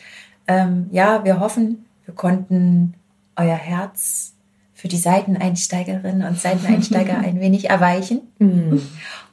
[0.48, 2.94] ähm, ja, wir hoffen, wir konnten
[3.36, 4.34] euer Herz
[4.82, 8.82] für die Seiteneinsteigerinnen und Seiteneinsteiger ein wenig erweichen Mhm.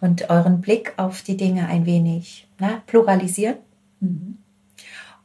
[0.03, 3.57] und euren Blick auf die Dinge ein wenig na, pluralisieren.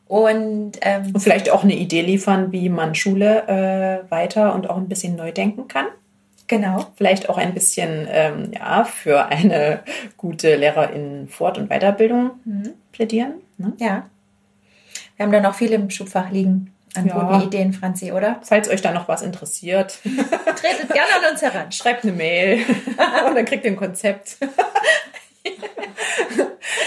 [0.08, 4.78] Und ähm, Und vielleicht auch eine Idee liefern, wie man Schule äh, weiter und auch
[4.78, 5.88] ein bisschen neu denken kann.
[6.48, 9.80] genau, Vielleicht auch ein bisschen ähm, ja, für eine
[10.16, 12.32] gute Lehrerin Fort- und Weiterbildung
[12.94, 13.34] plädieren.
[13.58, 13.74] Ne?
[13.80, 14.06] ja.
[15.18, 17.14] Wir haben da noch viel im Schubfach liegen an Ja.
[17.20, 18.40] guten Ideen, Franzi, oder?
[18.44, 21.72] Falls euch da noch was interessiert, Tretet gerne an uns heran.
[21.72, 22.60] schreibt eine Mail
[23.28, 24.38] und dann kriegt ihr ein Konzept.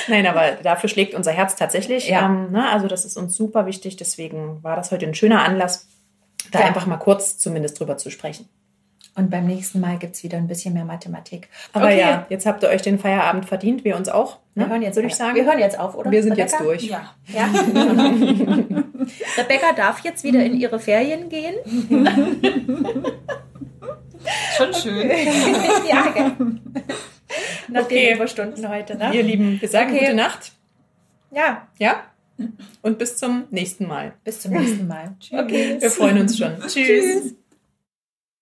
[0.09, 2.09] Nein, aber dafür schlägt unser Herz tatsächlich.
[2.09, 2.27] Ja.
[2.27, 2.69] Ähm, ne?
[2.71, 3.97] Also das ist uns super wichtig.
[3.97, 5.89] Deswegen war das heute ein schöner Anlass,
[6.53, 6.67] da Ja.
[6.67, 8.49] einfach mal kurz zumindest drüber zu sprechen.
[9.17, 11.49] Und beim nächsten Mal gibt es wieder ein bisschen mehr Mathematik.
[11.73, 12.01] Aber Okay.
[12.01, 14.39] ja, jetzt habt ihr euch den Feierabend verdient, wir uns auch.
[14.55, 14.65] Ne?
[14.65, 15.19] Wir hören jetzt würde ich auf.
[15.19, 15.35] sagen.
[15.35, 16.11] Wir hören jetzt auf, oder?
[16.11, 16.51] Wir sind Rebecca?
[16.53, 16.83] jetzt durch.
[16.85, 17.15] Ja.
[17.29, 17.49] Ja.
[19.37, 21.55] Rebecca darf jetzt wieder in ihre Ferien gehen.
[24.57, 25.09] Schon schön.
[25.89, 26.33] ja, gell.
[27.69, 28.07] Nach Okay.
[28.09, 29.15] den Überstunden heute, ne?
[29.15, 30.01] Ihr Lieben, wir sagen Okay.
[30.01, 30.53] gute Nacht.
[31.31, 32.05] Ja, Ja?
[32.83, 34.13] Und bis zum nächsten Mal.
[34.23, 35.15] bis zum nächsten Mal.
[35.31, 36.55] Wir freuen uns schon.
[36.67, 37.35] Tschüss.